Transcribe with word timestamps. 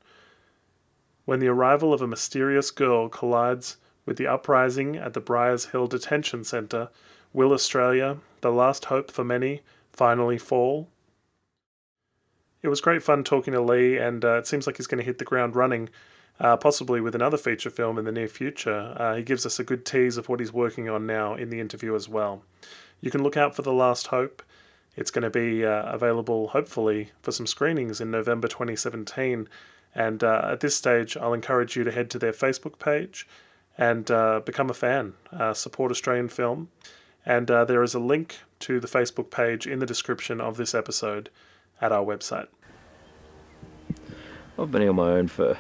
When 1.25 1.41
the 1.41 1.49
arrival 1.49 1.95
of 1.95 2.03
a 2.03 2.07
mysterious 2.07 2.71
girl 2.71 3.09
collides 3.09 3.77
with 4.05 4.17
the 4.17 4.27
uprising 4.27 4.97
at 4.97 5.15
the 5.15 5.21
Briars 5.21 5.67
Hill 5.67 5.87
Detention 5.87 6.45
Centre, 6.45 6.89
will 7.33 7.53
Australia, 7.53 8.19
the 8.41 8.51
last 8.51 8.87
hope 8.87 9.11
for 9.11 9.25
many, 9.25 9.63
finally 9.93 10.39
fall? 10.39 10.89
It 12.63 12.69
was 12.69 12.81
great 12.81 13.03
fun 13.03 13.25
talking 13.25 13.53
to 13.53 13.61
Lee, 13.61 13.99
and 13.99 14.25
uh, 14.25 14.39
it 14.39 14.47
seems 14.47 14.67
like 14.67 14.77
he's 14.77 14.87
going 14.87 14.99
to 14.99 15.05
hit 15.05 15.19
the 15.19 15.25
ground 15.25 15.57
running, 15.57 15.89
uh, 16.41 16.57
possibly 16.57 17.01
with 17.01 17.15
another 17.15 17.37
feature 17.37 17.71
film 17.71 17.99
in 17.99 18.05
the 18.05 18.13
near 18.13 18.29
future. 18.29 18.95
Uh, 18.97 19.17
he 19.17 19.23
gives 19.23 19.47
us 19.47 19.59
a 19.59 19.65
good 19.65 19.85
tease 19.85 20.17
of 20.17 20.29
what 20.29 20.41
he's 20.41 20.53
working 20.53 20.89
on 20.89 21.07
now 21.07 21.35
in 21.35 21.51
the 21.51 21.61
interview 21.61 21.95
as 21.95 22.09
well. 22.09 22.43
You 23.01 23.11
can 23.11 23.23
look 23.23 23.37
out 23.37 23.55
for 23.55 23.63
The 23.63 23.73
Last 23.73 24.09
Hope. 24.09 24.43
It's 24.97 25.11
going 25.11 25.23
to 25.23 25.31
be 25.31 25.65
uh, 25.65 25.85
available, 25.85 26.49
hopefully, 26.49 27.11
for 27.21 27.33
some 27.33 27.47
screenings 27.47 28.01
in 28.01 28.11
November 28.11 28.47
2017. 28.47 29.49
And 29.95 30.25
uh, 30.25 30.49
at 30.53 30.61
this 30.61 30.77
stage, 30.77 31.17
I'll 31.17 31.35
encourage 31.35 31.77
you 31.77 31.85
to 31.85 31.93
head 31.93 32.11
to 32.11 32.19
their 32.19 32.33
Facebook 32.33 32.79
page 32.79 33.27
and 33.77 34.11
uh, 34.11 34.41
become 34.41 34.71
a 34.71 34.75
fan, 34.75 35.15
uh, 35.33 35.55
support 35.55 35.91
Australian 35.91 36.29
film. 36.29 36.69
And 37.25 37.51
uh, 37.51 37.65
there 37.65 37.83
is 37.83 37.95
a 37.95 37.99
link 38.01 38.39
to 38.61 38.81
the 38.81 38.89
Facebook 38.89 39.31
page 39.31 39.67
in 39.67 39.79
the 39.79 39.87
description 39.87 40.41
of 40.41 40.57
this 40.57 40.75
episode 40.75 41.31
at 41.81 41.93
our 41.93 42.05
website. 42.05 42.49
I've 44.59 44.71
been 44.71 44.87
on 44.89 44.97
my 44.97 45.13
own 45.13 45.29
for, 45.29 45.57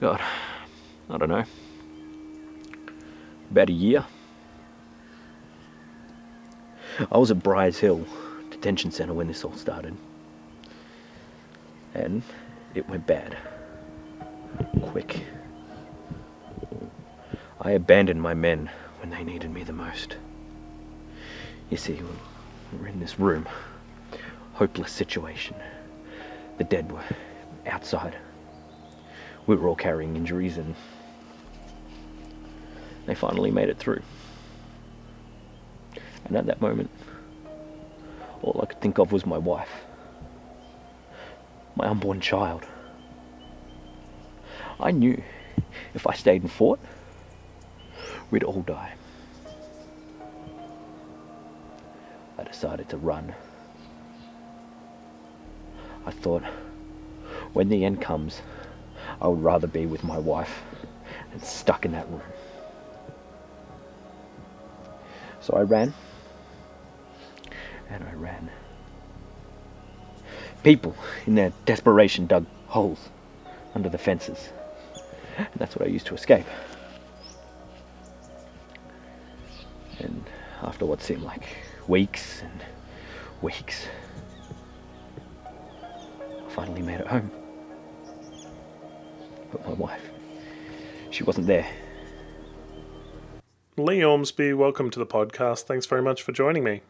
God, 0.00 0.20
I 1.10 1.18
don't 1.18 1.28
know, 1.28 1.44
about 3.50 3.68
a 3.68 3.72
year. 3.72 4.04
I 7.10 7.18
was 7.18 7.30
at 7.30 7.42
Briars 7.42 7.78
Hill 7.78 8.04
Detention 8.50 8.90
Centre 8.90 9.14
when 9.14 9.28
this 9.28 9.44
all 9.44 9.54
started. 9.54 9.96
And 11.94 12.22
it 12.74 12.88
went 12.88 13.06
bad. 13.06 13.36
Quick. 14.82 15.24
I 17.60 17.72
abandoned 17.72 18.20
my 18.20 18.34
men 18.34 18.70
when 19.00 19.10
they 19.10 19.22
needed 19.22 19.50
me 19.50 19.62
the 19.62 19.72
most. 19.72 20.16
You 21.70 21.76
see, 21.76 21.94
we 22.72 22.78
we're 22.78 22.88
in 22.88 23.00
this 23.00 23.18
room, 23.18 23.46
hopeless 24.54 24.92
situation. 24.92 25.56
The 26.58 26.64
dead 26.64 26.90
were 26.90 27.04
outside. 27.66 28.16
We 29.46 29.56
were 29.56 29.68
all 29.68 29.76
carrying 29.76 30.16
injuries 30.16 30.56
and 30.56 30.74
they 33.06 33.14
finally 33.14 33.50
made 33.50 33.68
it 33.68 33.78
through. 33.78 34.02
And 36.24 36.36
at 36.36 36.46
that 36.46 36.60
moment, 36.60 36.90
all 38.42 38.60
I 38.62 38.66
could 38.66 38.80
think 38.80 38.98
of 38.98 39.12
was 39.12 39.26
my 39.26 39.38
wife, 39.38 39.70
my 41.76 41.86
unborn 41.86 42.20
child. 42.20 42.66
I 44.80 44.90
knew 44.90 45.22
if 45.94 46.06
I 46.06 46.14
stayed 46.14 46.42
and 46.42 46.50
fought, 46.50 46.80
we'd 48.30 48.42
all 48.42 48.62
die. 48.62 48.94
I 52.38 52.44
decided 52.44 52.88
to 52.88 52.96
run. 52.96 53.34
I 56.04 56.10
thought, 56.10 56.42
when 57.52 57.68
the 57.68 57.84
end 57.84 58.00
comes, 58.00 58.42
I 59.20 59.28
would 59.28 59.42
rather 59.42 59.66
be 59.66 59.86
with 59.86 60.02
my 60.02 60.18
wife 60.18 60.62
than 61.30 61.40
stuck 61.42 61.84
in 61.84 61.92
that 61.92 62.08
room. 62.08 62.22
So 65.40 65.54
I 65.54 65.62
ran. 65.62 65.92
And 67.90 68.02
I 68.04 68.12
ran. 68.14 68.50
People, 70.62 70.94
in 71.26 71.34
their 71.34 71.52
desperation, 71.66 72.26
dug 72.26 72.46
holes 72.66 73.08
under 73.74 73.88
the 73.88 73.98
fences. 73.98 74.50
And 75.36 75.48
that's 75.56 75.74
what 75.74 75.86
I 75.86 75.90
used 75.90 76.06
to 76.06 76.14
escape. 76.14 76.46
And 79.98 80.24
after 80.62 80.86
what 80.86 81.02
seemed 81.02 81.22
like 81.22 81.44
weeks 81.88 82.42
and 82.42 82.64
weeks, 83.40 83.86
I 85.44 86.50
finally 86.50 86.82
made 86.82 87.00
it 87.00 87.06
home. 87.06 87.30
But 89.50 89.66
my 89.66 89.74
wife, 89.74 90.10
she 91.10 91.24
wasn't 91.24 91.46
there. 91.46 91.66
Lee 93.76 94.04
Ormsby, 94.04 94.52
welcome 94.54 94.90
to 94.90 94.98
the 94.98 95.06
podcast. 95.06 95.62
Thanks 95.62 95.86
very 95.86 96.02
much 96.02 96.22
for 96.22 96.32
joining 96.32 96.62
me. 96.62 96.82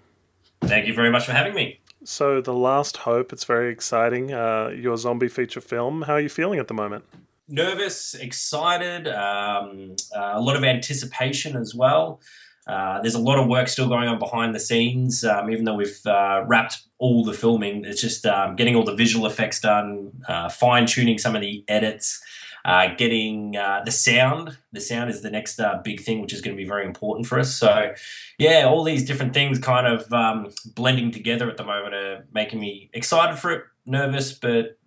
Thank 0.61 0.87
you 0.87 0.95
very 0.95 1.11
much 1.11 1.27
for 1.27 1.33
having 1.33 1.55
me. 1.55 1.81
So, 2.05 2.41
The 2.41 2.53
Last 2.53 2.99
Hope, 2.99 3.33
it's 3.33 3.45
very 3.45 3.71
exciting. 3.71 4.33
Uh, 4.33 4.69
your 4.75 4.97
zombie 4.97 5.29
feature 5.29 5.61
film. 5.61 6.03
How 6.03 6.15
are 6.15 6.21
you 6.21 6.29
feeling 6.29 6.59
at 6.59 6.67
the 6.67 6.75
moment? 6.75 7.05
Nervous, 7.49 8.15
excited, 8.15 9.07
um, 9.09 9.95
uh, 10.15 10.33
a 10.35 10.41
lot 10.41 10.57
of 10.57 10.65
anticipation 10.65 11.57
as 11.57 11.75
well. 11.75 12.21
Uh, 12.67 13.01
there's 13.01 13.15
a 13.15 13.21
lot 13.21 13.39
of 13.39 13.49
work 13.49 13.69
still 13.69 13.89
going 13.89 14.09
on 14.09 14.19
behind 14.19 14.55
the 14.55 14.61
scenes. 14.61 15.25
Um, 15.25 15.51
even 15.51 15.65
though 15.65 15.75
we've 15.75 16.01
uh, 16.07 16.45
wrapped 16.47 16.83
all 16.99 17.25
the 17.25 17.33
filming, 17.33 17.85
it's 17.85 18.01
just 18.01 18.25
um, 18.27 18.57
getting 18.57 18.75
all 18.75 18.85
the 18.85 18.95
visual 18.95 19.27
effects 19.27 19.61
done, 19.61 20.13
uh, 20.29 20.49
fine 20.49 20.87
tuning 20.87 21.19
some 21.19 21.35
of 21.35 21.41
the 21.41 21.65
edits, 21.69 22.23
uh, 22.65 22.95
getting 22.97 23.57
uh, 23.57 23.83
the 23.85 23.91
sound. 23.91 24.57
The 24.73 24.81
sound 24.81 25.11
is 25.11 25.23
the 25.23 25.31
next 25.31 25.59
uh, 25.61 25.81
big 25.83 26.01
thing, 26.01 26.21
which 26.21 26.33
is 26.33 26.41
going 26.41 26.57
to 26.57 26.63
be 26.63 26.69
very 26.69 26.85
important 26.85 27.27
for 27.27 27.39
us. 27.39 27.55
So, 27.55 27.95
yeah, 28.39 28.65
all 28.65 28.85
these 28.85 29.05
different 29.05 29.35
things 29.35 29.59
kind 29.59 29.87
of 29.87 30.13
um, 30.13 30.51
blending 30.75 31.11
together 31.11 31.51
at 31.51 31.57
the 31.57 31.65
moment 31.65 31.95
are 31.95 32.27
making 32.33 32.61
me 32.61 32.91
excited 32.93 33.39
for 33.39 33.51
it, 33.51 33.65
nervous, 33.87 34.33
but 34.33 34.79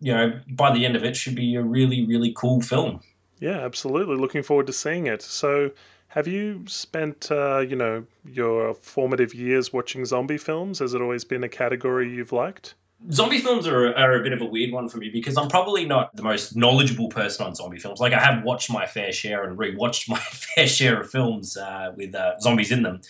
you 0.00 0.12
know, 0.12 0.40
by 0.48 0.72
the 0.72 0.86
end 0.86 0.96
of 0.96 1.04
it, 1.04 1.16
should 1.16 1.34
be 1.34 1.56
a 1.56 1.62
really, 1.62 2.06
really 2.06 2.32
cool 2.32 2.60
film. 2.60 3.00
Yeah, 3.40 3.58
absolutely. 3.58 4.16
Looking 4.16 4.42
forward 4.42 4.66
to 4.68 4.72
seeing 4.72 5.06
it. 5.06 5.22
So, 5.22 5.72
have 6.12 6.26
you 6.26 6.64
spent, 6.66 7.30
uh, 7.30 7.58
you 7.58 7.76
know, 7.76 8.06
your 8.24 8.74
formative 8.74 9.34
years 9.34 9.72
watching 9.72 10.04
zombie 10.04 10.38
films? 10.38 10.78
Has 10.78 10.94
it 10.94 11.02
always 11.02 11.24
been 11.24 11.44
a 11.44 11.48
category 11.48 12.10
you've 12.10 12.32
liked? 12.32 12.74
Zombie 13.12 13.38
films 13.38 13.66
are, 13.66 13.94
are 13.94 14.20
a 14.20 14.22
bit 14.22 14.32
of 14.32 14.40
a 14.40 14.44
weird 14.44 14.72
one 14.72 14.88
for 14.88 14.98
me 14.98 15.08
because 15.08 15.36
I'm 15.36 15.48
probably 15.48 15.86
not 15.86 16.14
the 16.16 16.22
most 16.22 16.56
knowledgeable 16.56 17.08
person 17.08 17.46
on 17.46 17.54
zombie 17.54 17.78
films. 17.78 18.00
Like 18.00 18.12
I 18.12 18.18
have 18.18 18.42
watched 18.42 18.70
my 18.70 18.86
fair 18.86 19.12
share 19.12 19.44
and 19.44 19.56
rewatched 19.56 20.08
my 20.08 20.18
fair 20.18 20.66
share 20.66 21.00
of 21.00 21.10
films 21.10 21.56
uh, 21.56 21.92
with 21.96 22.14
uh, 22.14 22.38
zombies 22.40 22.72
in 22.72 22.82
them, 22.82 23.00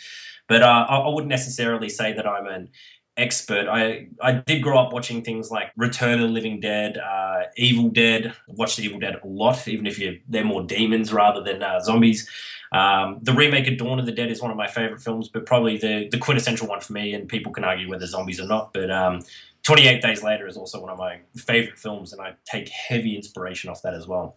but 0.47 0.63
uh, 0.63 0.87
I, 0.89 1.09
wouldn't 1.09 1.31
necessarily 1.31 1.89
say 1.89 2.13
that 2.13 2.27
I'm 2.27 2.47
an 2.47 2.69
expert. 3.17 3.67
I 3.67 4.09
I 4.21 4.33
did 4.33 4.63
grow 4.63 4.79
up 4.79 4.93
watching 4.93 5.23
things 5.23 5.51
like 5.51 5.73
Return 5.77 6.21
of 6.21 6.29
the 6.29 6.35
Living 6.35 6.61
Dead, 6.61 6.99
uh, 6.99 7.45
Evil 7.57 7.89
Dead. 7.89 8.35
Watched 8.47 8.77
the 8.77 8.85
Evil 8.85 9.01
Dead 9.01 9.17
a 9.23 9.27
lot, 9.27 9.67
even 9.67 9.87
if 9.87 9.99
you 9.99 10.21
they're 10.29 10.45
more 10.45 10.63
demons 10.63 11.15
rather 11.15 11.43
than 11.43 11.63
uh, 11.63 11.81
zombies. 11.81 12.29
Um, 12.73 13.19
the 13.23 13.33
remake 13.33 13.67
of 13.67 13.79
Dawn 13.79 13.99
of 13.99 14.07
the 14.07 14.13
Dead 14.13 14.31
is 14.31 14.43
one 14.43 14.51
of 14.51 14.57
my 14.57 14.67
favorite 14.67 15.01
films, 15.01 15.29
but 15.29 15.47
probably 15.47 15.79
the 15.79 16.09
the 16.11 16.19
quintessential 16.19 16.67
one 16.67 16.81
for 16.81 16.93
me. 16.93 17.15
And 17.15 17.29
people 17.29 17.53
can 17.53 17.65
argue 17.65 17.89
whether 17.89 18.07
zombies 18.07 18.41
or 18.41 18.47
not, 18.47 18.73
but 18.73 18.91
um, 18.91 19.23
28 19.63 20.03
Days 20.03 20.23
Later 20.23 20.47
is 20.47 20.57
also 20.57 20.81
one 20.81 20.91
of 20.91 20.99
my 20.99 21.21
favorite 21.37 21.79
films, 21.79 22.13
and 22.13 22.21
I 22.21 22.35
take 22.45 22.69
heavy 22.69 23.17
inspiration 23.17 23.71
off 23.71 23.83
that 23.83 23.95
as 23.95 24.07
well. 24.07 24.37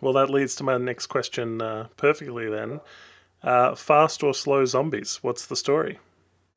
Well, 0.00 0.12
that 0.14 0.30
leads 0.30 0.54
to 0.56 0.64
my 0.64 0.78
next 0.78 1.06
question 1.06 1.60
uh, 1.60 1.88
perfectly 1.96 2.48
then. 2.48 2.80
Uh, 3.42 3.74
fast 3.74 4.22
or 4.22 4.34
slow 4.34 4.64
zombies? 4.64 5.18
What's 5.22 5.46
the 5.46 5.56
story? 5.56 5.98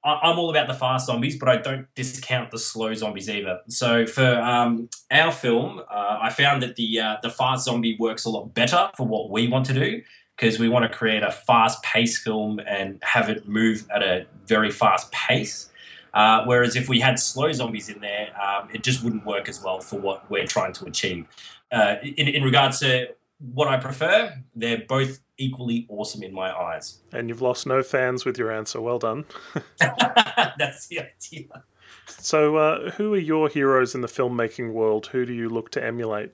I'm 0.06 0.38
all 0.38 0.50
about 0.50 0.68
the 0.68 0.74
fast 0.74 1.06
zombies, 1.06 1.38
but 1.38 1.48
I 1.48 1.57
don't 1.57 1.88
discount 1.95 2.51
the 2.51 2.60
slow 2.60 2.94
zombies 2.94 3.30
either. 3.30 3.62
So 3.69 4.06
for 4.06 4.36
um, 4.42 4.89
our 5.10 5.31
film, 5.31 5.80
uh, 5.80 6.18
I 6.21 6.30
found 6.30 6.62
that 6.62 6.75
the 6.75 7.00
uh, 7.00 7.18
the 7.24 7.30
fast 7.30 7.65
zombie 7.65 7.95
works 7.98 8.25
a 8.25 8.30
lot 8.30 8.54
better 8.54 8.92
for 8.98 9.07
what 9.07 9.30
we 9.30 9.48
want 9.48 9.65
to 9.68 9.74
do 9.74 10.01
because 10.36 10.60
we 10.60 10.70
want 10.70 10.84
to 10.84 10.90
create 10.90 11.24
a 11.24 11.32
fast 11.32 11.82
paced 11.84 12.24
film 12.24 12.60
and 12.68 13.00
have 13.04 13.30
it 13.30 13.48
move 13.48 13.86
at 13.94 14.04
a 14.04 14.26
very 14.48 14.72
fast 14.72 15.12
pace. 15.12 15.70
Uh, 16.14 16.44
whereas 16.46 16.76
if 16.76 16.88
we 16.88 17.00
had 17.00 17.20
slow 17.20 17.52
zombies 17.52 17.90
in 17.90 18.00
there, 18.00 18.30
um, 18.40 18.70
it 18.72 18.84
just 18.84 19.04
wouldn't 19.04 19.26
work 19.26 19.50
as 19.50 19.64
well 19.64 19.80
for 19.80 20.00
what 20.00 20.30
we're 20.30 20.46
trying 20.46 20.74
to 20.74 20.86
achieve. 20.86 21.26
Uh, 21.72 21.96
in, 22.04 22.28
in 22.28 22.44
regards 22.44 22.80
to 22.80 23.08
what 23.54 23.68
I 23.68 23.78
prefer, 23.78 24.34
they're 24.56 24.84
both 24.88 25.20
equally 25.38 25.86
awesome 25.90 26.24
in 26.24 26.34
my 26.34 26.56
eyes. 26.56 27.00
And 27.12 27.30
you've 27.30 27.42
lost 27.42 27.66
no 27.66 27.82
fans 27.82 28.26
with 28.26 28.38
your 28.38 28.52
answer. 28.52 28.80
Well 28.80 29.00
done. 29.00 29.26
That's 29.80 30.88
the 30.88 31.00
idea. 31.00 31.64
So, 32.08 32.58
uh, 32.58 32.92
who 32.92 33.14
are 33.14 33.20
your 33.20 33.50
heroes 33.50 33.96
in 33.96 34.02
the 34.02 34.08
filmmaking 34.08 34.74
world? 34.74 35.08
Who 35.08 35.26
do 35.26 35.34
you 35.34 35.50
look 35.50 35.72
to 35.72 35.84
emulate? 35.84 36.32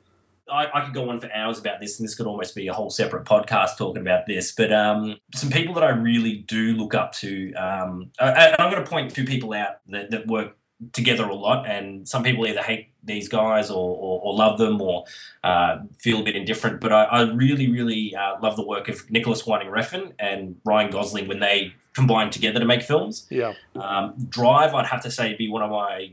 I, 0.51 0.69
I 0.73 0.85
could 0.85 0.93
go 0.93 1.09
on 1.09 1.19
for 1.19 1.31
hours 1.33 1.59
about 1.59 1.79
this, 1.79 1.99
and 1.99 2.07
this 2.07 2.15
could 2.15 2.27
almost 2.27 2.55
be 2.55 2.67
a 2.67 2.73
whole 2.73 2.89
separate 2.89 3.25
podcast 3.25 3.77
talking 3.77 4.01
about 4.01 4.27
this. 4.27 4.51
But 4.51 4.71
um, 4.71 5.17
some 5.33 5.49
people 5.49 5.73
that 5.75 5.83
I 5.83 5.89
really 5.89 6.37
do 6.47 6.73
look 6.73 6.93
up 6.93 7.13
to, 7.13 7.53
um, 7.53 8.11
and 8.19 8.55
I'm 8.59 8.71
going 8.71 8.83
to 8.83 8.89
point 8.89 9.13
two 9.13 9.25
people 9.25 9.53
out 9.53 9.77
that, 9.87 10.11
that 10.11 10.27
work 10.27 10.55
together 10.93 11.25
a 11.25 11.35
lot, 11.35 11.67
and 11.67 12.07
some 12.07 12.23
people 12.23 12.47
either 12.47 12.61
hate 12.61 12.89
these 13.03 13.29
guys 13.29 13.69
or, 13.69 13.95
or, 13.95 14.21
or 14.21 14.33
love 14.33 14.57
them 14.57 14.81
or 14.81 15.05
uh, 15.43 15.77
feel 15.97 16.21
a 16.21 16.23
bit 16.23 16.35
indifferent. 16.35 16.79
But 16.81 16.91
I, 16.91 17.03
I 17.05 17.21
really, 17.31 17.71
really 17.71 18.15
uh, 18.15 18.39
love 18.41 18.55
the 18.55 18.65
work 18.65 18.87
of 18.89 19.09
Nicolas 19.09 19.45
Winding 19.45 19.69
Refn 19.69 20.13
and 20.19 20.57
Ryan 20.65 20.91
Gosling 20.91 21.27
when 21.27 21.39
they 21.39 21.73
combine 21.93 22.29
together 22.29 22.59
to 22.59 22.65
make 22.65 22.81
films. 22.81 23.27
Yeah. 23.29 23.53
Um, 23.75 24.13
Drive, 24.29 24.73
I'd 24.73 24.85
have 24.87 25.01
to 25.03 25.11
say, 25.11 25.35
be 25.35 25.49
one 25.49 25.63
of 25.63 25.71
my. 25.71 26.11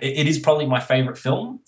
It, 0.00 0.18
it 0.18 0.26
is 0.26 0.38
probably 0.38 0.66
my 0.66 0.80
favorite 0.80 1.16
film, 1.16 1.60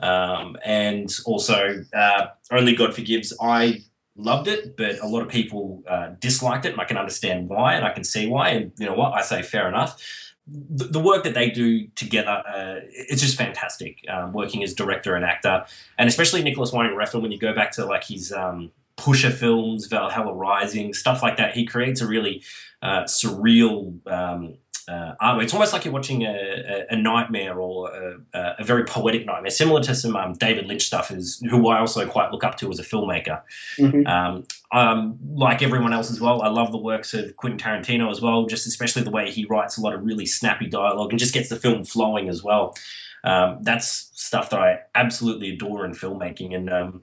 um, 0.00 0.56
and 0.64 1.14
also 1.24 1.84
uh, 1.94 2.26
Only 2.50 2.74
God 2.74 2.94
Forgives. 2.94 3.32
I 3.40 3.82
loved 4.16 4.48
it, 4.48 4.76
but 4.76 4.98
a 5.00 5.06
lot 5.06 5.22
of 5.22 5.28
people 5.28 5.82
uh, 5.88 6.10
disliked 6.20 6.64
it, 6.64 6.72
and 6.72 6.80
I 6.80 6.84
can 6.84 6.96
understand 6.96 7.48
why, 7.48 7.74
and 7.74 7.84
I 7.84 7.90
can 7.90 8.04
see 8.04 8.26
why. 8.26 8.50
And 8.50 8.72
you 8.78 8.86
know 8.86 8.94
what? 8.94 9.12
I 9.12 9.22
say 9.22 9.42
fair 9.42 9.68
enough. 9.68 10.02
The, 10.46 11.00
work 11.00 11.24
that 11.24 11.32
they 11.32 11.48
do 11.48 11.86
together, 11.94 12.42
uh, 12.46 12.80
it's 12.90 13.22
just 13.22 13.38
fantastic. 13.38 14.04
Um, 14.08 14.34
working 14.34 14.62
as 14.62 14.74
director 14.74 15.14
and 15.14 15.24
actor, 15.24 15.64
and 15.96 16.06
especially 16.06 16.42
Nicolas 16.42 16.70
Winding 16.70 16.98
Refn, 16.98 17.22
when 17.22 17.32
you 17.32 17.38
go 17.38 17.54
back 17.54 17.72
to 17.72 17.86
like 17.86 18.04
his 18.04 18.30
um, 18.30 18.70
Pusher 18.96 19.30
films, 19.30 19.86
Valhalla 19.86 20.34
Rising, 20.34 20.92
stuff 20.92 21.22
like 21.22 21.38
that, 21.38 21.54
he 21.54 21.64
creates 21.64 22.02
a 22.02 22.06
really 22.06 22.42
uh, 22.82 23.04
surreal 23.04 24.06
um, 24.06 24.58
uh. 24.88 25.38
It's 25.40 25.52
almost 25.52 25.72
like 25.72 25.84
you're 25.84 25.94
watching 25.94 26.22
a, 26.22 26.86
a, 26.90 26.94
a 26.94 26.96
nightmare 26.96 27.58
or 27.58 27.90
a, 28.34 28.56
a, 28.58 28.64
very 28.64 28.84
poetic 28.84 29.26
nightmare, 29.26 29.50
similar 29.50 29.82
to 29.82 29.94
some 29.94 30.16
um, 30.16 30.34
David 30.34 30.66
Lynch 30.66 30.82
stuff, 30.82 31.10
is 31.10 31.42
who 31.50 31.68
I 31.68 31.78
also 31.78 32.06
quite 32.06 32.32
look 32.32 32.44
up 32.44 32.56
to 32.58 32.70
as 32.70 32.78
a 32.78 32.82
filmmaker. 32.82 33.42
Mhm. 33.78 34.06
Um, 34.06 34.44
um, 34.72 35.18
like 35.34 35.62
everyone 35.62 35.92
else 35.92 36.10
as 36.10 36.20
well, 36.20 36.42
I 36.42 36.48
love 36.48 36.72
the 36.72 36.78
works 36.78 37.14
of 37.14 37.36
Quentin 37.36 37.58
Tarantino 37.58 38.10
as 38.10 38.20
well, 38.20 38.46
just 38.46 38.66
especially 38.66 39.02
the 39.02 39.10
way 39.10 39.30
he 39.30 39.44
writes 39.44 39.76
a 39.76 39.80
lot 39.80 39.94
of 39.94 40.04
really 40.04 40.26
snappy 40.26 40.66
dialogue 40.66 41.10
and 41.10 41.18
just 41.18 41.34
gets 41.34 41.48
the 41.48 41.56
film 41.56 41.84
flowing 41.84 42.28
as 42.28 42.42
well. 42.42 42.74
Um, 43.22 43.58
that's 43.62 44.10
stuff 44.14 44.50
that 44.50 44.60
I 44.60 44.80
absolutely 44.94 45.50
adore 45.50 45.84
in 45.84 45.92
filmmaking. 45.92 46.54
And 46.54 46.70
um, 46.70 47.02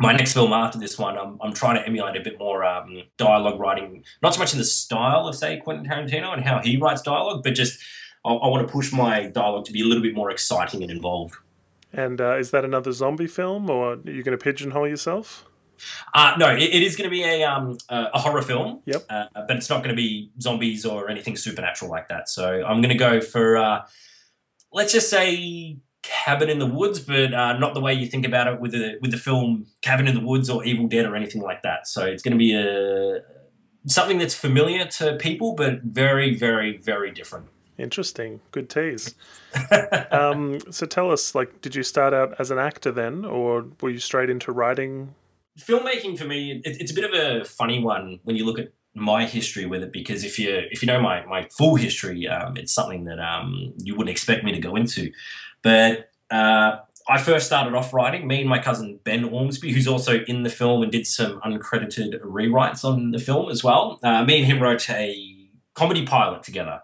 my 0.00 0.12
next 0.12 0.32
film 0.32 0.52
after 0.52 0.78
this 0.78 0.98
one, 0.98 1.16
I'm, 1.16 1.38
I'm 1.40 1.52
trying 1.52 1.76
to 1.76 1.86
emulate 1.86 2.16
a 2.16 2.20
bit 2.20 2.38
more 2.38 2.64
um, 2.64 3.02
dialogue 3.16 3.60
writing, 3.60 4.04
not 4.22 4.34
so 4.34 4.40
much 4.40 4.52
in 4.52 4.58
the 4.58 4.64
style 4.64 5.28
of, 5.28 5.36
say, 5.36 5.58
Quentin 5.58 5.86
Tarantino 5.86 6.32
and 6.32 6.44
how 6.44 6.58
he 6.58 6.76
writes 6.76 7.02
dialogue, 7.02 7.42
but 7.44 7.54
just 7.54 7.80
I, 8.24 8.32
I 8.32 8.48
want 8.48 8.66
to 8.66 8.72
push 8.72 8.92
my 8.92 9.26
dialogue 9.26 9.66
to 9.66 9.72
be 9.72 9.82
a 9.82 9.84
little 9.84 10.02
bit 10.02 10.14
more 10.14 10.30
exciting 10.30 10.82
and 10.82 10.90
involved. 10.90 11.34
And 11.92 12.20
uh, 12.20 12.38
is 12.38 12.50
that 12.50 12.64
another 12.64 12.90
zombie 12.90 13.28
film, 13.28 13.70
or 13.70 13.92
are 13.92 14.10
you 14.10 14.24
going 14.24 14.36
to 14.36 14.42
pigeonhole 14.42 14.88
yourself? 14.88 15.44
Uh, 16.12 16.34
no, 16.38 16.50
it, 16.50 16.62
it 16.62 16.82
is 16.82 16.96
going 16.96 17.08
to 17.08 17.10
be 17.10 17.22
a 17.22 17.44
um, 17.44 17.78
a 17.88 18.18
horror 18.18 18.42
film. 18.42 18.80
Yep. 18.86 19.04
Uh, 19.08 19.26
but 19.34 19.56
it's 19.56 19.70
not 19.70 19.84
going 19.84 19.94
to 19.94 20.00
be 20.00 20.30
zombies 20.40 20.84
or 20.84 21.08
anything 21.08 21.36
supernatural 21.36 21.90
like 21.90 22.08
that. 22.08 22.28
So 22.28 22.64
I'm 22.64 22.80
going 22.80 22.90
to 22.90 22.98
go 22.98 23.20
for 23.20 23.56
uh, 23.56 23.86
let's 24.72 24.92
just 24.92 25.08
say 25.08 25.78
Cabin 26.04 26.50
in 26.50 26.58
the 26.58 26.66
Woods, 26.66 27.00
but 27.00 27.32
uh, 27.32 27.58
not 27.58 27.74
the 27.74 27.80
way 27.80 27.94
you 27.94 28.06
think 28.06 28.26
about 28.26 28.46
it 28.46 28.60
with 28.60 28.72
the 28.72 28.98
with 29.00 29.10
the 29.10 29.16
film 29.16 29.66
Cabin 29.82 30.06
in 30.06 30.14
the 30.14 30.24
Woods 30.24 30.50
or 30.50 30.64
Evil 30.64 30.86
Dead 30.86 31.06
or 31.06 31.16
anything 31.16 31.42
like 31.42 31.62
that. 31.62 31.86
So 31.88 32.04
it's 32.04 32.22
going 32.22 32.32
to 32.32 32.38
be 32.38 32.54
a 32.54 33.20
something 33.86 34.18
that's 34.18 34.34
familiar 34.34 34.86
to 34.86 35.16
people, 35.16 35.54
but 35.54 35.82
very, 35.82 36.34
very, 36.34 36.78
very 36.78 37.10
different. 37.10 37.46
Interesting. 37.76 38.40
Good 38.50 38.70
tease. 38.70 39.14
um, 40.10 40.60
so 40.70 40.86
tell 40.86 41.10
us, 41.10 41.34
like, 41.34 41.60
did 41.60 41.74
you 41.74 41.82
start 41.82 42.14
out 42.14 42.34
as 42.38 42.50
an 42.50 42.58
actor 42.58 42.92
then, 42.92 43.24
or 43.24 43.66
were 43.80 43.90
you 43.90 43.98
straight 43.98 44.30
into 44.30 44.52
writing? 44.52 45.14
filmmaking 45.58 46.18
for 46.18 46.24
me 46.24 46.60
it, 46.64 46.76
it's 46.80 46.90
a 46.90 46.94
bit 46.94 47.04
of 47.04 47.12
a 47.14 47.44
funny 47.44 47.80
one 47.80 48.18
when 48.24 48.36
you 48.36 48.44
look 48.44 48.58
at 48.58 48.72
my 48.94 49.26
history 49.26 49.66
with 49.66 49.82
it 49.82 49.92
because 49.92 50.24
if 50.24 50.38
you 50.38 50.62
if 50.70 50.82
you 50.82 50.86
know 50.86 51.00
my 51.00 51.24
my 51.26 51.48
full 51.56 51.74
history 51.74 52.28
um, 52.28 52.56
it's 52.56 52.72
something 52.72 53.04
that 53.04 53.18
um, 53.18 53.72
you 53.78 53.94
wouldn't 53.94 54.10
expect 54.10 54.44
me 54.44 54.52
to 54.52 54.60
go 54.60 54.76
into. 54.76 55.10
But 55.62 56.10
uh, 56.30 56.76
I 57.08 57.18
first 57.18 57.46
started 57.46 57.74
off 57.74 57.92
writing. 57.92 58.26
Me 58.26 58.40
and 58.40 58.48
my 58.48 58.58
cousin 58.58 59.00
Ben 59.04 59.24
Ormsby 59.24 59.72
who's 59.72 59.88
also 59.88 60.20
in 60.24 60.42
the 60.42 60.50
film 60.50 60.82
and 60.82 60.92
did 60.92 61.06
some 61.06 61.40
uncredited 61.40 62.20
rewrites 62.22 62.84
on 62.84 63.10
the 63.10 63.18
film 63.18 63.50
as 63.50 63.64
well 63.64 63.98
uh, 64.02 64.24
me 64.24 64.38
and 64.38 64.46
him 64.46 64.62
wrote 64.62 64.88
a 64.90 65.34
comedy 65.74 66.06
pilot 66.06 66.42
together. 66.42 66.80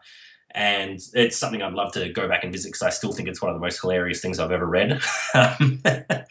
And 0.53 1.01
it's 1.15 1.37
something 1.37 1.63
I'd 1.63 1.75
love 1.75 1.93
to 1.93 2.09
go 2.09 2.27
back 2.27 2.43
and 2.43 2.53
visit 2.53 2.71
because 2.71 2.83
I 2.83 2.91
still 2.91 3.13
think 3.13 3.29
it's 3.29 3.41
one 3.41 3.51
of 3.51 3.57
the 3.57 3.65
most 3.65 3.81
hilarious 3.81 4.21
things 4.21 4.41
I've 4.41 4.51
ever 4.51 4.67
read. 4.67 5.01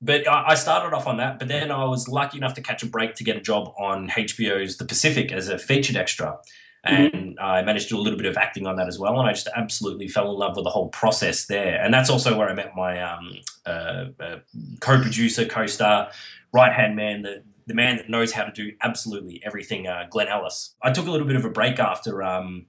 But 0.00 0.28
I 0.28 0.54
started 0.54 0.94
off 0.94 1.08
on 1.08 1.16
that, 1.16 1.40
but 1.40 1.48
then 1.48 1.72
I 1.72 1.84
was 1.84 2.06
lucky 2.06 2.38
enough 2.38 2.54
to 2.54 2.62
catch 2.62 2.84
a 2.84 2.86
break 2.86 3.16
to 3.16 3.24
get 3.24 3.36
a 3.36 3.40
job 3.40 3.74
on 3.76 4.08
HBO's 4.08 4.76
The 4.76 4.84
Pacific 4.84 5.32
as 5.32 5.48
a 5.48 5.58
featured 5.58 5.96
extra. 5.96 6.38
And 6.84 7.36
I 7.40 7.62
managed 7.62 7.88
to 7.88 7.96
do 7.96 8.00
a 8.00 8.02
little 8.02 8.16
bit 8.16 8.26
of 8.26 8.36
acting 8.36 8.66
on 8.66 8.76
that 8.76 8.86
as 8.86 8.98
well. 8.98 9.18
And 9.18 9.28
I 9.28 9.32
just 9.32 9.48
absolutely 9.56 10.06
fell 10.06 10.30
in 10.30 10.38
love 10.38 10.54
with 10.56 10.64
the 10.64 10.70
whole 10.70 10.88
process 10.88 11.46
there. 11.46 11.82
And 11.82 11.92
that's 11.92 12.08
also 12.08 12.38
where 12.38 12.48
I 12.48 12.54
met 12.54 12.76
my 12.76 13.02
um, 13.02 13.34
uh, 13.66 14.04
uh, 14.20 14.36
co 14.80 15.00
producer, 15.02 15.44
co 15.44 15.66
star, 15.66 16.10
right 16.52 16.72
hand 16.72 16.94
man, 16.94 17.22
the, 17.22 17.42
the 17.66 17.74
man 17.74 17.96
that 17.96 18.08
knows 18.08 18.32
how 18.32 18.44
to 18.44 18.52
do 18.52 18.72
absolutely 18.82 19.42
everything, 19.44 19.88
uh, 19.88 20.06
Glenn 20.08 20.28
Ellis. 20.28 20.76
I 20.80 20.92
took 20.92 21.08
a 21.08 21.10
little 21.10 21.26
bit 21.26 21.36
of 21.36 21.44
a 21.44 21.50
break 21.50 21.80
after 21.80 22.22
um, 22.22 22.66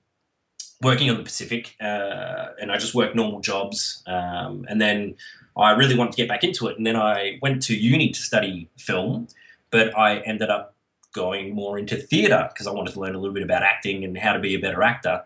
working 0.82 1.10
on 1.10 1.18
the 1.18 1.24
Pacific, 1.24 1.76
uh, 1.82 2.48
and 2.62 2.72
I 2.72 2.78
just 2.78 2.96
worked 2.96 3.16
normal 3.16 3.42
jobs. 3.42 4.04
Um, 4.08 4.66
and 4.70 4.82
then 4.82 5.16
I 5.58 5.72
really 5.72 5.98
wanted 5.98 6.12
to 6.12 6.18
get 6.18 6.30
back 6.30 6.44
into 6.44 6.68
it. 6.68 6.78
And 6.78 6.86
then 6.86 6.96
I 6.96 7.38
went 7.42 7.62
to 7.64 7.76
uni 7.76 8.12
to 8.12 8.20
study 8.20 8.70
film, 8.78 9.28
but 9.72 9.98
I 9.98 10.20
ended 10.20 10.50
up 10.50 10.76
going 11.14 11.54
more 11.54 11.78
into 11.78 11.96
theatre 11.96 12.50
because 12.54 12.68
I 12.68 12.72
wanted 12.72 12.94
to 12.94 13.00
learn 13.00 13.16
a 13.16 13.20
little 13.20 13.34
bit 13.34 13.44
about 13.44 13.64
acting 13.64 14.04
and 14.04 14.18
how 14.18 14.34
to 14.34 14.40
be 14.40 14.56
a 14.56 14.60
better 14.60 14.84
actor. 14.84 15.24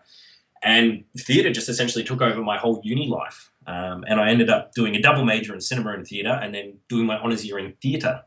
And 0.62 1.04
theatre 1.16 1.52
just 1.52 1.68
essentially 1.68 2.04
took 2.04 2.22
over 2.22 2.40
my 2.42 2.56
whole 2.56 2.80
uni 2.82 3.06
life. 3.06 3.50
Um, 3.66 4.04
and 4.08 4.20
I 4.20 4.30
ended 4.30 4.50
up 4.50 4.72
doing 4.72 4.96
a 4.96 5.00
double 5.00 5.24
major 5.24 5.54
in 5.54 5.60
cinema 5.60 5.92
and 5.92 6.06
theatre 6.06 6.38
and 6.42 6.54
then 6.54 6.78
doing 6.88 7.06
my 7.06 7.18
honours 7.18 7.44
year 7.44 7.58
in 7.58 7.74
theatre. 7.80 8.22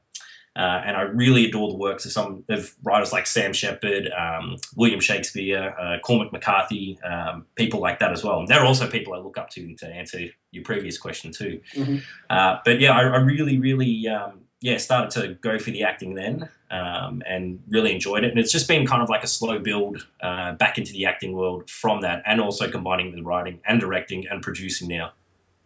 Uh, 0.57 0.81
and 0.85 0.97
I 0.97 1.01
really 1.01 1.45
adore 1.45 1.69
the 1.69 1.77
works 1.77 2.05
of 2.05 2.11
some 2.11 2.43
of 2.49 2.73
writers 2.83 3.13
like 3.13 3.27
Sam 3.27 3.53
Shepard, 3.53 4.09
um, 4.17 4.57
William 4.75 4.99
Shakespeare, 4.99 5.75
uh, 5.79 5.99
Cormac 5.99 6.33
McCarthy, 6.33 6.99
um, 7.03 7.45
people 7.53 7.79
like 7.79 7.99
that 7.99 8.11
as 8.11 8.23
well. 8.23 8.39
And 8.39 8.47
they're 8.47 8.65
also 8.65 8.89
people 8.89 9.13
I 9.13 9.19
look 9.19 9.37
up 9.37 9.51
to 9.51 9.75
to 9.75 9.85
answer 9.85 10.19
your 10.51 10.63
previous 10.63 10.97
question 10.97 11.31
too. 11.31 11.61
Mhm. 11.75 12.01
Uh, 12.29 12.57
but 12.65 12.79
yeah, 12.79 12.91
I, 12.91 13.01
I 13.01 13.17
really, 13.17 13.59
really, 13.59 14.07
um, 14.07 14.41
yeah, 14.59 14.77
started 14.77 15.11
to 15.21 15.35
go 15.35 15.59
for 15.59 15.69
the 15.69 15.83
acting 15.83 16.15
then, 16.15 16.49
um, 16.71 17.21
and 17.27 17.61
really 17.69 17.93
enjoyed 17.93 18.23
it. 18.23 18.31
And 18.31 18.39
it's 18.39 18.51
just 18.51 18.67
been 18.67 18.87
kind 18.87 19.03
of 19.03 19.09
like 19.09 19.23
a 19.23 19.27
slow 19.27 19.59
build 19.59 20.07
uh, 20.21 20.53
back 20.53 20.79
into 20.79 20.91
the 20.91 21.05
acting 21.05 21.33
world 21.33 21.69
from 21.69 22.01
that, 22.01 22.23
and 22.25 22.41
also 22.41 22.67
combining 22.67 23.11
with 23.11 23.23
writing 23.23 23.59
and 23.67 23.79
directing 23.79 24.27
and 24.27 24.41
producing 24.41 24.87
now. 24.87 25.11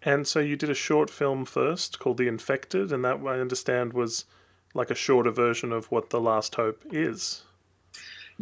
And 0.01 0.27
so 0.27 0.39
you 0.39 0.57
did 0.57 0.69
a 0.69 0.73
short 0.73 1.09
film 1.09 1.45
first 1.45 1.99
called 1.99 2.17
The 2.17 2.27
Infected, 2.27 2.91
and 2.91 3.05
that 3.05 3.19
I 3.25 3.39
understand 3.39 3.93
was 3.93 4.25
like 4.73 4.89
a 4.89 4.95
shorter 4.95 5.31
version 5.31 5.71
of 5.71 5.91
what 5.91 6.09
The 6.09 6.21
Last 6.21 6.55
Hope 6.55 6.83
is. 6.91 7.43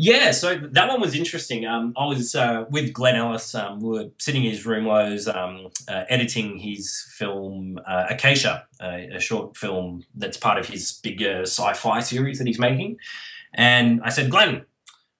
Yeah, 0.02 0.32
so 0.32 0.58
that 0.58 0.88
one 0.88 1.02
was 1.02 1.14
interesting. 1.14 1.66
Um, 1.66 1.94
I 1.98 2.06
was 2.06 2.34
uh, 2.34 2.64
with 2.70 2.94
Glenn 2.94 3.18
Ellis. 3.18 3.54
Um, 3.54 3.82
we 3.82 3.90
were 3.90 4.06
sitting 4.18 4.46
in 4.46 4.52
his 4.52 4.66
room 4.66 4.86
while 4.86 5.06
I 5.06 5.10
was 5.10 5.28
um, 5.28 5.72
uh, 5.90 6.06
editing 6.08 6.58
his 6.58 7.06
film 7.18 7.80
uh, 7.86 8.06
Acacia, 8.10 8.66
a, 8.80 9.20
short 9.20 9.58
film 9.58 10.06
that's 10.16 10.38
part 10.38 10.58
of 10.58 10.68
his 10.68 10.94
bigger 10.94 11.42
sci-fi 11.42 12.00
series 12.00 12.38
that 12.38 12.48
he's 12.48 12.60
making. 12.60 12.98
And 13.54 14.02
I 14.02 14.08
said, 14.10 14.30
Glenn, 14.30 14.66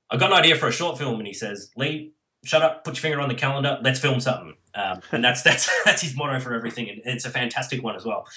I 0.10 0.16
got 0.16 0.32
an 0.32 0.38
idea 0.38 0.56
for 0.56 0.70
a 0.70 0.72
short 0.72 0.98
film. 0.98 1.20
And 1.20 1.28
he 1.28 1.34
says, 1.34 1.72
Lee, 1.76 2.14
shut 2.46 2.62
up, 2.62 2.86
put 2.86 2.96
your 2.96 3.02
finger 3.02 3.20
on 3.20 3.28
the 3.28 3.36
calendar, 3.36 3.80
let's 3.84 4.00
film 4.00 4.22
something. 4.22 4.56
Um, 4.76 5.02
and 5.12 5.24
that's 5.24 5.42
that's 5.48 5.70
that's 5.86 6.02
his 6.02 6.16
motto 6.16 6.40
for 6.40 6.54
everything, 6.54 6.90
and 6.90 7.02
it's 7.06 7.26
a 7.26 7.30
fantastic 7.30 7.84
one 7.84 7.96
as 7.96 8.06
well. 8.06 8.28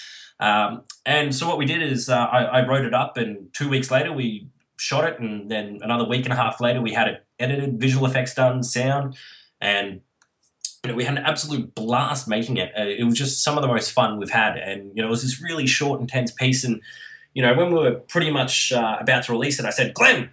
Um, 0.43 0.83
and 1.07 1.33
so 1.33 1.47
what 1.47 1.57
we 1.57 1.67
did 1.67 1.83
is 1.83 2.09
uh, 2.09 2.17
I, 2.17 2.43
I 2.43 2.67
wrote 2.67 2.85
it 2.85 2.93
up, 2.93 3.17
and 3.17 3.53
two 3.55 3.69
weeks 3.69 3.93
later 3.93 4.13
we 4.13 4.49
shot 4.77 5.05
it, 5.05 5.21
and 5.21 5.49
then 5.49 5.79
another 5.83 6.05
week 6.05 6.25
and 6.25 6.33
a 6.33 6.37
half 6.37 6.61
later 6.61 6.81
we 6.81 6.93
had 6.93 7.07
it 7.07 7.25
edited, 7.39 7.81
visual 7.81 8.07
effects 8.07 8.35
done, 8.35 8.65
sound, 8.65 9.17
and 9.61 10.01
you 10.83 10.91
know, 10.91 10.97
we 10.97 11.05
had 11.05 11.17
an 11.17 11.25
absolute 11.25 11.77
blast 11.77 12.27
making 12.27 12.57
it. 12.57 12.73
Uh, 12.77 12.83
it 12.83 13.05
was 13.05 13.15
just 13.15 13.45
some 13.45 13.57
of 13.57 13.63
the 13.63 13.69
most 13.69 13.93
fun 13.93 14.19
we've 14.19 14.31
had, 14.31 14.57
and 14.57 14.91
you 14.97 15.03
know, 15.03 15.07
it 15.07 15.11
was 15.11 15.23
this 15.23 15.41
really 15.41 15.67
short, 15.69 16.01
intense 16.01 16.33
piece. 16.33 16.65
And 16.65 16.81
you 17.35 17.43
know, 17.43 17.55
when 17.55 17.73
we 17.73 17.79
were 17.79 17.93
pretty 17.93 18.33
much 18.33 18.73
uh, 18.73 18.97
about 18.99 19.23
to 19.25 19.33
release 19.33 19.61
it, 19.61 19.65
I 19.65 19.71
said, 19.71 19.95
"Glenn, 19.95 20.31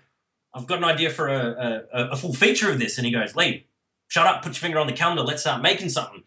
I've 0.56 0.66
got 0.66 0.80
an 0.80 0.86
idea 0.86 1.12
for 1.12 1.28
a, 1.28 1.86
a, 1.94 2.10
a, 2.10 2.16
full 2.16 2.34
feature 2.34 2.72
of 2.72 2.80
this." 2.80 2.98
And 2.98 3.06
he 3.06 3.14
goes, 3.14 3.36
"Lee, 3.36 3.68
shut 4.08 4.26
up, 4.26 4.42
put 4.42 4.54
your 4.54 4.62
finger 4.62 4.80
on 4.80 4.88
the 4.88 4.94
calendar, 4.94 5.22
let's 5.22 5.42
start 5.42 5.62
making 5.62 5.90
something." 5.90 6.24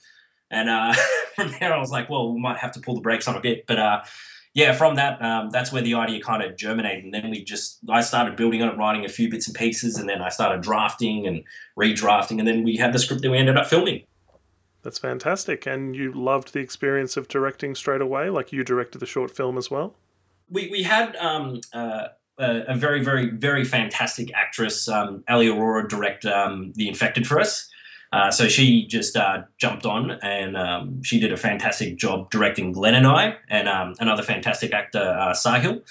And 0.53 0.69
uh, 0.69 0.95
from 1.35 1.53
there, 1.59 1.73
I 1.73 1.79
was 1.79 1.91
like, 1.91 2.09
"Well, 2.09 2.33
we 2.33 2.41
might 2.41 2.59
have 2.59 2.73
to 2.73 2.81
pull 2.81 2.95
the 2.95 3.01
brakes 3.01 3.27
on 3.27 3.37
a 3.37 3.41
bit," 3.41 3.67
but 3.67 3.79
uh, 3.79 4.03
yeah, 4.55 4.73
from 4.73 4.97
that, 4.97 5.21
um, 5.23 5.51
that's 5.51 5.73
where 5.73 5.83
the 5.83 5.95
idea 5.95 6.21
kind 6.21 6.43
of 6.43 6.57
germinated. 6.57 7.05
And 7.05 7.15
then 7.15 7.31
we 7.31 7.43
just, 7.43 7.79
I 7.89 8.03
started 8.03 8.37
building 8.37 8.63
on 8.63 8.69
it, 8.69 8.77
writing 8.77 9.05
a 9.05 9.09
few 9.09 9.31
bits 9.31 9.47
and 9.47 9.57
pieces, 9.57 9.97
and 9.97 10.09
then 10.09 10.21
I 10.21 10.29
started 10.29 10.61
drafting 10.61 11.27
and 11.27 11.43
redrafting, 11.79 12.39
and 12.39 12.47
then 12.47 12.63
we 12.63 12.77
had 12.77 12.93
the 12.93 12.99
script 12.99 13.23
that 13.23 13.31
we 13.31 13.39
ended 13.39 13.57
up 13.57 13.67
filming. 13.67 14.05
That's 14.83 14.99
fantastic. 14.99 15.67
And 15.67 15.97
you 15.97 16.13
loved 16.13 16.53
the 16.53 16.59
experience 16.61 17.17
of 17.17 17.29
directing 17.29 17.75
straight 17.75 18.01
away? 18.01 18.29
Like 18.31 18.53
you 18.53 18.65
directed 18.65 18.99
the 18.99 19.07
short 19.07 19.31
film 19.31 19.57
as 19.57 19.71
well? 19.71 19.95
We, 20.51 20.69
we 20.69 20.83
had 20.83 21.17
um, 21.17 21.61
uh, 21.73 22.09
a, 22.37 22.77
very, 22.77 23.03
very, 23.03 23.31
very 23.31 23.65
fantastic 23.65 24.35
actress, 24.35 24.89
um, 24.89 25.25
Ali 25.29 25.49
Aurora, 25.49 25.89
direct 25.89 26.27
um, 26.27 26.73
The 26.75 26.89
Infected 26.89 27.27
for 27.27 27.41
us. 27.41 27.71
Uh, 28.13 28.31
so 28.31 28.47
she 28.47 28.87
just 28.87 29.17
uh, 29.17 29.43
jumped 29.57 29.87
on 29.87 30.13
and 30.23 30.57
um, 30.57 31.03
she 31.03 31.19
did 31.19 31.33
a 31.33 31.37
fantastic 31.37 31.97
job 31.97 32.31
directing 32.31 32.71
Glenn 32.73 32.95
and 32.95 33.07
I, 33.07 33.37
and 33.49 33.69
um, 33.69 33.95
another 34.01 34.23
fantastic 34.23 34.73
actor, 34.75 35.01
uh, 35.01 35.33
Sahil. 35.33 35.83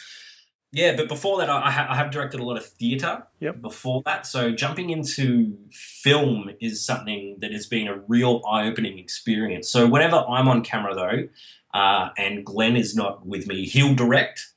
Yeah, 0.73 0.95
but 0.95 1.09
before 1.09 1.37
that, 1.39 1.49
I, 1.49 1.69
ha- 1.69 1.87
I 1.89 1.95
have 1.95 2.11
directed 2.11 2.39
a 2.39 2.43
lot 2.43 2.55
of 2.55 2.65
theatre 2.65 3.23
yep. 3.41 3.61
before 3.61 4.03
that. 4.05 4.25
So 4.25 4.51
jumping 4.51 4.89
into 4.89 5.57
film 5.71 6.51
is 6.61 6.85
something 6.85 7.37
that 7.39 7.51
has 7.51 7.65
been 7.65 7.87
a 7.87 7.97
real 8.07 8.41
eye 8.47 8.67
opening 8.67 8.97
experience. 8.97 9.69
So 9.69 9.85
whenever 9.85 10.17
I'm 10.17 10.47
on 10.47 10.63
camera, 10.63 10.95
though, 10.95 11.27
uh, 11.77 12.09
and 12.17 12.45
Glenn 12.45 12.77
is 12.77 12.95
not 12.95 13.25
with 13.25 13.47
me, 13.47 13.65
he'll 13.65 13.95
direct. 13.95 14.47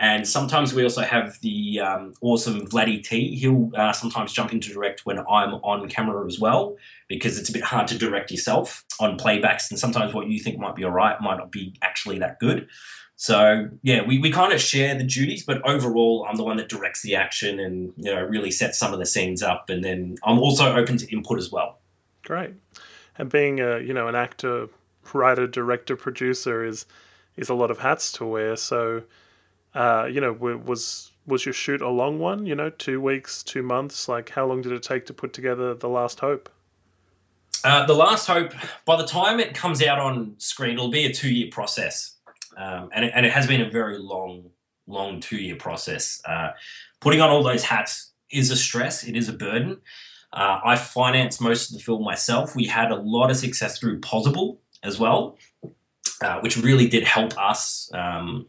And 0.00 0.26
sometimes 0.26 0.72
we 0.72 0.82
also 0.82 1.02
have 1.02 1.38
the 1.42 1.78
um, 1.80 2.14
awesome 2.22 2.66
Vladdy 2.66 3.04
T. 3.06 3.36
He'll 3.36 3.70
uh, 3.76 3.92
sometimes 3.92 4.32
jump 4.32 4.50
in 4.50 4.58
to 4.60 4.72
direct 4.72 5.04
when 5.04 5.18
I'm 5.18 5.54
on 5.62 5.88
camera 5.90 6.26
as 6.26 6.40
well, 6.40 6.76
because 7.06 7.38
it's 7.38 7.50
a 7.50 7.52
bit 7.52 7.62
hard 7.62 7.86
to 7.88 7.98
direct 7.98 8.30
yourself 8.30 8.82
on 8.98 9.18
playbacks. 9.18 9.70
And 9.70 9.78
sometimes 9.78 10.14
what 10.14 10.28
you 10.28 10.40
think 10.40 10.58
might 10.58 10.74
be 10.74 10.84
all 10.84 10.90
right 10.90 11.20
might 11.20 11.36
not 11.36 11.52
be 11.52 11.74
actually 11.82 12.18
that 12.20 12.40
good. 12.40 12.66
So 13.20 13.68
yeah, 13.82 14.00
we, 14.02 14.18
we 14.18 14.32
kind 14.32 14.54
of 14.54 14.62
share 14.62 14.94
the 14.94 15.04
duties, 15.04 15.44
but 15.44 15.60
overall, 15.68 16.26
I'm 16.26 16.36
the 16.36 16.44
one 16.44 16.56
that 16.56 16.70
directs 16.70 17.02
the 17.02 17.16
action 17.16 17.60
and 17.60 17.92
you 17.98 18.14
know 18.14 18.22
really 18.22 18.50
sets 18.50 18.78
some 18.78 18.94
of 18.94 18.98
the 18.98 19.04
scenes 19.04 19.42
up, 19.42 19.68
and 19.68 19.84
then 19.84 20.16
I'm 20.24 20.38
also 20.38 20.74
open 20.74 20.96
to 20.96 21.12
input 21.12 21.38
as 21.38 21.52
well. 21.52 21.80
Great, 22.24 22.54
and 23.18 23.30
being 23.30 23.60
a 23.60 23.78
you 23.80 23.92
know 23.92 24.08
an 24.08 24.14
actor, 24.14 24.68
writer, 25.12 25.46
director, 25.46 25.96
producer 25.96 26.64
is 26.64 26.86
is 27.36 27.50
a 27.50 27.54
lot 27.54 27.70
of 27.70 27.80
hats 27.80 28.10
to 28.12 28.24
wear. 28.24 28.56
So, 28.56 29.02
uh, 29.74 30.08
you 30.10 30.20
know, 30.20 30.32
was 30.32 31.12
was 31.26 31.44
your 31.44 31.52
shoot 31.52 31.80
a 31.80 31.88
long 31.88 32.18
one? 32.18 32.46
You 32.46 32.54
know, 32.54 32.70
two 32.70 33.00
weeks, 33.00 33.42
two 33.42 33.62
months. 33.62 34.08
Like, 34.08 34.30
how 34.30 34.46
long 34.46 34.62
did 34.62 34.72
it 34.72 34.82
take 34.82 35.06
to 35.06 35.14
put 35.14 35.32
together 35.32 35.74
the 35.74 35.88
Last 35.88 36.20
Hope? 36.20 36.50
Uh, 37.62 37.84
the 37.86 37.94
Last 37.94 38.26
Hope. 38.26 38.52
By 38.84 38.96
the 38.96 39.06
time 39.06 39.38
it 39.38 39.54
comes 39.54 39.82
out 39.82 39.98
on 39.98 40.34
screen, 40.38 40.74
it'll 40.74 40.90
be 40.90 41.04
a 41.06 41.12
two 41.12 41.32
year 41.32 41.48
process 41.50 42.16
um, 42.56 42.90
and, 42.92 43.04
it, 43.04 43.12
and 43.14 43.26
it 43.26 43.32
has 43.32 43.46
been 43.46 43.60
a 43.60 43.70
very 43.70 43.98
long, 43.98 44.50
long 44.86 45.20
two 45.20 45.36
year 45.36 45.56
process. 45.56 46.20
Uh, 46.24 46.50
putting 47.00 47.20
on 47.20 47.30
all 47.30 47.42
those 47.42 47.64
hats 47.64 48.12
is 48.30 48.50
a 48.50 48.56
stress, 48.56 49.04
it 49.04 49.16
is 49.16 49.28
a 49.28 49.32
burden. 49.32 49.78
Uh, 50.32 50.60
I 50.64 50.76
financed 50.76 51.40
most 51.40 51.70
of 51.70 51.78
the 51.78 51.82
film 51.82 52.04
myself. 52.04 52.54
We 52.54 52.66
had 52.66 52.92
a 52.92 52.96
lot 52.96 53.30
of 53.30 53.36
success 53.36 53.78
through 53.78 54.00
Pozible 54.00 54.58
as 54.82 54.98
well, 54.98 55.36
uh, 56.20 56.40
which 56.40 56.56
really 56.56 56.86
did 56.86 57.04
help 57.04 57.36
us 57.38 57.90
um, 57.94 58.44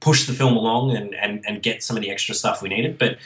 push 0.00 0.26
the 0.26 0.32
film 0.32 0.56
along 0.56 0.96
and, 0.96 1.14
and, 1.14 1.44
and 1.46 1.62
get 1.62 1.82
some 1.82 1.96
of 1.96 2.02
the 2.02 2.10
extra 2.10 2.34
stuff 2.34 2.62
we 2.62 2.68
needed. 2.68 2.98
But 2.98 3.18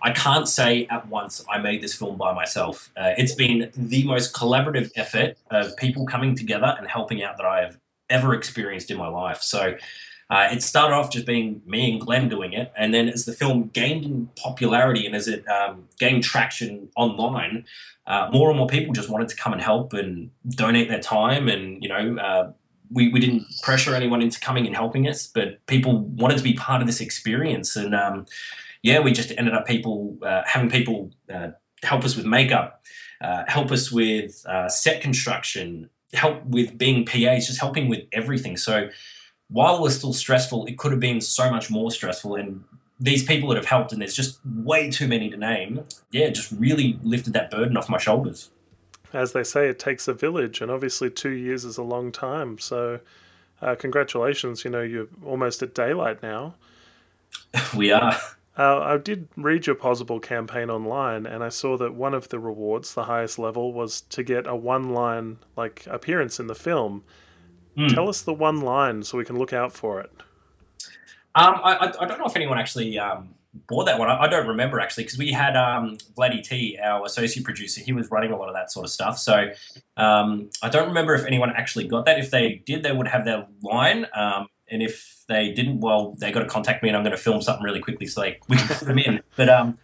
I 0.00 0.12
can't 0.12 0.48
say 0.48 0.86
at 0.86 1.08
once 1.08 1.44
I 1.50 1.58
made 1.58 1.82
this 1.82 1.94
film 1.94 2.16
by 2.16 2.32
myself. 2.32 2.90
Uh, 2.96 3.14
it's 3.18 3.34
been 3.34 3.70
the 3.76 4.04
most 4.04 4.32
collaborative 4.32 4.92
effort 4.94 5.36
of 5.50 5.76
people 5.76 6.06
coming 6.06 6.36
together 6.36 6.74
and 6.78 6.86
helping 6.86 7.22
out 7.22 7.36
that 7.36 7.46
I 7.46 7.62
have 7.62 7.78
ever 8.08 8.32
experienced 8.34 8.90
in 8.90 8.96
my 8.96 9.08
life. 9.08 9.42
So 9.42 9.76
uh, 10.30 10.48
it 10.52 10.62
started 10.62 10.94
off 10.94 11.10
just 11.10 11.26
being 11.26 11.62
me 11.66 11.90
and 11.90 12.00
Glenn 12.00 12.28
doing 12.28 12.52
it, 12.52 12.70
and 12.76 12.92
then 12.92 13.08
as 13.08 13.24
the 13.24 13.32
film 13.32 13.70
gained 13.72 14.04
in 14.04 14.28
popularity 14.36 15.06
and 15.06 15.16
as 15.16 15.26
it 15.26 15.46
um, 15.48 15.88
gained 15.98 16.22
traction 16.22 16.90
online, 16.96 17.64
uh, 18.06 18.28
more 18.30 18.50
and 18.50 18.58
more 18.58 18.66
people 18.66 18.92
just 18.92 19.08
wanted 19.08 19.28
to 19.28 19.36
come 19.36 19.54
and 19.54 19.62
help 19.62 19.94
and 19.94 20.30
donate 20.50 20.88
their 20.88 21.00
time. 21.00 21.48
And 21.48 21.82
you 21.82 21.88
know, 21.88 22.18
uh, 22.18 22.52
we 22.90 23.08
we 23.08 23.20
didn't 23.20 23.44
pressure 23.62 23.94
anyone 23.94 24.22
into 24.22 24.40
coming 24.40 24.66
and 24.66 24.74
helping 24.74 25.08
us, 25.08 25.26
but 25.26 25.64
people 25.66 26.00
wanted 26.00 26.38
to 26.38 26.44
be 26.44 26.54
part 26.54 26.80
of 26.80 26.86
this 26.86 27.00
experience. 27.00 27.76
And 27.76 27.94
um, 27.94 28.26
yeah, 28.82 29.00
we 29.00 29.12
just 29.12 29.32
ended 29.36 29.54
up 29.54 29.66
people 29.66 30.16
uh, 30.22 30.42
having 30.46 30.70
people 30.70 31.10
uh, 31.32 31.48
help 31.82 32.04
us 32.04 32.16
with 32.16 32.26
makeup, 32.26 32.82
uh, 33.20 33.44
help 33.46 33.70
us 33.70 33.92
with 33.92 34.44
set 34.68 35.00
construction, 35.00 35.90
help 36.12 36.44
with 36.44 36.78
being 36.78 37.04
PAs, 37.04 37.46
just 37.46 37.60
helping 37.60 37.88
with 37.88 38.04
everything. 38.12 38.56
So 38.56 38.88
while 39.48 39.76
it 39.76 39.82
was 39.82 39.96
still 39.96 40.12
stressful, 40.12 40.66
it 40.66 40.78
could 40.78 40.92
have 40.92 41.00
been 41.00 41.20
so 41.20 41.50
much 41.50 41.70
more 41.70 41.90
stressful. 41.90 42.34
And 42.36 42.64
these 43.00 43.22
people 43.24 43.48
that 43.48 43.56
have 43.56 43.66
helped, 43.66 43.92
and 43.92 44.00
there's 44.00 44.14
just 44.14 44.38
way 44.44 44.90
too 44.90 45.08
many 45.08 45.30
to 45.30 45.36
name, 45.36 45.84
yeah, 46.10 46.28
just 46.30 46.52
really 46.52 46.98
lifted 47.02 47.32
that 47.32 47.50
burden 47.50 47.76
off 47.76 47.88
my 47.88 47.98
shoulders. 47.98 48.50
As 49.12 49.32
they 49.32 49.44
say, 49.44 49.68
it 49.68 49.78
takes 49.78 50.06
a 50.06 50.14
village, 50.14 50.60
and 50.60 50.70
obviously 50.70 51.10
two 51.10 51.30
years 51.30 51.64
is 51.64 51.78
a 51.78 51.82
long 51.82 52.12
time. 52.12 52.58
So, 52.58 53.00
uh, 53.62 53.74
congratulations! 53.74 54.64
You 54.64 54.70
know, 54.70 54.82
you're 54.82 55.08
almost 55.24 55.62
at 55.62 55.74
daylight 55.74 56.22
now. 56.22 56.54
we 57.76 57.90
are. 57.90 58.16
Uh, 58.58 58.80
I 58.80 58.96
did 58.96 59.28
read 59.36 59.66
your 59.66 59.76
Pozible 59.76 60.20
campaign 60.20 60.68
online, 60.68 61.26
and 61.26 61.44
I 61.44 61.48
saw 61.48 61.76
that 61.76 61.94
one 61.94 62.12
of 62.12 62.28
the 62.28 62.40
rewards, 62.40 62.92
the 62.92 63.04
highest 63.04 63.38
level, 63.38 63.72
was 63.72 64.00
to 64.02 64.24
get 64.24 64.48
a 64.48 64.56
one-line 64.56 65.38
like 65.56 65.86
appearance 65.86 66.40
in 66.40 66.48
the 66.48 66.56
film. 66.56 67.04
Mm. 67.76 67.94
Tell 67.94 68.08
us 68.08 68.20
the 68.20 68.34
one 68.34 68.60
line 68.60 69.04
so 69.04 69.16
we 69.16 69.24
can 69.24 69.38
look 69.38 69.52
out 69.52 69.72
for 69.72 70.00
it. 70.00 70.10
Um, 71.36 71.60
I, 71.62 71.94
I 72.00 72.04
don't 72.04 72.18
know 72.18 72.26
if 72.26 72.34
anyone 72.34 72.58
actually 72.58 72.98
um, 72.98 73.34
bought 73.66 73.86
that 73.86 73.98
one. 73.98 74.08
I, 74.08 74.22
I 74.22 74.28
don't 74.28 74.46
remember 74.46 74.80
actually 74.80 75.04
because 75.04 75.18
we 75.18 75.32
had 75.32 75.56
um, 75.56 75.98
Vladdy 76.16 76.42
T, 76.42 76.78
our 76.82 77.04
associate 77.04 77.44
producer. 77.44 77.80
He 77.80 77.92
was 77.92 78.10
running 78.10 78.32
a 78.32 78.36
lot 78.36 78.48
of 78.48 78.54
that 78.54 78.70
sort 78.70 78.84
of 78.84 78.90
stuff. 78.90 79.18
So 79.18 79.50
um, 79.96 80.50
I 80.62 80.68
don't 80.68 80.88
remember 80.88 81.14
if 81.14 81.24
anyone 81.24 81.52
actually 81.54 81.88
got 81.88 82.04
that. 82.06 82.18
If 82.18 82.30
they 82.30 82.62
did, 82.64 82.82
they 82.82 82.92
would 82.92 83.08
have 83.08 83.24
their 83.24 83.46
line. 83.62 84.06
Um, 84.14 84.48
and 84.70 84.82
if 84.82 85.24
they 85.28 85.52
didn't, 85.52 85.80
well, 85.80 86.14
they 86.18 86.30
got 86.30 86.40
to 86.40 86.46
contact 86.46 86.82
me, 86.82 86.88
and 86.88 86.96
I'm 86.96 87.02
going 87.02 87.16
to 87.16 87.22
film 87.22 87.40
something 87.40 87.64
really 87.64 87.80
quickly 87.80 88.06
so 88.06 88.20
they 88.20 88.38
we 88.48 88.56
can 88.56 88.68
put 88.68 88.86
them 88.86 88.98
in. 88.98 89.22
But 89.36 89.48
um, 89.48 89.78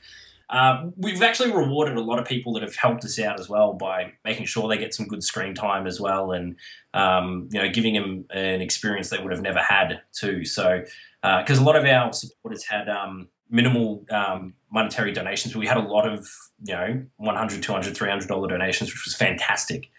uh, 0.51 0.87
we've 0.97 1.23
actually 1.23 1.53
rewarded 1.53 1.97
a 1.97 2.01
lot 2.01 2.19
of 2.19 2.27
people 2.27 2.53
that 2.55 2.63
have 2.63 2.77
helped 2.77 3.05
us 3.05 3.19
out 3.19 3.41
as 3.41 3.49
well 3.49 3.73
by 3.73 4.13
making 4.25 4.47
sure 4.47 4.69
they 4.69 4.77
get 4.77 4.95
some 4.95 5.07
good 5.07 5.23
screen 5.23 5.55
time 5.55 5.87
as 5.87 6.01
well, 6.01 6.33
and 6.33 6.57
um, 6.93 7.49
you 7.51 7.61
know, 7.61 7.71
giving 7.71 7.95
them 7.95 8.25
an 8.31 8.61
experience 8.61 9.11
they 9.11 9.19
would 9.19 9.33
have 9.33 9.43
never 9.43 9.61
had 9.61 10.03
too. 10.13 10.45
So, 10.45 10.85
because 11.23 11.59
uh, 11.59 11.63
a 11.63 11.65
lot 11.65 11.77
of 11.77 11.85
our 11.85 12.13
supporters 12.13 12.65
had 12.65 12.89
um, 12.89 13.29
minimal 13.51 14.05
um, 14.11 14.55
monetary 14.71 15.13
donations, 15.13 15.53
but 15.55 15.61
we 15.61 15.67
had 15.67 15.77
a 15.77 15.87
lot 15.89 16.07
of 16.07 16.29
you 16.63 16.75
know 16.75 17.05
100 17.17 17.63
200 17.63 17.97
300 17.97 18.29
dollar 18.29 18.49
donations, 18.49 18.91
which 18.91 19.05
was 19.05 19.15
fantastic 19.15 19.91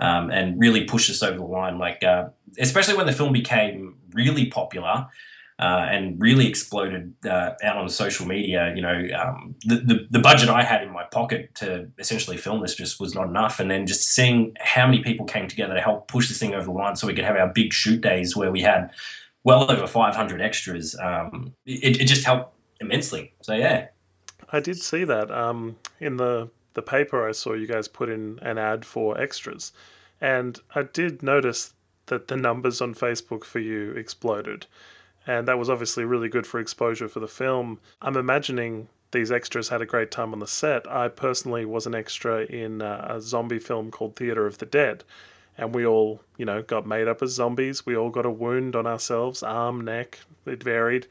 um, 0.00 0.30
and 0.30 0.58
really 0.58 0.84
pushed 0.84 1.10
us 1.10 1.22
over 1.22 1.38
the 1.38 1.44
line. 1.44 1.78
Like, 1.78 2.02
uh, 2.02 2.26
especially 2.58 2.96
when 2.96 3.06
the 3.06 3.12
film 3.12 3.32
became 3.32 3.96
really 4.12 4.46
popular. 4.46 5.06
Uh, 5.56 5.86
and 5.88 6.20
really 6.20 6.48
exploded 6.48 7.14
uh, 7.24 7.50
out 7.62 7.76
on 7.76 7.88
social 7.88 8.26
media. 8.26 8.72
You 8.74 8.82
know, 8.82 9.06
um, 9.16 9.54
the, 9.64 9.76
the, 9.76 10.06
the 10.10 10.18
budget 10.18 10.48
I 10.48 10.64
had 10.64 10.82
in 10.82 10.90
my 10.90 11.04
pocket 11.04 11.54
to 11.54 11.88
essentially 11.96 12.36
film 12.36 12.60
this 12.60 12.74
just 12.74 12.98
was 12.98 13.14
not 13.14 13.28
enough. 13.28 13.60
And 13.60 13.70
then 13.70 13.86
just 13.86 14.08
seeing 14.08 14.56
how 14.58 14.84
many 14.84 15.00
people 15.00 15.26
came 15.26 15.46
together 15.46 15.74
to 15.74 15.80
help 15.80 16.08
push 16.08 16.26
this 16.26 16.40
thing 16.40 16.54
over 16.54 16.64
the 16.64 16.72
line, 16.72 16.96
so 16.96 17.06
we 17.06 17.14
could 17.14 17.24
have 17.24 17.36
our 17.36 17.46
big 17.46 17.72
shoot 17.72 18.00
days 18.00 18.34
where 18.34 18.50
we 18.50 18.62
had 18.62 18.90
well 19.44 19.70
over 19.70 19.86
500 19.86 20.40
extras. 20.40 20.96
Um, 21.00 21.54
it, 21.66 22.00
it 22.00 22.06
just 22.06 22.24
helped 22.24 22.53
immensely. 22.84 23.32
So 23.40 23.54
yeah, 23.54 23.88
I 24.50 24.60
did 24.60 24.78
see 24.80 25.04
that 25.04 25.30
um, 25.30 25.76
in 26.00 26.16
the 26.16 26.50
the 26.74 26.82
paper, 26.82 27.26
I 27.26 27.32
saw 27.32 27.54
you 27.54 27.66
guys 27.66 27.88
put 27.88 28.10
in 28.10 28.38
an 28.42 28.58
ad 28.58 28.84
for 28.84 29.18
extras. 29.18 29.72
And 30.20 30.60
I 30.74 30.82
did 30.82 31.22
notice 31.22 31.72
that 32.06 32.28
the 32.28 32.36
numbers 32.36 32.80
on 32.80 32.94
Facebook 32.94 33.44
for 33.44 33.60
you 33.60 33.92
exploded. 33.92 34.66
And 35.26 35.48
that 35.48 35.58
was 35.58 35.70
obviously 35.70 36.04
really 36.04 36.28
good 36.28 36.46
for 36.46 36.60
exposure 36.60 37.08
for 37.08 37.20
the 37.20 37.28
film. 37.28 37.80
I'm 38.02 38.16
imagining 38.16 38.88
these 39.12 39.32
extras 39.32 39.68
had 39.68 39.80
a 39.80 39.86
great 39.86 40.10
time 40.10 40.32
on 40.32 40.40
the 40.40 40.46
set. 40.46 40.90
I 40.90 41.08
personally 41.08 41.64
was 41.64 41.86
an 41.86 41.94
extra 41.94 42.44
in 42.44 42.82
uh, 42.82 43.06
a 43.08 43.20
zombie 43.20 43.58
film 43.58 43.90
called 43.90 44.16
Theatre 44.16 44.46
of 44.46 44.58
the 44.58 44.66
Dead. 44.66 45.04
And 45.56 45.72
we 45.72 45.86
all, 45.86 46.20
you 46.36 46.44
know, 46.44 46.62
got 46.62 46.86
made 46.86 47.06
up 47.06 47.22
as 47.22 47.30
zombies. 47.30 47.86
We 47.86 47.96
all 47.96 48.10
got 48.10 48.26
a 48.26 48.30
wound 48.30 48.74
on 48.74 48.86
ourselves, 48.86 49.42
arm, 49.42 49.82
neck, 49.82 50.18
it 50.44 50.62
varied. 50.62 51.06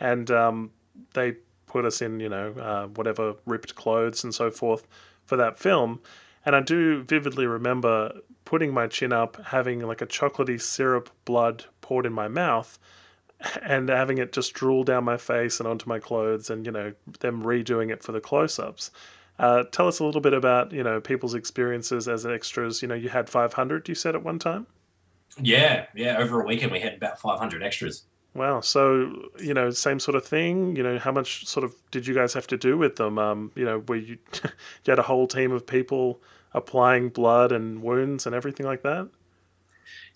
And 0.00 0.30
um, 0.32 0.72
they 1.14 1.36
put 1.66 1.84
us 1.84 2.00
in, 2.00 2.20
you 2.20 2.28
know, 2.28 2.52
uh, 2.52 2.86
whatever 2.86 3.34
ripped 3.46 3.74
clothes 3.74 4.22
and 4.22 4.34
so 4.34 4.50
forth 4.50 4.86
for 5.24 5.36
that 5.36 5.58
film. 5.58 6.00
And 6.46 6.54
I 6.54 6.60
do 6.60 7.02
vividly 7.02 7.46
remember 7.46 8.20
putting 8.44 8.72
my 8.72 8.86
chin 8.86 9.12
up, 9.12 9.38
having 9.46 9.80
like 9.80 10.02
a 10.02 10.06
chocolatey 10.06 10.60
syrup 10.60 11.10
blood 11.24 11.64
poured 11.80 12.06
in 12.06 12.12
my 12.12 12.28
mouth, 12.28 12.78
and 13.62 13.88
having 13.88 14.18
it 14.18 14.32
just 14.32 14.52
drool 14.52 14.84
down 14.84 15.04
my 15.04 15.16
face 15.16 15.58
and 15.58 15.68
onto 15.68 15.88
my 15.88 15.98
clothes, 15.98 16.50
and 16.50 16.66
you 16.66 16.72
know 16.72 16.92
them 17.20 17.42
redoing 17.42 17.90
it 17.90 18.02
for 18.02 18.12
the 18.12 18.20
close-ups. 18.20 18.90
Uh, 19.38 19.64
tell 19.64 19.88
us 19.88 19.98
a 19.98 20.04
little 20.04 20.20
bit 20.20 20.32
about 20.32 20.72
you 20.72 20.82
know 20.82 21.00
people's 21.00 21.34
experiences 21.34 22.06
as 22.06 22.24
extras. 22.24 22.82
You 22.82 22.88
know, 22.88 22.94
you 22.94 23.08
had 23.08 23.28
500. 23.28 23.88
You 23.88 23.94
said 23.94 24.14
at 24.14 24.22
one 24.22 24.38
time. 24.38 24.66
Yeah, 25.40 25.86
yeah. 25.94 26.18
Over 26.18 26.42
a 26.42 26.46
weekend, 26.46 26.70
we 26.70 26.80
had 26.80 26.94
about 26.94 27.18
500 27.18 27.62
extras. 27.62 28.04
Wow. 28.34 28.60
So 28.60 29.30
you 29.38 29.54
know, 29.54 29.70
same 29.70 30.00
sort 30.00 30.16
of 30.16 30.24
thing. 30.24 30.76
You 30.76 30.82
know, 30.82 30.98
how 30.98 31.12
much 31.12 31.46
sort 31.46 31.64
of 31.64 31.74
did 31.90 32.06
you 32.06 32.14
guys 32.14 32.34
have 32.34 32.46
to 32.48 32.56
do 32.56 32.76
with 32.76 32.96
them? 32.96 33.18
Um, 33.18 33.52
you 33.54 33.64
know, 33.64 33.80
where 33.80 33.98
you 33.98 34.18
you 34.42 34.50
had 34.88 34.98
a 34.98 35.02
whole 35.02 35.26
team 35.26 35.52
of 35.52 35.66
people 35.66 36.20
applying 36.52 37.08
blood 37.08 37.52
and 37.52 37.82
wounds 37.82 38.26
and 38.26 38.34
everything 38.34 38.66
like 38.66 38.82
that. 38.82 39.08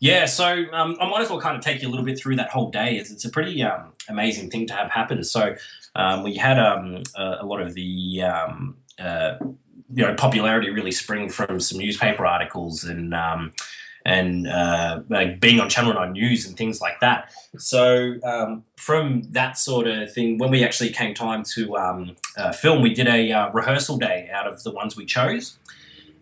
Yeah, 0.00 0.26
so 0.26 0.64
um, 0.72 0.96
I 1.00 1.08
might 1.08 1.22
as 1.22 1.30
well 1.30 1.40
kind 1.40 1.56
of 1.56 1.62
take 1.62 1.82
you 1.82 1.88
a 1.88 1.90
little 1.90 2.04
bit 2.04 2.18
through 2.18 2.36
that 2.36 2.50
whole 2.50 2.70
day. 2.70 2.96
It's, 2.96 3.10
it's 3.10 3.24
a 3.24 3.30
pretty 3.30 3.60
um, 3.64 3.92
amazing 4.08 4.48
thing 4.48 4.66
to 4.68 4.72
have 4.72 4.90
happen. 4.92 5.24
So 5.24 5.56
um, 5.96 6.22
we 6.22 6.36
had 6.36 6.58
um, 6.58 7.02
a, 7.16 7.38
a, 7.40 7.46
lot 7.46 7.60
of 7.60 7.74
the 7.74 8.22
um, 8.22 8.76
uh, 8.98 9.34
you 9.40 10.06
know 10.06 10.14
popularity 10.14 10.70
really 10.70 10.92
spring 10.92 11.28
from 11.28 11.58
some 11.58 11.78
newspaper 11.78 12.24
articles 12.24 12.84
and 12.84 13.12
um, 13.12 13.52
and 14.04 14.46
uh, 14.46 15.00
like 15.08 15.40
being 15.40 15.60
on 15.60 15.68
Channel 15.68 15.94
Nine 15.94 16.12
News 16.12 16.46
and 16.46 16.56
things 16.56 16.80
like 16.80 17.00
that. 17.00 17.30
So 17.58 18.14
from 18.76 19.22
that 19.30 19.58
sort 19.58 19.86
of 19.86 20.12
thing, 20.12 20.38
when 20.38 20.50
we 20.50 20.64
actually 20.64 20.90
came 20.90 21.14
time 21.14 21.42
to 21.54 21.76
uh, 21.76 22.52
film, 22.52 22.82
we 22.82 22.94
did 22.94 23.08
a 23.08 23.32
uh, 23.32 23.50
rehearsal 23.50 23.98
day 23.98 24.30
out 24.32 24.46
of 24.46 24.62
the 24.62 24.70
ones 24.70 24.96
we 24.96 25.04
chose 25.04 25.58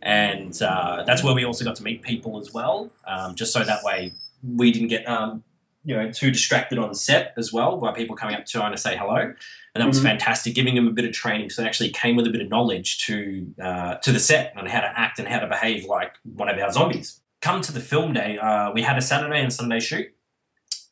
and 0.07 0.63
uh, 0.63 1.03
that's 1.05 1.25
where 1.25 1.35
we 1.35 1.45
also 1.45 1.65
got 1.65 1.75
to 1.77 1.83
meet 1.83 2.01
people 2.01 2.39
as 2.39 2.53
well, 2.53 2.91
um, 3.07 3.35
just 3.35 3.53
so 3.53 3.65
that 3.65 3.83
way 3.83 4.13
we 4.57 4.71
didn't 4.71 4.89
get 4.89 5.07
um, 5.09 5.43
you 5.85 5.97
know 5.97 6.11
too 6.13 6.31
distracted 6.31 6.79
on 6.79 6.95
set 6.95 7.33
as 7.37 7.53
well 7.53 7.77
by 7.79 7.93
people 7.93 8.15
coming 8.15 8.37
up 8.37 8.45
to 8.45 8.53
trying 8.53 8.71
to 8.71 8.79
say 8.79 8.97
hello, 8.97 9.17
and 9.17 9.35
that 9.75 9.81
mm-hmm. 9.81 9.89
was 9.89 10.01
fantastic, 10.01 10.55
giving 10.55 10.77
them 10.77 10.87
a 10.87 10.93
bit 10.93 11.05
of 11.05 11.13
training, 11.13 11.51
so 11.51 11.61
they 11.61 11.69
actually 11.69 11.91
came 11.91 12.15
with 12.15 12.27
a 12.27 12.31
bit 12.31 12.41
of 12.41 12.49
knowledge 12.49 13.05
to 13.07 13.53
uh, 13.61 13.95
to 13.97 14.13
the 14.13 14.21
set 14.21 14.57
on 14.57 14.67
how 14.67 14.81
to 14.81 14.99
act 14.99 15.19
and 15.19 15.27
how 15.27 15.41
to 15.41 15.47
behave 15.49 15.85
like 15.87 16.15
one 16.23 16.49
of 16.49 16.57
our 16.57 16.71
zombies. 16.71 17.21
Come 17.41 17.61
to 17.63 17.73
the 17.73 17.81
film 17.81 18.13
day, 18.13 18.39
uh, 18.39 18.73
we 18.73 18.83
had 18.83 18.99
a 18.99 19.03
Saturday 19.03 19.41
and 19.41 19.53
Sunday 19.53 19.81
shoot. 19.81 20.09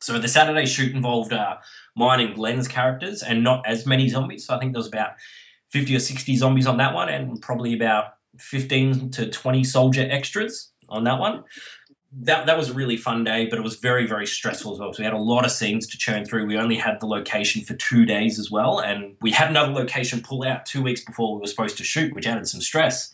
So 0.01 0.19
the 0.19 0.29
Saturday 0.29 0.67
shoot 0.67 0.95
involved 0.95 1.33
uh, 1.33 1.57
mine 1.97 2.21
and 2.21 2.35
Glenn's 2.35 2.69
characters, 2.69 3.23
and 3.23 3.43
not 3.43 3.67
as 3.67 3.87
many 3.87 4.09
zombies. 4.09 4.47
So 4.47 4.55
I 4.55 4.59
think 4.59 4.73
there 4.73 4.81
was 4.81 4.89
about 4.89 5.13
fifty 5.69 5.97
or 5.97 6.01
sixty 6.01 6.37
zombies 6.37 6.67
on 6.67 6.77
that 6.77 6.95
one, 6.95 7.09
and 7.09 7.41
probably 7.41 7.75
about 7.75 8.15
15 8.39 9.11
to 9.11 9.31
20 9.31 9.65
soldier 9.65 10.07
extras 10.11 10.71
on 10.89 11.05
that 11.05 11.19
one. 11.19 11.45
That, 12.17 12.47
that 12.47 12.57
was 12.57 12.71
a 12.71 12.75
really 12.75 12.97
fun 12.97 13.25
day, 13.25 13.47
but 13.47 13.59
it 13.59 13.63
was 13.63 13.77
very, 13.77 14.07
very 14.07 14.27
stressful 14.27 14.73
as 14.73 14.79
well. 14.79 14.93
So 14.93 15.03
we 15.03 15.05
had 15.05 15.15
a 15.15 15.19
lot 15.19 15.45
of 15.45 15.51
scenes 15.51 15.89
to 15.89 15.99
churn 15.99 16.25
through. 16.25 16.47
We 16.47 16.57
only 16.57 16.77
had 16.77 17.01
the 17.01 17.07
location 17.07 17.63
for 17.63 17.75
two 17.75 18.05
days 18.05 18.39
as 18.39 18.53
well. 18.53 18.79
And 18.79 19.17
we 19.21 19.33
had 19.33 19.51
another 19.51 19.73
location 19.73 20.23
pull 20.23 20.45
out 20.45 20.65
two 20.65 20.81
weeks 20.81 21.05
before 21.05 21.35
we 21.35 21.41
were 21.41 21.47
supposed 21.49 21.77
to 21.79 21.85
shoot, 21.85 22.15
which 22.15 22.27
added 22.27 22.47
some 22.47 22.61
stress. 22.61 23.11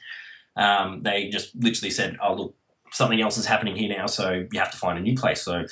Um, 0.57 1.01
they 1.01 1.31
just 1.31 1.55
literally 1.57 1.91
said, 1.91 2.19
oh, 2.23 2.35
look, 2.35 2.55
something 3.01 3.21
else 3.23 3.39
is 3.39 3.47
happening 3.47 3.75
here 3.75 3.89
now, 3.89 4.07
so 4.07 4.47
you 4.53 4.61
have 4.61 4.71
to 4.71 4.77
find 4.77 4.99
a 4.99 5.03
new 5.03 5.17
place. 5.17 5.41
So, 5.43 5.65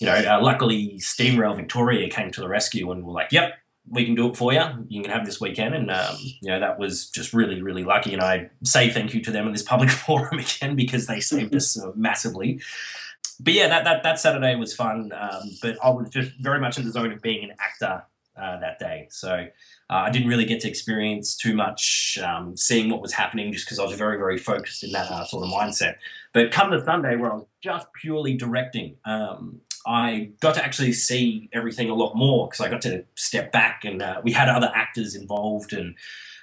you 0.00 0.06
know, 0.08 0.14
uh, 0.14 0.42
luckily 0.42 0.98
Steam 0.98 1.38
Rail 1.38 1.54
Victoria 1.54 2.10
came 2.10 2.32
to 2.32 2.40
the 2.40 2.48
rescue 2.48 2.90
and 2.90 3.04
were 3.04 3.12
like, 3.12 3.30
yep, 3.30 3.54
we 3.88 4.04
can 4.04 4.16
do 4.16 4.28
it 4.28 4.36
for 4.36 4.52
you. 4.52 4.62
You 4.88 5.00
can 5.02 5.12
have 5.12 5.24
this 5.24 5.40
weekend, 5.40 5.74
and 5.74 5.90
um, 5.90 6.16
you 6.40 6.50
know 6.50 6.58
that 6.58 6.78
was 6.78 7.08
just 7.10 7.32
really, 7.32 7.62
really 7.62 7.84
lucky. 7.84 8.12
And 8.12 8.22
I 8.22 8.50
say 8.64 8.90
thank 8.90 9.14
you 9.14 9.20
to 9.22 9.30
them 9.30 9.46
in 9.46 9.52
this 9.52 9.62
public 9.62 9.90
forum 10.06 10.40
again 10.40 10.74
because 10.74 11.06
they 11.06 11.20
saved 11.20 11.54
us 11.54 11.80
uh, 11.80 11.92
massively. 11.94 12.60
But 13.40 13.54
yeah, 13.54 13.68
that, 13.68 13.84
that 13.84 14.02
that 14.02 14.18
Saturday 14.18 14.56
was 14.56 14.74
fun. 14.74 15.12
Um, 15.14 15.50
but 15.60 15.76
I 15.82 15.90
was 15.90 16.10
just 16.10 16.32
very 16.40 16.60
much 16.60 16.78
in 16.78 16.84
the 16.84 16.92
zone 16.92 17.12
of 17.12 17.22
being 17.22 17.44
an 17.44 17.56
actor 17.60 18.04
uh, 18.40 18.58
that 18.60 18.78
day, 18.78 19.08
so 19.10 19.46
uh, 19.92 20.04
I 20.06 20.10
didn't 20.10 20.28
really 20.28 20.46
get 20.46 20.60
to 20.60 20.68
experience 20.68 21.36
too 21.36 21.54
much 21.54 22.18
um, 22.24 22.56
seeing 22.56 22.88
what 22.88 23.02
was 23.02 23.12
happening 23.12 23.52
just 23.52 23.66
because 23.66 23.78
I 23.78 23.84
was 23.84 23.94
very, 23.96 24.16
very 24.16 24.38
focused 24.38 24.82
in 24.82 24.92
that 24.92 25.10
uh, 25.10 25.24
sort 25.26 25.44
of 25.44 25.52
mindset. 25.52 25.96
But 26.32 26.50
come 26.50 26.70
to 26.70 26.82
Sunday, 26.82 27.16
where 27.16 27.30
I 27.30 27.34
was 27.34 27.46
just 27.62 27.88
purely 28.00 28.34
directing, 28.34 28.96
um, 29.04 29.60
I 29.86 30.30
got 30.40 30.54
to 30.54 30.64
actually 30.64 30.94
see 30.94 31.50
everything 31.52 31.90
a 31.90 31.94
lot 31.94 32.14
more 32.14 32.48
because 32.48 32.64
I 32.64 32.70
got 32.70 32.80
to 32.82 33.04
step 33.16 33.52
back 33.52 33.84
and 33.84 34.00
uh, 34.00 34.22
we 34.24 34.32
had 34.32 34.48
other 34.48 34.72
actors 34.74 35.14
involved. 35.14 35.74
And 35.74 35.94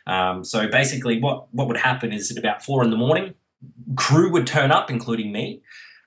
um, 0.06 0.43
so 0.43 0.67
basically, 0.67 1.19
what, 1.19 1.52
what 1.54 1.67
would 1.67 1.78
happen 1.78 2.13
is 2.13 2.30
at 2.30 2.38
about 2.38 2.63
four 2.63 2.84
in 2.84 2.91
the 2.91 2.97
morning, 2.97 3.34
crew 3.95 4.32
would 4.32 4.45
turn 4.45 4.71
up, 4.71 4.91
including 4.91 5.32
me. 5.32 5.62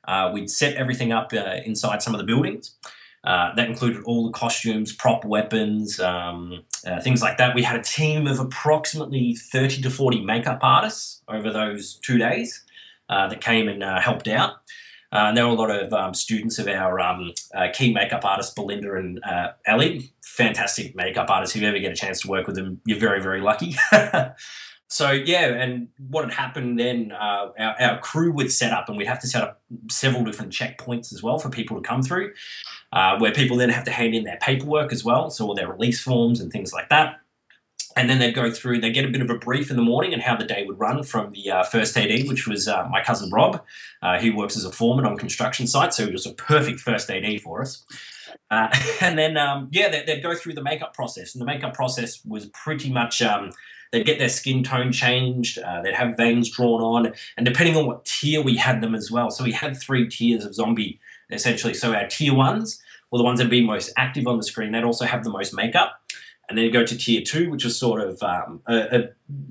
Uh, 0.06 0.30
we'd 0.32 0.50
set 0.50 0.74
everything 0.76 1.10
up 1.10 1.32
inside 1.32 2.02
some 2.02 2.14
of 2.14 2.18
the 2.18 2.26
buildings. 2.26 2.76
Uh, 3.24 3.54
that 3.54 3.68
included 3.68 4.02
all 4.04 4.26
the 4.26 4.32
costumes, 4.32 4.92
prop 4.92 5.24
weapons, 5.24 6.00
um, 6.00 6.62
uh, 6.84 7.00
things 7.00 7.22
like 7.22 7.38
that. 7.38 7.54
We 7.54 7.62
had 7.62 7.78
a 7.78 7.82
team 7.82 8.26
of 8.26 8.40
approximately 8.40 9.36
30 9.36 9.82
to 9.82 9.90
40 9.90 10.24
makeup 10.24 10.58
artists 10.62 11.22
over 11.28 11.52
those 11.52 11.94
two 12.02 12.18
days 12.18 12.64
uh, 13.08 13.28
that 13.28 13.40
came 13.40 13.68
and 13.68 13.82
helped 14.00 14.26
out. 14.26 14.56
Uh, 15.12 15.26
and 15.28 15.36
there 15.36 15.46
were 15.46 15.52
a 15.52 15.56
lot 15.56 15.70
of 15.70 15.92
um, 15.92 16.14
students 16.14 16.58
of 16.58 16.66
our 16.66 16.98
um, 16.98 17.32
uh, 17.54 17.68
key 17.72 17.92
makeup 17.92 18.24
artists, 18.24 18.54
Belinda 18.54 18.94
and 18.94 19.22
uh, 19.24 19.48
Ellie. 19.66 20.10
Fantastic 20.22 20.96
makeup 20.96 21.28
artists. 21.28 21.54
If 21.54 21.60
you 21.60 21.68
ever 21.68 21.78
get 21.78 21.92
a 21.92 21.96
chance 21.96 22.22
to 22.22 22.28
work 22.28 22.46
with 22.46 22.56
them, 22.56 22.80
you're 22.86 22.98
very, 22.98 23.20
very 23.20 23.42
lucky. 23.42 23.76
so, 24.88 25.10
yeah, 25.10 25.48
and 25.48 25.88
what 26.08 26.24
had 26.24 26.32
happened 26.32 26.78
then, 26.78 27.12
uh, 27.12 27.48
our, 27.58 27.82
our, 27.82 27.98
crew 27.98 28.32
would 28.32 28.50
set 28.50 28.72
up, 28.72 28.88
and 28.88 28.96
we'd 28.96 29.06
have 29.06 29.20
to 29.20 29.28
set 29.28 29.42
up 29.42 29.60
several 29.90 30.24
different 30.24 30.50
checkpoints 30.50 31.12
as 31.12 31.22
well 31.22 31.38
for 31.38 31.50
people 31.50 31.78
to 31.78 31.86
come 31.86 32.02
through, 32.02 32.32
uh, 32.92 33.18
where 33.18 33.32
people 33.32 33.56
then 33.56 33.70
have 33.70 33.84
to 33.84 33.90
hand 33.90 34.14
in 34.14 34.24
their 34.24 34.38
paperwork 34.38 34.92
as 34.92 35.04
well, 35.04 35.30
so 35.30 35.46
all 35.46 35.54
their 35.54 35.68
release 35.68 36.00
forms 36.00 36.40
and 36.40 36.52
things 36.52 36.72
like 36.72 36.88
that 36.88 37.20
and 37.96 38.08
then 38.08 38.18
they'd 38.18 38.34
go 38.34 38.50
through, 38.50 38.80
they 38.80 38.90
get 38.90 39.04
a 39.04 39.08
bit 39.08 39.20
of 39.20 39.30
a 39.30 39.38
brief 39.38 39.70
in 39.70 39.76
the 39.76 39.82
morning 39.82 40.12
and 40.12 40.22
how 40.22 40.36
the 40.36 40.44
day 40.44 40.64
would 40.66 40.78
run 40.78 41.02
from 41.02 41.32
the 41.32 41.50
uh, 41.50 41.62
first 41.64 41.96
AD, 41.96 42.26
which 42.28 42.46
was 42.46 42.68
uh, 42.68 42.88
my 42.90 43.02
cousin 43.02 43.30
Rob. 43.30 43.62
Uh, 44.00 44.18
he 44.18 44.30
works 44.30 44.56
as 44.56 44.64
a 44.64 44.72
foreman 44.72 45.06
on 45.06 45.16
construction 45.16 45.66
sites, 45.66 45.96
so 45.96 46.06
he 46.06 46.12
was 46.12 46.26
a 46.26 46.32
perfect 46.32 46.80
first 46.80 47.10
AD 47.10 47.40
for 47.40 47.62
us. 47.62 47.84
Uh, 48.50 48.68
and 49.00 49.18
then, 49.18 49.36
um, 49.36 49.68
yeah, 49.70 49.88
they'd, 49.88 50.06
they'd, 50.06 50.22
go 50.22 50.34
through 50.34 50.54
the 50.54 50.62
makeup 50.62 50.94
process. 50.94 51.34
And 51.34 51.42
the 51.42 51.46
makeup 51.46 51.74
process 51.74 52.24
was 52.24 52.46
pretty 52.46 52.90
much 52.90 53.20
um, 53.22 53.52
they'd 53.90 54.06
get 54.06 54.18
their 54.18 54.28
skin 54.28 54.62
tone 54.62 54.92
changed, 54.92 55.58
uh, 55.58 55.82
they'd 55.82 55.94
have 55.94 56.16
veins 56.16 56.50
drawn 56.50 56.80
on, 56.80 57.12
and 57.36 57.46
depending 57.46 57.76
on 57.76 57.86
what 57.86 58.04
tier 58.04 58.42
we 58.42 58.56
had 58.56 58.80
them 58.80 58.94
as 58.94 59.10
well. 59.10 59.30
So 59.30 59.44
we 59.44 59.52
had 59.52 59.76
three 59.76 60.08
tiers 60.08 60.44
of 60.44 60.54
zombie, 60.54 61.00
essentially. 61.30 61.74
So 61.74 61.94
our 61.94 62.06
tier 62.06 62.34
ones 62.34 62.81
were 63.12 63.18
the 63.18 63.24
ones 63.24 63.38
that 63.38 63.44
would 63.44 63.50
be 63.50 63.64
most 63.64 63.92
active 63.96 64.26
on 64.26 64.38
the 64.38 64.44
screen, 64.44 64.72
they'd 64.72 64.82
also 64.82 65.04
have 65.04 65.22
the 65.22 65.30
most 65.30 65.54
makeup 65.54 66.02
and 66.52 66.58
then 66.58 66.66
you 66.66 66.70
go 66.70 66.84
to 66.84 66.98
tier 66.98 67.22
two, 67.22 67.50
which 67.50 67.64
was 67.64 67.78
sort 67.78 68.00
of 68.00 68.22
um, 68.22 68.60
a, 68.66 68.74
a, 68.74 68.98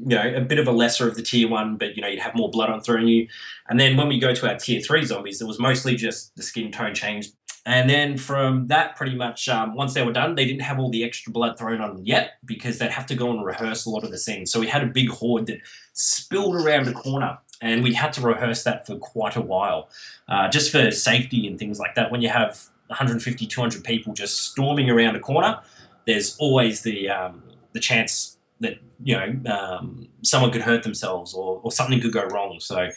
you 0.06 0.16
know 0.16 0.34
a 0.36 0.42
bit 0.42 0.60
of 0.60 0.68
a 0.68 0.72
lesser 0.72 1.08
of 1.08 1.16
the 1.16 1.24
tier 1.24 1.48
one, 1.48 1.78
but 1.78 1.96
you 1.96 2.02
know 2.02 2.08
you'd 2.08 2.20
have 2.20 2.36
more 2.36 2.50
blood 2.52 2.70
on 2.70 2.80
throwing 2.80 3.08
you. 3.08 3.28
And 3.70 3.80
then 3.80 3.98
when 3.98 4.08
we 4.08 4.20
go 4.20 4.36
to 4.36 4.48
our 4.48 4.56
tier 4.56 4.82
three 4.82 5.04
zombies, 5.06 5.42
it 5.42 5.48
was 5.48 5.60
mostly 5.60 5.96
just 5.96 6.36
the 6.36 6.44
skin 6.44 6.72
tone 6.72 6.94
changed. 6.94 7.34
And 7.66 7.90
then 7.90 8.18
from 8.18 8.68
that, 8.68 8.96
pretty 8.96 9.16
much 9.16 9.50
um, 9.50 9.76
once 9.76 9.96
they 9.96 10.04
were 10.04 10.12
done, 10.12 10.36
they 10.36 10.46
didn't 10.46 10.62
have 10.62 10.80
all 10.80 10.90
the 10.90 11.04
extra 11.04 11.32
blood 11.32 11.58
thrown 11.58 11.82
on 11.82 11.96
them 11.96 12.06
yet 12.06 12.34
because 12.46 12.78
they'd 12.78 12.92
have 12.92 13.08
to 13.08 13.16
go 13.16 13.32
and 13.32 13.44
rehearse 13.44 13.86
a 13.86 13.90
lot 13.90 14.04
of 14.04 14.12
the 14.12 14.18
scenes. 14.20 14.52
So 14.52 14.60
we 14.60 14.68
had 14.68 14.84
a 14.84 14.88
big 14.88 15.10
horde 15.10 15.48
that 15.48 15.62
spilled 15.94 16.56
around 16.56 16.86
the 16.86 16.94
corner 16.94 17.38
and 17.62 17.84
we 17.84 17.94
had 17.94 18.14
to 18.14 18.22
rehearse 18.22 18.64
that 18.64 18.86
for 18.86 18.96
quite 18.98 19.36
a 19.36 19.42
while 19.42 19.90
uh, 20.28 20.50
just 20.50 20.72
for 20.72 20.90
safety 20.92 21.48
and 21.48 21.60
things 21.60 21.80
like 21.80 21.94
that 21.96 22.12
when 22.12 22.22
you 22.22 22.30
have 22.30 22.68
150 22.92 23.48
200 23.48 23.84
people 23.84 24.14
just 24.14 24.42
storming 24.44 24.90
around 24.90 25.16
a 25.16 25.20
corner 25.20 25.60
there's 26.06 26.38
always 26.38 26.82
the 26.82 27.10
um, 27.10 27.44
the 27.74 27.80
chance 27.80 28.38
that 28.60 28.80
you 29.04 29.16
know 29.16 29.52
um, 29.52 30.08
someone 30.24 30.52
could 30.52 30.62
hurt 30.62 30.84
themselves 30.84 31.34
or, 31.34 31.60
or 31.64 31.72
something 31.72 32.00
could 32.02 32.14
go 32.14 32.26
wrong. 32.26 32.60
So 32.60 32.90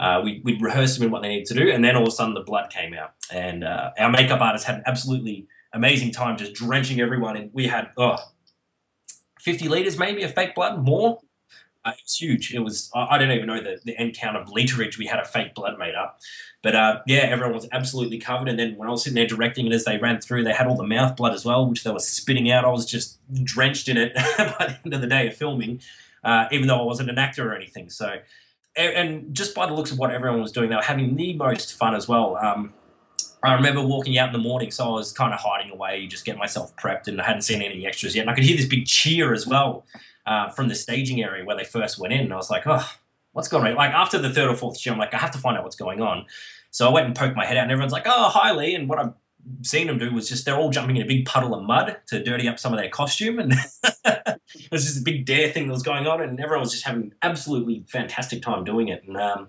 uh, 0.00 0.20
we, 0.24 0.40
we'd 0.44 0.60
rehearse 0.60 0.96
them 0.96 1.06
in 1.06 1.12
what 1.12 1.22
they 1.22 1.28
needed 1.28 1.46
to 1.46 1.54
do, 1.54 1.70
and 1.70 1.84
then 1.84 1.96
all 1.96 2.02
of 2.02 2.08
a 2.08 2.12
sudden 2.12 2.34
the 2.34 2.42
blood 2.42 2.70
came 2.70 2.94
out, 2.94 3.12
and 3.30 3.64
uh, 3.64 3.90
our 3.98 4.10
makeup 4.10 4.40
artist 4.40 4.64
had 4.64 4.76
an 4.76 4.82
absolutely 4.86 5.46
amazing 5.72 6.12
time 6.12 6.36
just 6.36 6.54
drenching 6.54 7.00
everyone. 7.00 7.36
And 7.36 7.50
we 7.52 7.66
had 7.66 7.90
oh, 7.96 8.16
50 9.40 9.68
liters 9.68 9.98
maybe 9.98 10.22
of 10.22 10.34
fake 10.34 10.54
blood, 10.54 10.84
more. 10.84 11.18
Uh, 11.84 11.90
it 11.90 12.02
was 12.04 12.16
huge. 12.16 12.54
It 12.54 12.60
was 12.60 12.90
I, 12.94 13.08
I 13.12 13.18
don't 13.18 13.30
even 13.32 13.46
know 13.46 13.60
the, 13.60 13.80
the 13.84 13.98
end 13.98 14.14
count 14.14 14.36
of 14.36 14.48
literage 14.48 14.98
we 14.98 15.06
had 15.06 15.18
a 15.18 15.24
fake 15.24 15.54
blood 15.54 15.78
made 15.78 15.94
up. 15.94 16.20
But 16.62 16.76
uh, 16.76 17.00
yeah, 17.06 17.18
everyone 17.18 17.54
was 17.54 17.68
absolutely 17.72 18.18
covered. 18.18 18.48
And 18.48 18.58
then 18.58 18.76
when 18.76 18.88
I 18.88 18.92
was 18.92 19.02
sitting 19.02 19.16
there 19.16 19.26
directing 19.26 19.66
it 19.66 19.72
as 19.72 19.84
they 19.84 19.98
ran 19.98 20.20
through, 20.20 20.44
they 20.44 20.52
had 20.52 20.68
all 20.68 20.76
the 20.76 20.86
mouth 20.86 21.16
blood 21.16 21.34
as 21.34 21.44
well, 21.44 21.66
which 21.66 21.82
they 21.82 21.90
were 21.90 21.98
spitting 21.98 22.50
out. 22.50 22.64
I 22.64 22.68
was 22.68 22.86
just 22.86 23.18
drenched 23.42 23.88
in 23.88 23.96
it 23.96 24.14
by 24.38 24.66
the 24.68 24.78
end 24.84 24.94
of 24.94 25.00
the 25.00 25.08
day 25.08 25.26
of 25.26 25.34
filming, 25.34 25.80
uh, 26.22 26.46
even 26.52 26.68
though 26.68 26.78
I 26.78 26.84
wasn't 26.84 27.10
an 27.10 27.18
actor 27.18 27.50
or 27.50 27.54
anything. 27.54 27.90
So, 27.90 28.14
and 28.76 29.34
just 29.34 29.54
by 29.54 29.66
the 29.66 29.74
looks 29.74 29.90
of 29.90 29.98
what 29.98 30.12
everyone 30.12 30.40
was 30.40 30.52
doing, 30.52 30.70
they 30.70 30.76
were 30.76 30.82
having 30.82 31.16
the 31.16 31.34
most 31.34 31.74
fun 31.74 31.96
as 31.96 32.06
well. 32.06 32.36
Um, 32.36 32.72
I 33.42 33.54
remember 33.54 33.82
walking 33.84 34.18
out 34.18 34.28
in 34.28 34.32
the 34.32 34.38
morning, 34.38 34.70
so 34.70 34.84
I 34.86 34.92
was 34.92 35.12
kind 35.12 35.34
of 35.34 35.40
hiding 35.40 35.72
away, 35.72 36.06
just 36.06 36.24
getting 36.24 36.38
myself 36.38 36.76
prepped, 36.76 37.08
and 37.08 37.20
I 37.20 37.24
hadn't 37.24 37.42
seen 37.42 37.60
any 37.60 37.84
extras 37.84 38.14
yet. 38.14 38.22
And 38.22 38.30
I 38.30 38.34
could 38.34 38.44
hear 38.44 38.56
this 38.56 38.66
big 38.66 38.86
cheer 38.86 39.34
as 39.34 39.48
well 39.48 39.84
uh, 40.26 40.48
from 40.50 40.68
the 40.68 40.74
staging 40.74 41.22
area 41.22 41.44
where 41.44 41.56
they 41.56 41.64
first 41.64 41.98
went 41.98 42.12
in, 42.12 42.20
and 42.20 42.32
I 42.32 42.36
was 42.36 42.50
like, 42.50 42.66
oh, 42.66 42.88
what's 43.32 43.48
going 43.48 43.66
on? 43.66 43.74
Like 43.74 43.92
after 43.92 44.18
the 44.18 44.30
third 44.30 44.48
or 44.50 44.56
fourth 44.56 44.78
show, 44.78 44.92
I'm 44.92 44.98
like, 44.98 45.14
I 45.14 45.18
have 45.18 45.32
to 45.32 45.38
find 45.38 45.56
out 45.56 45.64
what's 45.64 45.76
going 45.76 46.00
on. 46.00 46.26
So 46.70 46.88
I 46.88 46.92
went 46.92 47.06
and 47.06 47.16
poked 47.16 47.36
my 47.36 47.44
head 47.44 47.56
out, 47.56 47.64
and 47.64 47.72
everyone's 47.72 47.92
like, 47.92 48.06
"Oh, 48.06 48.28
hi, 48.30 48.52
Lee." 48.52 48.74
And 48.74 48.88
what 48.88 48.98
I've 48.98 49.12
seen 49.62 49.88
them 49.88 49.98
do 49.98 50.12
was 50.12 50.28
just 50.28 50.44
they're 50.44 50.56
all 50.56 50.70
jumping 50.70 50.96
in 50.96 51.02
a 51.02 51.06
big 51.06 51.26
puddle 51.26 51.54
of 51.54 51.64
mud 51.64 51.98
to 52.06 52.22
dirty 52.22 52.48
up 52.48 52.58
some 52.58 52.72
of 52.72 52.78
their 52.78 52.88
costume, 52.88 53.38
and 53.38 53.52
it 54.04 54.70
was 54.70 54.84
just 54.84 55.00
a 55.00 55.02
big 55.02 55.26
dare 55.26 55.50
thing 55.50 55.66
that 55.66 55.72
was 55.72 55.82
going 55.82 56.06
on, 56.06 56.22
and 56.22 56.40
everyone 56.40 56.62
was 56.62 56.72
just 56.72 56.84
having 56.84 57.12
absolutely 57.22 57.84
fantastic 57.88 58.42
time 58.42 58.64
doing 58.64 58.88
it. 58.88 59.04
And 59.06 59.16
um, 59.16 59.48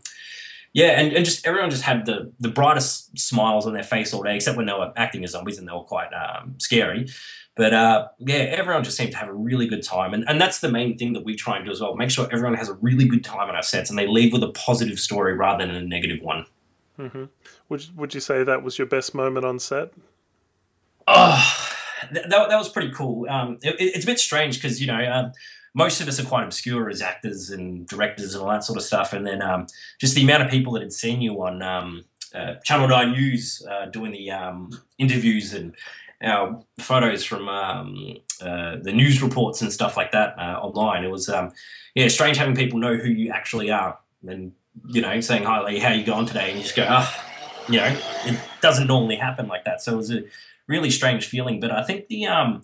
yeah, 0.74 1.00
and, 1.00 1.14
and 1.14 1.24
just 1.24 1.46
everyone 1.46 1.70
just 1.70 1.84
had 1.84 2.06
the 2.06 2.32
the 2.40 2.50
brightest 2.50 3.18
smiles 3.18 3.68
on 3.68 3.74
their 3.74 3.84
face 3.84 4.14
all 4.14 4.24
day, 4.24 4.36
except 4.36 4.58
when 4.58 4.66
they 4.66 4.74
were 4.74 4.92
acting 4.98 5.24
as 5.24 5.32
zombies, 5.32 5.60
and 5.60 5.68
they 5.68 5.72
were 5.72 5.84
quite 5.84 6.12
um, 6.14 6.56
scary. 6.58 7.08
But 7.56 7.74
uh, 7.74 8.08
yeah, 8.18 8.38
everyone 8.38 8.84
just 8.84 8.98
seemed 8.98 9.12
to 9.12 9.18
have 9.18 9.30
a 9.30 9.34
really 9.34 9.68
good 9.68 9.84
time, 9.84 10.16
and 10.16 10.26
and 10.28 10.42
that's 10.42 10.60
the 10.60 10.70
main 10.70 10.98
thing 10.98 11.14
that 11.14 11.24
we 11.24 11.36
try 11.36 11.58
and 11.58 11.66
do 11.66 11.72
as 11.72 11.80
well. 11.80 11.96
Make 11.96 12.10
sure 12.10 12.28
everyone 12.32 12.56
has 12.56 12.70
a 12.70 12.74
really 12.74 13.06
good 13.06 13.24
time 13.24 13.50
on 13.50 13.56
our 13.56 13.62
sets, 13.62 13.92
and 13.92 14.00
they 14.00 14.08
leave 14.08 14.34
with 14.34 14.44
a 14.44 14.52
positive 14.52 15.00
story 15.00 15.36
rather 15.36 15.66
than 15.66 15.76
a 15.76 15.82
negative 15.82 16.24
one. 16.24 16.48
hmm 16.98 17.26
Would 17.70 17.96
Would 17.96 18.16
you 18.16 18.20
say 18.20 18.44
that 18.44 18.64
was 18.64 18.80
your 18.80 18.88
best 18.88 19.14
moment 19.14 19.46
on 19.46 19.60
set? 19.60 19.94
Oh, 21.08 21.70
that, 22.12 22.30
that, 22.30 22.50
that 22.50 22.58
was 22.58 22.70
pretty 22.70 22.92
cool. 22.92 23.30
Um, 23.30 23.60
it, 23.62 23.76
it's 23.80 24.06
a 24.06 24.08
bit 24.08 24.20
strange 24.20 24.60
because 24.60 24.82
you 24.82 24.88
know 24.88 25.12
um, 25.12 25.34
most 25.74 26.02
of 26.02 26.08
us 26.08 26.20
are 26.20 26.26
quite 26.26 26.44
obscure 26.44 26.90
as 26.90 27.02
actors 27.02 27.50
and 27.50 27.88
directors 27.88 28.36
and 28.36 28.44
all 28.44 28.50
that 28.50 28.64
sort 28.64 28.78
of 28.78 28.84
stuff, 28.84 29.14
and 29.14 29.26
then 29.26 29.42
um, 29.42 29.68
just 30.00 30.16
the 30.16 30.24
amount 30.24 30.44
of 30.44 30.50
people 30.50 30.74
that 30.74 30.82
had 30.82 30.94
seen 30.94 31.22
you 31.22 31.42
on 31.44 31.62
um, 31.62 32.06
uh, 32.34 32.56
Channel 32.64 32.88
Nine 32.88 33.12
News 33.12 33.66
uh, 33.70 33.88
doing 33.88 34.12
the 34.12 34.32
um, 34.32 34.72
interviews 34.98 35.54
and 35.54 35.76
our 36.24 36.64
photos 36.80 37.24
from 37.24 37.50
um, 37.50 38.18
uh, 38.42 38.78
the 38.82 38.94
news 38.94 39.22
reports 39.22 39.62
and 39.62 39.72
stuff 39.72 39.98
like 39.98 40.12
that 40.12 40.38
uh, 40.38 40.60
online. 40.62 41.04
It 41.04 41.12
was 41.12 41.28
um, 41.30 41.52
yeah 41.96 42.08
strange 42.08 42.38
having 42.38 42.56
people 42.56 42.80
know 42.80 42.96
who 42.96 43.10
you 43.10 43.32
actually 43.32 43.72
are 43.72 43.98
and 44.28 44.54
you 44.88 45.02
know 45.02 45.20
saying 45.22 45.44
hi, 45.44 45.62
Lee, 45.64 45.80
how 45.80 45.92
you 45.92 46.06
going 46.06 46.26
today, 46.26 46.50
and 46.50 46.58
you 46.58 46.64
just 46.64 46.76
go 46.76 46.86
ah, 46.88 47.32
you 47.68 47.78
know 47.78 48.00
it 48.26 48.40
doesn't 48.62 48.88
normally 48.88 49.16
happen 49.16 49.48
like 49.48 49.66
that. 49.66 49.82
So 49.82 49.94
it 49.94 49.98
was 49.98 50.12
a 50.12 50.24
really 50.68 50.90
strange 50.90 51.28
feeling. 51.28 51.60
But 51.60 51.72
I 51.72 51.84
think 51.84 52.08
the 52.08 52.28
um, 52.28 52.62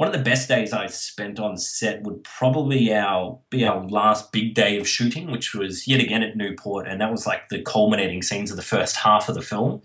one 0.00 0.08
of 0.08 0.14
the 0.14 0.30
best 0.30 0.48
days 0.48 0.72
I 0.72 0.86
spent 0.86 1.38
on 1.38 1.58
set 1.58 2.04
would 2.04 2.24
probably 2.24 2.90
our 2.90 3.38
be 3.50 3.66
our 3.66 3.86
last 3.86 4.32
big 4.32 4.54
day 4.54 4.78
of 4.78 4.88
shooting, 4.88 5.30
which 5.30 5.54
was 5.54 5.86
yet 5.86 6.00
again 6.00 6.22
at 6.22 6.38
Newport, 6.38 6.88
and 6.88 7.02
that 7.02 7.10
was 7.10 7.26
like 7.26 7.50
the 7.50 7.60
culminating 7.60 8.22
scenes 8.22 8.50
of 8.50 8.56
the 8.56 8.62
first 8.62 8.96
half 8.96 9.28
of 9.28 9.34
the 9.34 9.42
film. 9.42 9.82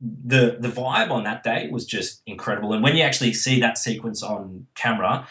The 0.00 0.56
the 0.58 0.70
vibe 0.70 1.10
on 1.10 1.24
that 1.24 1.42
day 1.42 1.68
was 1.70 1.84
just 1.84 2.22
incredible, 2.24 2.72
and 2.72 2.82
when 2.82 2.96
you 2.96 3.02
actually 3.02 3.34
see 3.34 3.60
that 3.60 3.76
sequence 3.76 4.22
on 4.22 4.66
camera, 4.74 5.28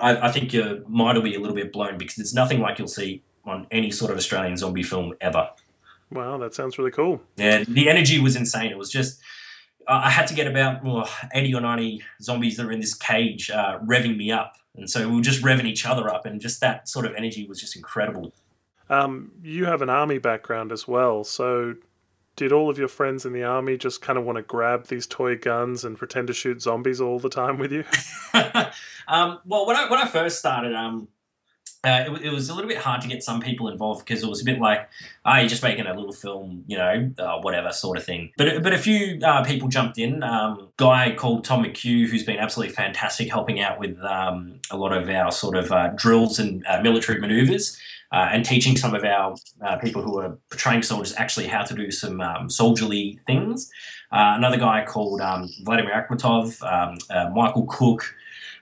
I, 0.00 0.28
I 0.28 0.32
think 0.32 0.54
your 0.54 0.80
mind 0.88 1.18
will 1.18 1.24
be 1.24 1.34
a 1.34 1.38
little 1.38 1.54
bit 1.54 1.74
blown 1.74 1.98
because 1.98 2.18
it's 2.18 2.32
nothing 2.32 2.60
like 2.60 2.78
you'll 2.78 2.88
see 2.88 3.22
on 3.44 3.66
any 3.70 3.90
sort 3.90 4.10
of 4.10 4.16
Australian 4.16 4.56
zombie 4.56 4.82
film 4.82 5.12
ever. 5.20 5.50
Wow, 6.10 6.38
that 6.38 6.54
sounds 6.54 6.78
really 6.78 6.90
cool. 6.90 7.20
Yeah, 7.36 7.64
the 7.68 7.90
energy 7.90 8.18
was 8.18 8.34
insane. 8.34 8.70
It 8.70 8.78
was 8.78 8.90
just 8.90 9.20
I 9.88 10.10
had 10.10 10.26
to 10.28 10.34
get 10.34 10.46
about 10.46 10.84
well, 10.84 11.08
80 11.32 11.54
or 11.54 11.60
90 11.60 12.02
zombies 12.20 12.56
that 12.56 12.66
were 12.66 12.72
in 12.72 12.80
this 12.80 12.94
cage 12.94 13.50
uh, 13.50 13.78
revving 13.78 14.16
me 14.16 14.30
up. 14.32 14.56
And 14.74 14.90
so 14.90 15.08
we 15.08 15.16
were 15.16 15.22
just 15.22 15.42
revving 15.42 15.64
each 15.66 15.86
other 15.86 16.12
up, 16.12 16.26
and 16.26 16.40
just 16.40 16.60
that 16.60 16.88
sort 16.88 17.06
of 17.06 17.14
energy 17.14 17.46
was 17.46 17.60
just 17.60 17.76
incredible. 17.76 18.34
Um, 18.90 19.32
you 19.42 19.64
have 19.64 19.82
an 19.82 19.88
army 19.88 20.18
background 20.18 20.70
as 20.70 20.86
well, 20.86 21.24
so 21.24 21.76
did 22.36 22.52
all 22.52 22.68
of 22.68 22.78
your 22.78 22.88
friends 22.88 23.24
in 23.24 23.32
the 23.32 23.42
army 23.42 23.78
just 23.78 24.02
kind 24.02 24.18
of 24.18 24.24
want 24.24 24.36
to 24.36 24.42
grab 24.42 24.86
these 24.88 25.06
toy 25.06 25.36
guns 25.36 25.82
and 25.84 25.96
pretend 25.96 26.26
to 26.26 26.34
shoot 26.34 26.60
zombies 26.60 27.00
all 27.00 27.18
the 27.18 27.30
time 27.30 27.58
with 27.58 27.72
you? 27.72 27.84
um, 29.08 29.40
well, 29.46 29.66
when 29.66 29.76
I 29.76 29.88
when 29.88 29.98
I 29.98 30.06
first 30.06 30.38
started, 30.38 30.74
um, 30.74 31.08
uh, 31.86 32.04
it, 32.06 32.26
it, 32.26 32.30
was 32.32 32.48
a 32.48 32.54
little 32.54 32.68
bit 32.68 32.78
hard 32.78 33.00
to 33.00 33.08
get 33.08 33.22
some 33.22 33.40
people 33.40 33.68
involved 33.68 34.04
because 34.04 34.22
it 34.22 34.28
was 34.28 34.42
a 34.42 34.44
bit 34.44 34.58
like, 34.58 34.88
ah, 35.24 35.34
oh, 35.34 35.38
you're 35.38 35.48
just 35.48 35.62
making 35.62 35.86
a 35.86 35.94
little 35.94 36.12
film, 36.12 36.64
you 36.66 36.76
know, 36.76 37.10
uh, 37.18 37.38
whatever 37.40 37.70
sort 37.72 37.96
of 37.96 38.04
thing. 38.04 38.32
But 38.36 38.62
but 38.62 38.72
a 38.72 38.78
few 38.78 39.20
uh, 39.22 39.44
people 39.44 39.68
jumped 39.68 39.96
in. 39.96 40.22
Um, 40.22 40.68
guy 40.78 41.14
called 41.14 41.44
Tom 41.44 41.64
McHugh, 41.64 42.08
who's 42.08 42.24
been 42.24 42.38
absolutely 42.38 42.74
fantastic, 42.74 43.30
helping 43.30 43.60
out 43.60 43.78
with 43.78 44.02
um, 44.02 44.60
a 44.70 44.76
lot 44.76 44.92
of 44.92 45.08
our 45.08 45.30
sort 45.30 45.56
of 45.56 45.70
uh, 45.70 45.90
drills 45.94 46.38
and 46.40 46.66
uh, 46.66 46.82
military 46.82 47.20
maneuvers. 47.20 47.78
Uh, 48.12 48.28
and 48.32 48.44
teaching 48.44 48.76
some 48.76 48.94
of 48.94 49.02
our 49.02 49.34
people 49.82 50.00
who 50.00 50.16
are 50.20 50.38
portraying 50.48 50.80
soldiers 50.80 51.12
actually 51.16 51.48
how 51.48 51.64
to 51.64 51.74
do 51.74 51.90
some 51.90 52.20
um, 52.20 52.48
soldierly 52.48 53.18
things. 53.26 53.68
another 54.12 54.56
guy 54.56 54.84
called 54.86 55.20
um, 55.20 55.50
Vladimir 55.64 55.92
Akhmatov, 55.92 56.62
um, 56.62 57.34
Michael 57.34 57.66
Cook, 57.66 58.14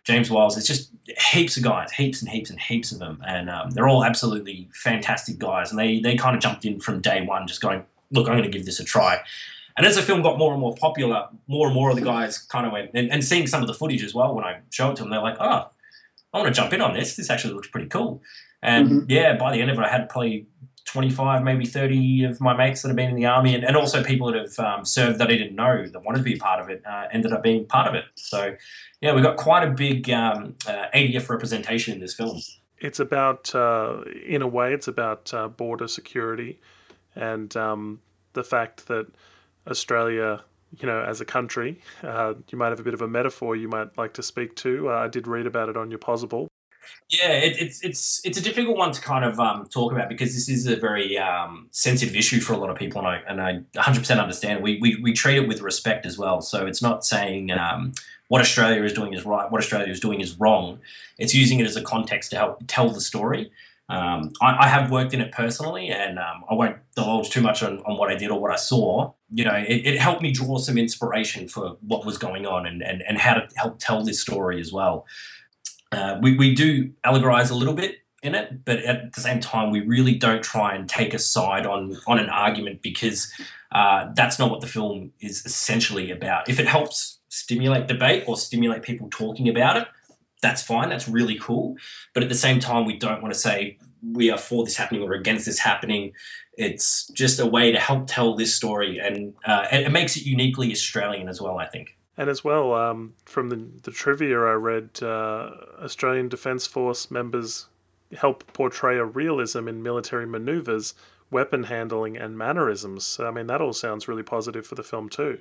James 0.04 0.30
Wiles. 0.30 0.56
It's 0.56 0.66
just 0.66 0.90
heaps 1.32 1.56
of 1.56 1.62
guys, 1.62 1.92
heaps 1.92 2.20
and 2.20 2.30
heaps 2.30 2.50
and 2.50 2.60
heaps 2.60 2.92
of 2.92 2.98
them, 2.98 3.22
and 3.26 3.50
um, 3.50 3.70
they're 3.70 3.88
all 3.88 4.04
absolutely 4.04 4.68
fantastic 4.72 5.38
guys. 5.38 5.70
And 5.70 5.78
they 5.78 6.00
they 6.00 6.16
kind 6.16 6.36
of 6.36 6.42
jumped 6.42 6.64
in 6.64 6.80
from 6.80 7.00
day 7.00 7.24
one, 7.24 7.46
just 7.46 7.60
going, 7.60 7.84
look, 8.10 8.28
I'm 8.28 8.34
going 8.34 8.50
to 8.50 8.56
give 8.56 8.66
this 8.66 8.80
a 8.80 8.84
try. 8.84 9.20
And 9.76 9.84
as 9.84 9.96
the 9.96 10.02
film 10.02 10.22
got 10.22 10.38
more 10.38 10.52
and 10.52 10.60
more 10.60 10.74
popular, 10.74 11.26
more 11.48 11.66
and 11.66 11.74
more 11.74 11.90
of 11.90 11.96
the 11.96 12.02
guys 12.02 12.38
kind 12.38 12.64
of 12.64 12.72
went, 12.72 12.90
and, 12.94 13.10
and 13.10 13.24
seeing 13.24 13.46
some 13.46 13.60
of 13.60 13.66
the 13.66 13.74
footage 13.74 14.04
as 14.04 14.14
well 14.14 14.34
when 14.34 14.44
I 14.44 14.60
show 14.70 14.90
it 14.90 14.96
to 14.96 15.02
them, 15.02 15.10
they're 15.10 15.20
like, 15.20 15.36
oh, 15.40 15.70
I 16.32 16.38
want 16.38 16.46
to 16.46 16.54
jump 16.54 16.72
in 16.72 16.80
on 16.80 16.94
this. 16.94 17.16
This 17.16 17.30
actually 17.30 17.54
looks 17.54 17.68
pretty 17.68 17.88
cool. 17.88 18.22
And 18.62 18.88
mm-hmm. 18.88 19.10
yeah, 19.10 19.36
by 19.36 19.52
the 19.52 19.60
end 19.60 19.70
of 19.70 19.78
it, 19.78 19.82
I 19.82 19.88
had 19.88 20.08
probably 20.08 20.46
25, 20.84 21.42
maybe 21.42 21.64
30 21.64 22.24
of 22.24 22.40
my 22.40 22.54
mates 22.56 22.82
that 22.82 22.88
have 22.88 22.96
been 22.96 23.10
in 23.10 23.16
the 23.16 23.26
army, 23.26 23.54
and, 23.54 23.64
and 23.64 23.76
also 23.76 24.02
people 24.02 24.30
that 24.32 24.40
have 24.40 24.58
um, 24.58 24.84
served 24.84 25.18
that 25.18 25.28
I 25.28 25.36
didn't 25.36 25.54
know 25.54 25.86
that 25.86 26.04
wanted 26.04 26.18
to 26.18 26.24
be 26.24 26.34
a 26.34 26.38
part 26.38 26.60
of 26.60 26.68
it 26.68 26.82
uh, 26.86 27.06
ended 27.12 27.32
up 27.32 27.42
being 27.42 27.66
part 27.66 27.88
of 27.88 27.94
it. 27.94 28.04
So, 28.14 28.56
yeah, 29.00 29.14
we've 29.14 29.24
got 29.24 29.36
quite 29.36 29.66
a 29.66 29.70
big 29.70 30.10
um, 30.10 30.56
uh, 30.66 30.86
ADF 30.94 31.28
representation 31.28 31.94
in 31.94 32.00
this 32.00 32.14
film. 32.14 32.40
It's 32.78 33.00
about, 33.00 33.54
uh, 33.54 34.02
in 34.26 34.42
a 34.42 34.48
way, 34.48 34.74
it's 34.74 34.88
about 34.88 35.32
uh, 35.32 35.48
border 35.48 35.88
security 35.88 36.60
and 37.14 37.56
um, 37.56 38.00
the 38.32 38.44
fact 38.44 38.88
that 38.88 39.06
Australia, 39.66 40.42
you 40.78 40.86
know, 40.86 41.02
as 41.02 41.20
a 41.20 41.24
country, 41.24 41.80
uh, 42.02 42.34
you 42.50 42.58
might 42.58 42.68
have 42.68 42.80
a 42.80 42.82
bit 42.82 42.94
of 42.94 43.00
a 43.00 43.08
metaphor 43.08 43.56
you 43.56 43.68
might 43.68 43.96
like 43.96 44.12
to 44.14 44.22
speak 44.22 44.54
to. 44.56 44.90
Uh, 44.90 44.94
I 44.94 45.08
did 45.08 45.26
read 45.26 45.46
about 45.46 45.68
it 45.68 45.76
on 45.76 45.90
your 45.90 45.98
Pozible. 45.98 46.48
Yeah, 47.10 47.32
it, 47.32 47.56
it's 47.60 47.84
it's 47.84 48.20
it's 48.24 48.38
a 48.38 48.40
difficult 48.40 48.76
one 48.76 48.92
to 48.92 49.00
kind 49.00 49.24
of 49.24 49.38
um, 49.38 49.66
talk 49.66 49.92
about 49.92 50.08
because 50.08 50.34
this 50.34 50.48
is 50.48 50.66
a 50.66 50.76
very 50.76 51.18
um, 51.18 51.68
sensitive 51.70 52.16
issue 52.16 52.40
for 52.40 52.54
a 52.54 52.56
lot 52.56 52.70
of 52.70 52.76
people, 52.76 52.98
and 53.00 53.08
I 53.08 53.16
and 53.28 53.40
I 53.40 53.80
100% 53.80 54.20
understand. 54.20 54.62
We, 54.62 54.78
we 54.80 54.96
we 55.02 55.12
treat 55.12 55.36
it 55.36 55.46
with 55.46 55.60
respect 55.60 56.06
as 56.06 56.18
well, 56.18 56.40
so 56.40 56.66
it's 56.66 56.82
not 56.82 57.04
saying 57.04 57.50
um, 57.50 57.92
what 58.28 58.40
Australia 58.40 58.82
is 58.82 58.92
doing 58.92 59.12
is 59.12 59.24
right, 59.24 59.50
what 59.50 59.60
Australia 59.60 59.90
is 59.92 60.00
doing 60.00 60.20
is 60.20 60.38
wrong. 60.40 60.80
It's 61.18 61.34
using 61.34 61.60
it 61.60 61.66
as 61.66 61.76
a 61.76 61.82
context 61.82 62.30
to 62.30 62.36
help 62.36 62.62
tell 62.66 62.88
the 62.88 63.00
story. 63.00 63.50
Um, 63.88 64.32
I, 64.40 64.64
I, 64.64 64.68
have 64.68 64.90
worked 64.90 65.12
in 65.12 65.20
it 65.20 65.30
personally, 65.30 65.90
and 65.90 66.18
um, 66.18 66.44
I 66.50 66.54
won't 66.54 66.78
divulge 66.96 67.28
too 67.28 67.42
much 67.42 67.62
on, 67.62 67.80
on 67.80 67.98
what 67.98 68.10
I 68.10 68.14
did 68.14 68.30
or 68.30 68.40
what 68.40 68.50
I 68.50 68.56
saw. 68.56 69.12
You 69.30 69.44
know, 69.44 69.52
it, 69.54 69.86
it 69.86 70.00
helped 70.00 70.22
me 70.22 70.32
draw 70.32 70.56
some 70.56 70.78
inspiration 70.78 71.48
for 71.48 71.76
what 71.82 72.06
was 72.06 72.16
going 72.16 72.46
on 72.46 72.66
and, 72.66 72.82
and, 72.82 73.02
and 73.02 73.18
how 73.18 73.34
to 73.34 73.46
help 73.56 73.78
tell 73.78 74.02
this 74.02 74.20
story 74.20 74.58
as 74.58 74.72
well. 74.72 75.04
Uh, 75.94 76.18
we, 76.20 76.36
we 76.36 76.54
do 76.54 76.90
allegorize 77.04 77.50
a 77.50 77.54
little 77.54 77.74
bit 77.74 77.98
in 78.22 78.34
it, 78.34 78.64
but 78.64 78.78
at 78.78 79.12
the 79.12 79.20
same 79.20 79.38
time, 79.38 79.70
we 79.70 79.80
really 79.80 80.14
don't 80.14 80.42
try 80.42 80.74
and 80.74 80.88
take 80.88 81.12
a 81.14 81.18
side 81.18 81.66
on 81.66 81.96
on 82.06 82.18
an 82.18 82.30
argument 82.30 82.82
because 82.82 83.30
uh, 83.72 84.08
that's 84.14 84.38
not 84.38 84.50
what 84.50 84.60
the 84.60 84.66
film 84.66 85.12
is 85.20 85.44
essentially 85.44 86.10
about. 86.10 86.48
If 86.48 86.58
it 86.58 86.66
helps 86.66 87.18
stimulate 87.28 87.86
debate 87.86 88.24
or 88.26 88.36
stimulate 88.36 88.82
people 88.82 89.08
talking 89.10 89.48
about 89.48 89.76
it, 89.76 89.86
that's 90.40 90.62
fine. 90.62 90.88
That's 90.88 91.08
really 91.08 91.38
cool. 91.38 91.76
But 92.14 92.22
at 92.22 92.28
the 92.28 92.34
same 92.34 92.60
time, 92.60 92.86
we 92.86 92.96
don't 92.96 93.20
want 93.22 93.34
to 93.34 93.40
say 93.40 93.78
we 94.02 94.30
are 94.30 94.38
for 94.38 94.64
this 94.64 94.76
happening 94.76 95.02
or 95.02 95.12
against 95.12 95.46
this 95.46 95.58
happening. 95.58 96.12
It's 96.56 97.08
just 97.08 97.40
a 97.40 97.46
way 97.46 97.72
to 97.72 97.80
help 97.80 98.06
tell 98.06 98.36
this 98.36 98.54
story, 98.54 98.98
and 98.98 99.34
uh, 99.44 99.66
it, 99.70 99.86
it 99.86 99.92
makes 99.92 100.16
it 100.16 100.24
uniquely 100.24 100.70
Australian 100.72 101.28
as 101.28 101.40
well. 101.42 101.58
I 101.58 101.66
think. 101.66 101.98
And 102.16 102.30
as 102.30 102.44
well, 102.44 102.74
um, 102.74 103.14
from 103.24 103.48
the, 103.48 103.56
the 103.82 103.90
trivia 103.90 104.38
I 104.38 104.52
read, 104.52 104.90
uh, 105.02 105.50
Australian 105.82 106.28
Defence 106.28 106.66
Force 106.66 107.10
members 107.10 107.66
help 108.16 108.52
portray 108.52 108.98
a 108.98 109.04
realism 109.04 109.66
in 109.66 109.82
military 109.82 110.26
maneuvers, 110.26 110.94
weapon 111.30 111.64
handling, 111.64 112.16
and 112.16 112.38
mannerisms. 112.38 113.04
So, 113.04 113.26
I 113.26 113.32
mean, 113.32 113.48
that 113.48 113.60
all 113.60 113.72
sounds 113.72 114.06
really 114.06 114.22
positive 114.22 114.64
for 114.64 114.76
the 114.76 114.84
film, 114.84 115.08
too. 115.08 115.40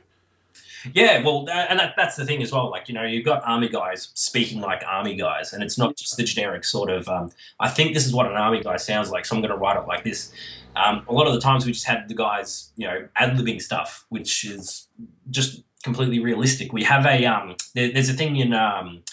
Yeah, 0.93 1.23
well, 1.23 1.47
and 1.49 1.79
that, 1.79 1.93
that's 1.95 2.15
the 2.15 2.25
thing 2.25 2.41
as 2.41 2.51
well. 2.51 2.69
Like, 2.69 2.87
you 2.87 2.93
know, 2.93 3.03
you've 3.03 3.25
got 3.25 3.43
army 3.45 3.69
guys 3.69 4.09
speaking 4.15 4.59
like 4.59 4.83
army 4.85 5.15
guys, 5.15 5.53
and 5.53 5.63
it's 5.63 5.77
not 5.77 5.95
just 5.95 6.17
the 6.17 6.23
generic 6.23 6.63
sort 6.63 6.89
of, 6.89 7.07
um, 7.07 7.31
I 7.59 7.69
think 7.69 7.93
this 7.93 8.05
is 8.05 8.13
what 8.13 8.25
an 8.25 8.33
army 8.33 8.61
guy 8.61 8.77
sounds 8.77 9.09
like, 9.09 9.25
so 9.25 9.35
I'm 9.35 9.41
going 9.41 9.53
to 9.53 9.57
write 9.57 9.77
it 9.77 9.87
like 9.87 10.03
this. 10.03 10.31
Um, 10.75 11.05
a 11.07 11.13
lot 11.13 11.27
of 11.27 11.33
the 11.33 11.39
times 11.39 11.65
we 11.65 11.71
just 11.71 11.85
had 11.85 12.07
the 12.07 12.15
guys, 12.15 12.71
you 12.75 12.87
know, 12.87 13.07
ad 13.15 13.37
libbing 13.37 13.61
stuff, 13.61 14.05
which 14.09 14.43
is 14.43 14.87
just 15.29 15.63
completely 15.83 16.19
realistic. 16.19 16.73
We 16.73 16.83
have 16.83 17.05
a 17.05 17.25
um, 17.25 17.55
there, 17.75 17.91
there's 17.91 18.09
a 18.09 18.13
thing 18.13 18.37
in 18.37 18.53
um, 18.53 19.03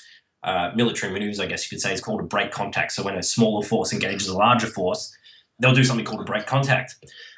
uh, 0.42 0.70
military 0.74 1.12
maneuvers, 1.12 1.40
I 1.40 1.46
guess 1.46 1.64
you 1.64 1.76
could 1.76 1.82
say, 1.82 1.92
it's 1.92 2.00
called 2.00 2.20
a 2.20 2.24
break 2.24 2.50
contact. 2.50 2.92
So 2.92 3.02
when 3.02 3.16
a 3.16 3.22
smaller 3.22 3.62
force 3.62 3.92
engages 3.92 4.28
a 4.28 4.36
larger 4.36 4.66
force, 4.66 5.14
they'll 5.58 5.74
do 5.74 5.84
something 5.84 6.06
called 6.06 6.22
a 6.22 6.24
break 6.24 6.46
contact. 6.46 6.96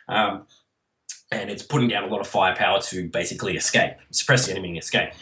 Um, 0.08 0.46
and 1.32 1.48
it's 1.48 1.62
putting 1.62 1.88
down 1.88 2.04
a 2.04 2.08
lot 2.08 2.20
of 2.20 2.26
firepower 2.26 2.80
to 2.82 3.08
basically 3.08 3.56
escape, 3.56 3.94
suppress 4.10 4.46
the 4.46 4.52
enemy 4.52 4.68
and 4.68 4.78
escape. 4.78 5.12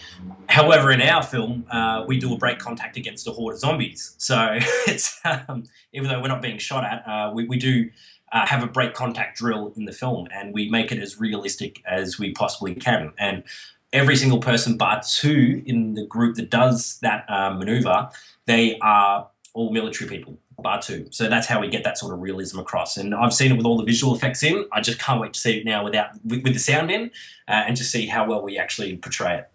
However, 0.49 0.91
in 0.91 1.01
our 1.01 1.23
film, 1.23 1.65
uh, 1.71 2.05
we 2.07 2.19
do 2.19 2.35
a 2.35 2.37
break 2.37 2.59
contact 2.59 2.97
against 2.97 3.29
a 3.29 3.31
horde 3.31 3.55
of 3.55 3.61
zombies. 3.61 4.15
So 4.19 4.59
it's 4.89 5.21
um, 5.25 5.65
even 5.93 6.09
though 6.09 6.21
we're 6.21 6.29
not 6.29 6.43
being 6.43 6.59
shot 6.59 6.85
at, 6.85 7.07
uh, 7.07 7.31
we, 7.33 7.47
we 7.47 7.59
do 7.59 7.89
uh, 8.33 8.45
have 8.47 8.63
a 8.63 8.67
break 8.67 8.93
contact 8.95 9.39
drill 9.39 9.73
in 9.77 9.85
the 9.85 9.93
film, 9.93 10.27
and 10.35 10.53
we 10.53 10.69
make 10.69 10.91
it 10.91 10.99
as 10.99 11.19
realistic 11.19 11.81
as 11.87 12.19
we 12.19 12.33
possibly 12.33 12.75
can. 12.75 13.13
And 13.19 13.45
every 13.93 14.17
single 14.17 14.39
person, 14.39 14.77
bar 14.77 15.03
two 15.07 15.63
in 15.67 15.95
the 15.95 16.07
group 16.07 16.37
that 16.37 16.51
does 16.51 16.99
that 17.01 17.29
uh, 17.29 17.53
maneuver, 17.55 18.09
they 18.47 18.79
are 18.81 19.29
all 19.53 19.73
military 19.73 20.09
people, 20.09 20.39
bar 20.59 20.81
two. 20.81 21.07
So 21.11 21.29
that's 21.29 21.47
how 21.47 21.61
we 21.61 21.69
get 21.69 21.85
that 21.85 21.99
sort 21.99 22.15
of 22.15 22.21
realism 22.21 22.59
across. 22.59 22.97
And 22.97 23.15
I've 23.15 23.35
seen 23.35 23.53
it 23.53 23.57
with 23.57 23.67
all 23.67 23.77
the 23.77 23.85
visual 23.85 24.15
effects 24.15 24.43
in. 24.43 24.67
I 24.73 24.81
just 24.81 24.99
can't 24.99 25.21
wait 25.21 25.33
to 25.35 25.41
see 25.41 25.59
it 25.59 25.65
now 25.65 25.85
without 25.85 26.11
with, 26.25 26.43
with 26.45 26.55
the 26.55 26.61
sound 26.61 26.91
in, 26.91 27.11
uh, 27.49 27.65
and 27.67 27.77
just 27.77 27.91
see 27.91 28.07
how 28.07 28.27
well 28.27 28.43
we 28.43 28.59
actually 28.59 28.97
portray 28.97 29.39
it. 29.39 29.49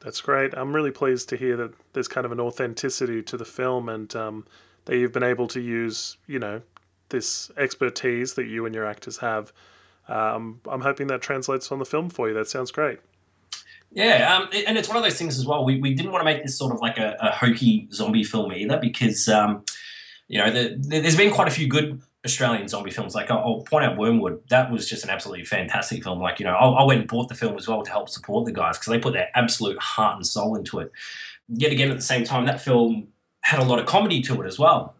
That's 0.00 0.20
great. 0.20 0.54
I'm 0.56 0.74
really 0.74 0.92
pleased 0.92 1.28
to 1.30 1.36
hear 1.36 1.56
that 1.56 1.72
there's 1.92 2.08
kind 2.08 2.24
of 2.24 2.32
an 2.32 2.40
authenticity 2.40 3.22
to 3.22 3.36
the 3.36 3.44
film 3.44 3.88
and 3.88 4.14
um, 4.14 4.46
that 4.84 4.96
you've 4.96 5.12
been 5.12 5.24
able 5.24 5.48
to 5.48 5.60
use, 5.60 6.16
you 6.26 6.38
know, 6.38 6.62
this 7.08 7.50
expertise 7.56 8.34
that 8.34 8.46
you 8.46 8.64
and 8.64 8.74
your 8.74 8.86
actors 8.86 9.18
have. 9.18 9.52
Um, 10.08 10.60
I'm 10.66 10.82
hoping 10.82 11.08
that 11.08 11.20
translates 11.20 11.70
on 11.72 11.78
the 11.78 11.84
film 11.84 12.10
for 12.10 12.28
you. 12.28 12.34
That 12.34 12.48
sounds 12.48 12.70
great. 12.70 13.00
Yeah, 13.90 14.36
um, 14.36 14.48
and 14.66 14.76
it's 14.76 14.88
one 14.88 14.96
of 14.96 15.02
those 15.02 15.16
things 15.16 15.38
as 15.38 15.46
well. 15.46 15.64
We, 15.64 15.80
we 15.80 15.94
didn't 15.94 16.12
want 16.12 16.20
to 16.20 16.24
make 16.24 16.42
this 16.42 16.56
sort 16.56 16.74
of 16.74 16.80
like 16.80 16.98
a, 16.98 17.16
a 17.20 17.30
hokey 17.30 17.88
zombie 17.92 18.24
film 18.24 18.52
either 18.52 18.78
because, 18.78 19.28
um, 19.28 19.64
you 20.28 20.38
know, 20.38 20.50
the, 20.50 20.76
the, 20.78 21.00
there's 21.00 21.16
been 21.16 21.32
quite 21.32 21.48
a 21.48 21.50
few 21.50 21.68
good 21.68 22.00
Australian 22.24 22.68
zombie 22.68 22.90
films. 22.90 23.14
Like 23.14 23.30
I'll, 23.30 23.38
I'll, 23.38 23.60
point 23.62 23.84
out 23.84 23.96
Wormwood. 23.96 24.42
That 24.50 24.70
was 24.70 24.88
just 24.88 25.04
an 25.04 25.10
absolutely 25.10 25.46
fantastic 25.46 26.04
film. 26.04 26.20
Like, 26.20 26.38
you 26.38 26.44
know, 26.44 26.54
I, 26.54 26.82
I 26.82 26.84
went 26.84 27.00
and 27.00 27.08
bought 27.08 27.28
the 27.28 27.34
film 27.34 27.56
as 27.56 27.66
well 27.66 27.82
to 27.82 27.90
help 27.90 28.08
support 28.08 28.44
the 28.44 28.52
guys 28.52 28.78
because 28.78 28.92
they 28.92 28.98
put 28.98 29.14
their 29.14 29.30
absolute 29.34 29.78
heart 29.78 30.16
and 30.16 30.26
soul 30.26 30.54
into 30.54 30.80
it. 30.80 30.92
Yet 31.48 31.72
again, 31.72 31.90
at 31.90 31.96
the 31.96 32.02
same 32.02 32.24
time, 32.24 32.44
that 32.46 32.60
film 32.60 33.08
had 33.40 33.58
a 33.58 33.64
lot 33.64 33.78
of 33.78 33.86
comedy 33.86 34.20
to 34.22 34.42
it 34.42 34.46
as 34.46 34.58
well. 34.58 34.94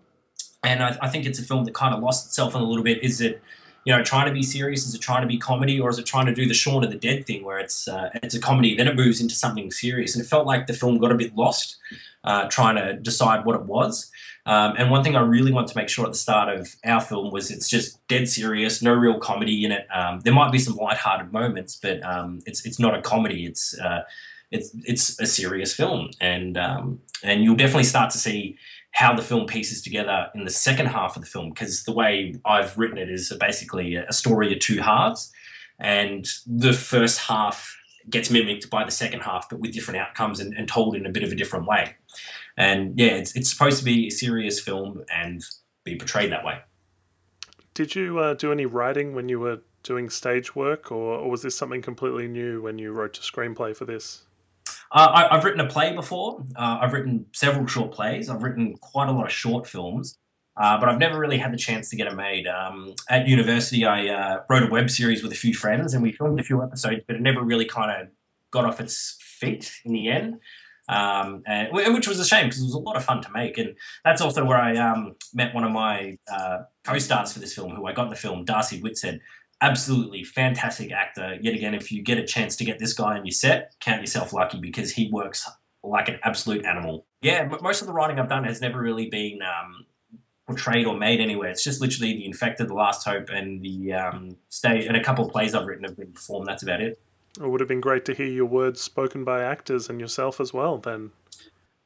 And 0.64 0.82
I, 0.82 0.96
I 1.02 1.08
think 1.08 1.26
it's 1.26 1.38
a 1.38 1.42
film 1.42 1.64
that 1.64 1.74
kind 1.74 1.94
of 1.94 2.02
lost 2.02 2.26
itself 2.26 2.54
in 2.54 2.62
a 2.62 2.64
little 2.64 2.84
bit. 2.84 3.02
Is 3.02 3.20
it 3.20 3.42
you 3.84 3.96
know, 3.96 4.02
trying 4.02 4.26
to 4.26 4.32
be 4.32 4.42
serious? 4.42 4.86
Is 4.86 4.94
it 4.94 5.00
trying 5.00 5.22
to 5.22 5.28
be 5.28 5.38
comedy, 5.38 5.80
or 5.80 5.88
is 5.88 5.98
it 5.98 6.06
trying 6.06 6.26
to 6.26 6.34
do 6.34 6.46
the 6.46 6.54
Shaun 6.54 6.84
of 6.84 6.90
the 6.90 6.96
Dead 6.96 7.26
thing, 7.26 7.44
where 7.44 7.58
it's 7.58 7.88
uh, 7.88 8.10
it's 8.22 8.34
a 8.34 8.40
comedy, 8.40 8.76
then 8.76 8.88
it 8.88 8.96
moves 8.96 9.20
into 9.20 9.34
something 9.34 9.70
serious? 9.70 10.14
And 10.14 10.24
it 10.24 10.28
felt 10.28 10.46
like 10.46 10.66
the 10.66 10.74
film 10.74 10.98
got 10.98 11.12
a 11.12 11.14
bit 11.14 11.34
lost, 11.34 11.76
uh, 12.24 12.48
trying 12.48 12.76
to 12.76 12.94
decide 12.94 13.44
what 13.44 13.56
it 13.56 13.62
was. 13.62 14.10
Um, 14.46 14.74
and 14.78 14.90
one 14.90 15.04
thing 15.04 15.14
I 15.14 15.20
really 15.20 15.52
want 15.52 15.68
to 15.68 15.76
make 15.76 15.90
sure 15.90 16.06
at 16.06 16.12
the 16.12 16.18
start 16.18 16.48
of 16.48 16.74
our 16.82 17.02
film 17.02 17.30
was 17.30 17.50
it's 17.50 17.68
just 17.68 18.06
dead 18.08 18.28
serious, 18.28 18.80
no 18.80 18.94
real 18.94 19.18
comedy 19.18 19.64
in 19.64 19.72
it. 19.72 19.86
Um, 19.94 20.20
there 20.20 20.32
might 20.32 20.50
be 20.50 20.58
some 20.58 20.74
light-hearted 20.76 21.32
moments, 21.32 21.76
but 21.76 22.02
um, 22.02 22.40
it's 22.46 22.64
it's 22.64 22.78
not 22.78 22.94
a 22.94 23.02
comedy. 23.02 23.44
It's 23.44 23.78
uh, 23.78 24.04
it's 24.50 24.70
it's 24.84 25.20
a 25.20 25.26
serious 25.26 25.74
film, 25.74 26.10
and 26.20 26.56
um, 26.56 27.00
and 27.22 27.42
you'll 27.42 27.56
definitely 27.56 27.84
start 27.84 28.10
to 28.10 28.18
see 28.18 28.56
how 28.92 29.14
the 29.14 29.22
film 29.22 29.46
pieces 29.46 29.82
together 29.82 30.28
in 30.34 30.44
the 30.44 30.50
second 30.50 30.86
half 30.86 31.14
of 31.16 31.22
the 31.22 31.28
film 31.28 31.50
because 31.50 31.84
the 31.84 31.92
way 31.92 32.34
I've 32.44 32.76
written 32.78 32.98
it 32.98 33.10
is 33.10 33.32
basically 33.38 33.94
a 33.96 34.12
story 34.12 34.52
of 34.52 34.58
two 34.58 34.80
halves, 34.80 35.30
and 35.78 36.26
the 36.46 36.72
first 36.72 37.20
half 37.20 37.76
gets 38.10 38.30
mimicked 38.30 38.70
by 38.70 38.84
the 38.84 38.90
second 38.90 39.20
half, 39.20 39.48
but 39.48 39.60
with 39.60 39.72
different 39.72 40.00
outcomes 40.00 40.40
and, 40.40 40.54
and 40.54 40.66
told 40.66 40.96
in 40.96 41.06
a 41.06 41.10
bit 41.10 41.22
of 41.22 41.30
a 41.30 41.34
different 41.34 41.66
way. 41.66 41.96
And 42.56 42.98
yeah, 42.98 43.08
it's, 43.08 43.36
it's 43.36 43.50
supposed 43.50 43.78
to 43.78 43.84
be 43.84 44.06
a 44.06 44.10
serious 44.10 44.58
film 44.58 45.04
and 45.14 45.44
be 45.84 45.96
portrayed 45.96 46.32
that 46.32 46.44
way. 46.44 46.60
Did 47.74 47.94
you 47.94 48.18
uh, 48.18 48.34
do 48.34 48.50
any 48.50 48.66
writing 48.66 49.14
when 49.14 49.28
you 49.28 49.38
were 49.38 49.60
doing 49.82 50.10
stage 50.10 50.56
work, 50.56 50.90
or, 50.90 51.18
or 51.18 51.30
was 51.30 51.42
this 51.42 51.56
something 51.56 51.82
completely 51.82 52.26
new 52.26 52.60
when 52.62 52.78
you 52.78 52.92
wrote 52.92 53.16
a 53.18 53.20
screenplay 53.20 53.76
for 53.76 53.84
this? 53.84 54.24
Uh, 54.90 55.26
I, 55.30 55.34
have 55.34 55.44
written 55.44 55.60
a 55.60 55.68
play 55.68 55.92
before. 55.94 56.44
Uh, 56.56 56.78
I've 56.80 56.92
written 56.92 57.26
several 57.32 57.66
short 57.66 57.92
plays. 57.92 58.30
I've 58.30 58.42
written 58.42 58.76
quite 58.78 59.08
a 59.08 59.12
lot 59.12 59.26
of 59.26 59.32
short 59.32 59.66
films, 59.66 60.18
uh, 60.56 60.78
but 60.80 60.88
I've 60.88 60.98
never 60.98 61.18
really 61.18 61.38
had 61.38 61.52
the 61.52 61.58
chance 61.58 61.90
to 61.90 61.96
get 61.96 62.06
it 62.06 62.14
made. 62.14 62.46
Um, 62.46 62.94
at 63.10 63.26
university, 63.28 63.84
I 63.84 64.08
uh, 64.08 64.42
wrote 64.48 64.62
a 64.62 64.70
web 64.70 64.88
series 64.88 65.22
with 65.22 65.32
a 65.32 65.36
few 65.36 65.54
friends, 65.54 65.92
and 65.92 66.02
we 66.02 66.12
filmed 66.12 66.40
a 66.40 66.42
few 66.42 66.62
episodes, 66.62 67.04
but 67.06 67.16
it 67.16 67.22
never 67.22 67.42
really 67.42 67.66
kind 67.66 68.00
of 68.00 68.08
got 68.50 68.64
off 68.64 68.80
its 68.80 69.16
feet 69.20 69.72
in 69.84 69.92
the 69.92 70.08
end. 70.08 70.38
Um, 70.88 71.42
and, 71.46 71.70
which 71.70 72.08
was 72.08 72.18
a 72.18 72.24
shame 72.24 72.46
because 72.46 72.62
it 72.62 72.64
was 72.64 72.72
a 72.72 72.78
lot 72.78 72.96
of 72.96 73.04
fun 73.04 73.20
to 73.20 73.30
make, 73.30 73.58
and 73.58 73.76
that's 74.06 74.22
also 74.22 74.42
where 74.42 74.56
I 74.56 74.74
um, 74.78 75.16
met 75.34 75.54
one 75.54 75.64
of 75.64 75.70
my 75.70 76.16
uh, 76.32 76.60
co-stars 76.82 77.34
for 77.34 77.40
this 77.40 77.54
film, 77.54 77.72
who 77.72 77.84
I 77.84 77.92
got 77.92 78.04
in 78.04 78.10
the 78.10 78.16
film, 78.16 78.46
Darcy 78.46 78.80
Whitsett 78.80 79.20
absolutely 79.60 80.24
fantastic 80.24 80.92
actor. 80.92 81.36
Yet 81.40 81.54
again, 81.54 81.74
if 81.74 81.90
you 81.90 82.02
get 82.02 82.18
a 82.18 82.24
chance 82.24 82.56
to 82.56 82.64
get 82.64 82.78
this 82.78 82.92
guy 82.92 83.18
on 83.18 83.24
your 83.24 83.32
set, 83.32 83.74
count 83.80 84.00
yourself 84.00 84.32
lucky 84.32 84.58
because 84.58 84.92
he 84.92 85.10
works 85.10 85.48
like 85.82 86.08
an 86.08 86.18
absolute 86.22 86.64
animal. 86.64 87.06
Yeah, 87.22 87.48
most 87.62 87.80
of 87.80 87.86
the 87.86 87.92
writing 87.92 88.18
I've 88.18 88.28
done 88.28 88.44
has 88.44 88.60
never 88.60 88.80
really 88.80 89.08
been 89.08 89.40
um, 89.42 89.86
portrayed 90.46 90.86
or 90.86 90.96
made 90.96 91.20
anywhere. 91.20 91.50
It's 91.50 91.64
just 91.64 91.80
literally 91.80 92.14
the 92.14 92.24
Infected, 92.24 92.68
the 92.68 92.74
Last 92.74 93.04
Hope, 93.04 93.28
and 93.30 93.62
the 93.62 93.92
um, 93.92 94.36
stage, 94.48 94.86
and 94.86 94.96
a 94.96 95.02
couple 95.02 95.26
of 95.26 95.32
plays 95.32 95.54
I've 95.54 95.66
written 95.66 95.84
have 95.84 95.96
been 95.96 96.12
performed. 96.12 96.46
That's 96.46 96.62
about 96.62 96.80
it. 96.80 97.00
It 97.40 97.48
would 97.48 97.60
have 97.60 97.68
been 97.68 97.80
great 97.80 98.04
to 98.06 98.14
hear 98.14 98.26
your 98.26 98.46
words 98.46 98.80
spoken 98.80 99.24
by 99.24 99.42
actors 99.42 99.88
and 99.88 100.00
yourself 100.00 100.40
as 100.40 100.52
well. 100.52 100.78
Then 100.78 101.12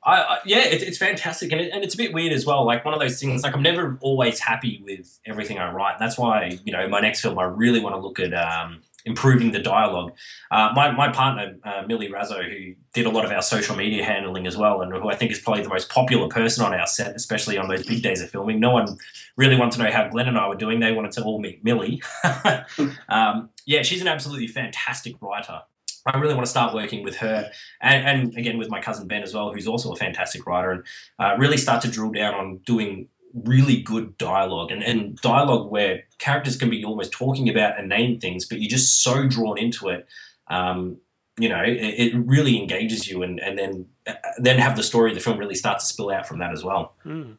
I, 0.04 0.20
I, 0.20 0.38
yeah, 0.44 0.64
it, 0.64 0.82
it's 0.82 0.98
fantastic, 0.98 1.52
and, 1.52 1.60
it, 1.60 1.70
and 1.72 1.84
it's 1.84 1.94
a 1.94 1.96
bit 1.96 2.12
weird 2.12 2.32
as 2.32 2.44
well. 2.44 2.64
Like 2.66 2.84
one 2.84 2.92
of 2.92 3.00
those 3.00 3.20
things. 3.20 3.42
Like 3.42 3.54
I'm 3.54 3.62
never 3.62 3.98
always 4.00 4.40
happy 4.40 4.82
with 4.84 5.18
everything 5.26 5.58
I 5.58 5.72
write. 5.72 5.98
That's 5.98 6.18
why 6.18 6.58
you 6.64 6.72
know 6.72 6.88
my 6.88 7.00
next 7.00 7.20
film, 7.20 7.38
I 7.38 7.44
really 7.44 7.80
want 7.80 7.94
to 7.94 8.00
look 8.00 8.18
at 8.18 8.34
um, 8.34 8.80
improving 9.04 9.52
the 9.52 9.60
dialogue. 9.60 10.12
Uh, 10.50 10.72
my 10.74 10.90
my 10.90 11.10
partner 11.12 11.56
uh, 11.62 11.82
Millie 11.86 12.08
Razzo, 12.08 12.42
who 12.44 12.74
did 12.92 13.06
a 13.06 13.10
lot 13.10 13.24
of 13.24 13.30
our 13.30 13.42
social 13.42 13.76
media 13.76 14.04
handling 14.04 14.46
as 14.46 14.56
well, 14.56 14.82
and 14.82 14.92
who 14.92 15.08
I 15.08 15.14
think 15.14 15.30
is 15.30 15.38
probably 15.38 15.62
the 15.62 15.68
most 15.68 15.88
popular 15.88 16.28
person 16.28 16.64
on 16.64 16.74
our 16.74 16.86
set, 16.86 17.14
especially 17.14 17.56
on 17.56 17.68
those 17.68 17.86
big 17.86 18.02
days 18.02 18.20
of 18.22 18.30
filming. 18.30 18.58
No 18.58 18.70
one 18.70 18.98
really 19.36 19.56
wanted 19.56 19.76
to 19.76 19.84
know 19.84 19.90
how 19.92 20.08
Glenn 20.08 20.28
and 20.28 20.38
I 20.38 20.48
were 20.48 20.56
doing. 20.56 20.80
They 20.80 20.92
wanted 20.92 21.12
to 21.12 21.22
all 21.22 21.40
meet 21.40 21.62
Millie. 21.62 22.02
um, 23.08 23.50
yeah, 23.66 23.82
she's 23.82 24.00
an 24.00 24.08
absolutely 24.08 24.48
fantastic 24.48 25.14
writer. 25.20 25.62
I 26.06 26.18
really 26.18 26.34
want 26.34 26.46
to 26.46 26.50
start 26.50 26.74
working 26.74 27.04
with 27.04 27.16
her 27.16 27.50
and, 27.80 28.06
and, 28.06 28.36
again 28.36 28.58
with 28.58 28.68
my 28.68 28.80
cousin 28.80 29.06
Ben 29.06 29.22
as 29.22 29.34
well, 29.34 29.52
who's 29.52 29.68
also 29.68 29.92
a 29.92 29.96
fantastic 29.96 30.46
writer, 30.46 30.70
and 30.70 30.84
uh, 31.18 31.36
really 31.38 31.56
start 31.56 31.82
to 31.82 31.88
drill 31.88 32.10
down 32.10 32.34
on 32.34 32.56
doing 32.58 33.08
really 33.34 33.80
good 33.80 34.18
dialogue 34.18 34.70
and, 34.70 34.82
and 34.82 35.16
dialogue 35.20 35.70
where 35.70 36.04
characters 36.18 36.56
can 36.56 36.68
be 36.68 36.84
almost 36.84 37.12
talking 37.12 37.48
about 37.48 37.78
and 37.78 37.88
name 37.88 38.18
things, 38.18 38.44
but 38.44 38.60
you're 38.60 38.68
just 38.68 39.02
so 39.02 39.26
drawn 39.26 39.58
into 39.58 39.88
it. 39.88 40.06
Um, 40.48 40.98
you 41.38 41.48
know, 41.48 41.62
it, 41.62 41.72
it, 41.72 42.14
really 42.14 42.60
engages 42.60 43.08
you, 43.08 43.22
and, 43.22 43.40
and 43.40 43.58
then 43.58 43.86
uh, 44.06 44.12
then 44.36 44.58
have 44.58 44.76
the 44.76 44.82
story 44.82 45.10
of 45.10 45.14
the 45.14 45.22
film 45.22 45.38
really 45.38 45.54
start 45.54 45.78
to 45.78 45.86
spill 45.86 46.10
out 46.10 46.26
from 46.26 46.40
that 46.40 46.52
as 46.52 46.62
well. 46.62 46.94
Mm. 47.06 47.36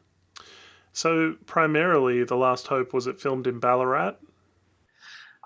So 0.92 1.36
primarily, 1.46 2.24
The 2.24 2.36
Last 2.36 2.66
Hope 2.68 2.92
was 2.92 3.06
it 3.06 3.20
filmed 3.20 3.46
in 3.46 3.60
Ballarat? 3.60 4.16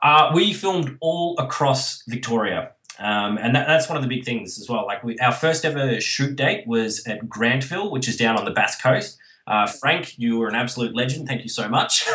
Uh, 0.03 0.31
we 0.35 0.53
filmed 0.53 0.97
all 1.01 1.37
across 1.39 2.03
Victoria. 2.07 2.73
Um, 2.99 3.39
and 3.39 3.55
that, 3.55 3.67
that's 3.67 3.89
one 3.89 3.97
of 3.97 4.03
the 4.03 4.09
big 4.09 4.25
things 4.25 4.59
as 4.59 4.69
well. 4.69 4.87
Like 4.87 5.05
we, 5.05 5.19
our 5.19 5.33
first 5.33 5.65
ever 5.65 6.01
shoot 6.01 6.37
date 6.37 6.67
was 6.67 7.07
at 7.07 7.21
Grantville, 7.29 7.91
which 7.91 8.09
is 8.09 8.17
down 8.17 8.37
on 8.37 8.45
the 8.45 8.51
Bass 8.51 8.81
Coast. 8.81 9.19
Uh, 9.47 9.67
Frank, 9.67 10.19
you 10.19 10.39
were 10.39 10.49
an 10.49 10.55
absolute 10.55 10.95
legend. 10.95 11.27
Thank 11.27 11.43
you 11.43 11.49
so 11.49 11.69
much. 11.69 12.07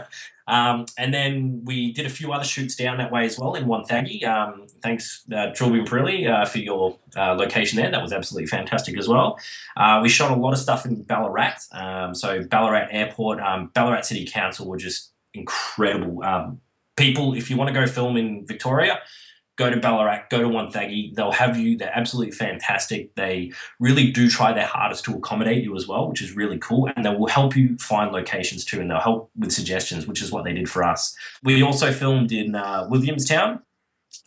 um, 0.48 0.86
and 0.98 1.14
then 1.14 1.62
we 1.64 1.92
did 1.92 2.04
a 2.04 2.08
few 2.08 2.32
other 2.32 2.44
shoots 2.44 2.74
down 2.74 2.98
that 2.98 3.12
way 3.12 3.24
as 3.24 3.38
well 3.38 3.54
in 3.54 3.66
Wonthaggi. 3.66 4.24
Um, 4.24 4.66
thanks, 4.82 5.22
uh, 5.30 5.52
Trilby 5.54 5.80
and 5.80 5.88
Perilli, 5.88 6.28
uh, 6.28 6.46
for 6.46 6.58
your 6.58 6.98
uh, 7.16 7.34
location 7.34 7.76
there. 7.76 7.90
That 7.90 8.02
was 8.02 8.12
absolutely 8.12 8.48
fantastic 8.48 8.98
as 8.98 9.06
well. 9.06 9.38
Uh, 9.76 10.00
we 10.02 10.08
shot 10.08 10.32
a 10.32 10.34
lot 10.34 10.52
of 10.52 10.58
stuff 10.58 10.84
in 10.84 11.02
Ballarat. 11.02 11.58
Um, 11.70 12.12
so 12.14 12.42
Ballarat 12.42 12.88
Airport, 12.90 13.38
um, 13.40 13.70
Ballarat 13.72 14.02
City 14.02 14.26
Council 14.26 14.66
were 14.66 14.78
just 14.78 15.12
incredible. 15.32 16.24
Um, 16.24 16.60
people, 16.96 17.34
if 17.34 17.50
you 17.50 17.56
want 17.56 17.68
to 17.68 17.74
go 17.74 17.86
film 17.86 18.16
in 18.16 18.46
Victoria, 18.46 18.98
go 19.60 19.68
to 19.68 19.76
Ballarat, 19.76 20.30
go 20.30 20.40
to 20.40 20.48
Wonthaggi. 20.48 21.14
They'll 21.14 21.32
have 21.32 21.58
you. 21.58 21.76
They're 21.76 21.92
absolutely 21.94 22.32
fantastic. 22.32 23.14
They 23.14 23.52
really 23.78 24.10
do 24.10 24.28
try 24.30 24.54
their 24.54 24.66
hardest 24.66 25.04
to 25.04 25.14
accommodate 25.14 25.62
you 25.62 25.76
as 25.76 25.86
well, 25.86 26.08
which 26.08 26.22
is 26.22 26.34
really 26.34 26.58
cool. 26.58 26.88
And 26.96 27.04
they 27.04 27.14
will 27.14 27.28
help 27.28 27.54
you 27.54 27.76
find 27.76 28.10
locations 28.10 28.64
too, 28.64 28.80
and 28.80 28.90
they'll 28.90 29.00
help 29.00 29.30
with 29.36 29.52
suggestions, 29.52 30.06
which 30.06 30.22
is 30.22 30.32
what 30.32 30.44
they 30.44 30.54
did 30.54 30.70
for 30.70 30.82
us. 30.82 31.14
We 31.44 31.62
also 31.62 31.92
filmed 31.92 32.32
in 32.32 32.54
uh, 32.54 32.86
Williamstown. 32.88 33.60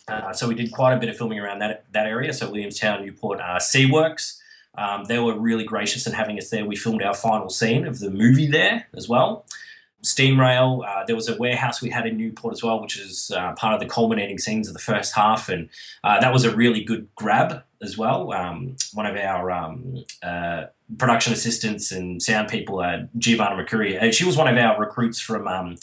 Uh, 0.07 0.33
so 0.33 0.47
we 0.47 0.53
did 0.53 0.71
quite 0.71 0.93
a 0.93 0.99
bit 0.99 1.09
of 1.09 1.17
filming 1.17 1.39
around 1.39 1.59
that 1.59 1.85
that 1.93 2.05
area. 2.05 2.31
So 2.31 2.51
Williamstown, 2.51 3.03
Newport, 3.03 3.41
uh, 3.41 3.57
Seaworks. 3.57 4.37
Um, 4.77 5.05
they 5.05 5.19
were 5.19 5.37
really 5.37 5.63
gracious 5.63 6.05
in 6.05 6.13
having 6.13 6.37
us 6.37 6.49
there. 6.49 6.65
We 6.65 6.75
filmed 6.75 7.01
our 7.01 7.13
final 7.15 7.49
scene 7.49 7.87
of 7.87 7.99
the 7.99 8.11
movie 8.11 8.47
there 8.47 8.87
as 8.95 9.09
well. 9.09 9.45
Steam 10.03 10.39
Rail. 10.39 10.83
Uh, 10.87 11.03
there 11.05 11.15
was 11.15 11.29
a 11.29 11.37
warehouse 11.37 11.81
we 11.81 11.89
had 11.89 12.05
in 12.05 12.17
Newport 12.17 12.53
as 12.53 12.61
well, 12.61 12.81
which 12.81 12.97
is 12.97 13.31
uh, 13.35 13.53
part 13.53 13.73
of 13.73 13.79
the 13.79 13.85
culminating 13.85 14.37
scenes 14.37 14.67
of 14.67 14.73
the 14.73 14.79
first 14.79 15.15
half, 15.15 15.49
and 15.49 15.69
uh, 16.03 16.19
that 16.19 16.31
was 16.31 16.43
a 16.43 16.55
really 16.55 16.83
good 16.83 17.07
grab 17.15 17.63
as 17.81 17.97
well. 17.97 18.31
Um, 18.33 18.75
one 18.93 19.05
of 19.05 19.15
our 19.15 19.51
um, 19.51 20.03
uh, 20.21 20.65
production 20.97 21.33
assistants 21.33 21.91
and 21.91 22.21
sound 22.21 22.49
people, 22.49 22.79
uh, 22.79 23.03
Giovanna 23.17 23.55
Mercury, 23.55 23.97
uh, 23.97 24.11
she 24.11 24.25
was 24.25 24.37
one 24.37 24.47
of 24.47 24.57
our 24.57 24.79
recruits 24.79 25.19
from 25.19 25.47
um, 25.47 25.77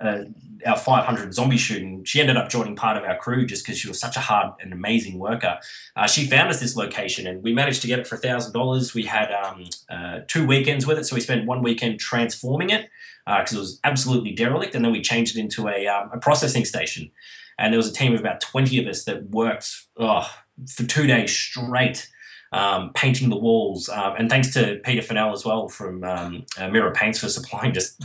uh, 0.00 0.24
our 0.66 0.76
500 0.76 1.32
zombie 1.34 1.56
shoot, 1.56 1.82
and 1.82 2.06
she 2.06 2.20
ended 2.20 2.36
up 2.36 2.48
joining 2.48 2.76
part 2.76 2.96
of 2.96 3.04
our 3.04 3.16
crew 3.16 3.46
just 3.46 3.64
because 3.64 3.78
she 3.78 3.88
was 3.88 3.98
such 3.98 4.16
a 4.16 4.20
hard 4.20 4.52
and 4.60 4.72
amazing 4.72 5.18
worker. 5.18 5.58
Uh, 5.96 6.06
she 6.06 6.26
found 6.26 6.50
us 6.50 6.60
this 6.60 6.76
location, 6.76 7.26
and 7.26 7.42
we 7.42 7.52
managed 7.52 7.82
to 7.82 7.88
get 7.88 7.98
it 7.98 8.06
for 8.06 8.16
thousand 8.16 8.52
dollars. 8.52 8.94
We 8.94 9.04
had 9.04 9.32
um, 9.32 9.64
uh, 9.88 10.20
two 10.26 10.46
weekends 10.46 10.86
with 10.86 10.98
it, 10.98 11.04
so 11.04 11.14
we 11.14 11.20
spent 11.20 11.46
one 11.46 11.62
weekend 11.62 12.00
transforming 12.00 12.70
it 12.70 12.88
because 13.26 13.52
it 13.52 13.58
was 13.58 13.80
absolutely 13.84 14.32
derelict, 14.32 14.74
and 14.74 14.84
then 14.84 14.92
we 14.92 15.00
changed 15.00 15.36
it 15.36 15.40
into 15.40 15.68
a, 15.68 15.86
um, 15.86 16.10
a 16.12 16.18
processing 16.18 16.64
station. 16.64 17.10
And 17.58 17.72
there 17.72 17.78
was 17.78 17.88
a 17.88 17.92
team 17.92 18.14
of 18.14 18.20
about 18.20 18.40
20 18.40 18.82
of 18.82 18.86
us 18.86 19.04
that 19.04 19.28
worked 19.30 19.70
oh, 19.98 20.26
for 20.66 20.84
two 20.84 21.06
days 21.06 21.36
straight. 21.36 22.08
Um, 22.52 22.90
painting 22.94 23.30
the 23.30 23.36
walls, 23.36 23.88
um, 23.88 24.16
and 24.18 24.28
thanks 24.28 24.52
to 24.54 24.80
Peter 24.82 25.02
Fennell 25.02 25.32
as 25.32 25.44
well 25.44 25.68
from 25.68 26.02
um, 26.02 26.46
uh, 26.58 26.66
Mirror 26.66 26.90
Paints 26.94 27.20
for 27.20 27.28
supplying 27.28 27.72
just 27.72 28.02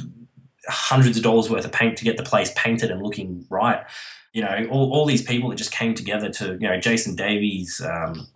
hundreds 0.68 1.18
of 1.18 1.24
dollars 1.24 1.50
worth 1.50 1.66
of 1.66 1.72
paint 1.72 1.98
to 1.98 2.04
get 2.04 2.18
the 2.18 2.24
place 2.24 2.52
painted 2.56 2.92
and 2.92 3.02
looking 3.02 3.46
right. 3.50 3.84
You 4.34 4.42
know, 4.42 4.68
all, 4.70 4.92
all 4.92 5.06
these 5.06 5.22
people 5.22 5.50
that 5.50 5.56
just 5.56 5.72
came 5.72 5.94
together 5.94 6.30
to, 6.30 6.54
you 6.54 6.68
know, 6.68 6.78
Jason 6.80 7.16
Davies, 7.16 7.82
um, 7.82 8.28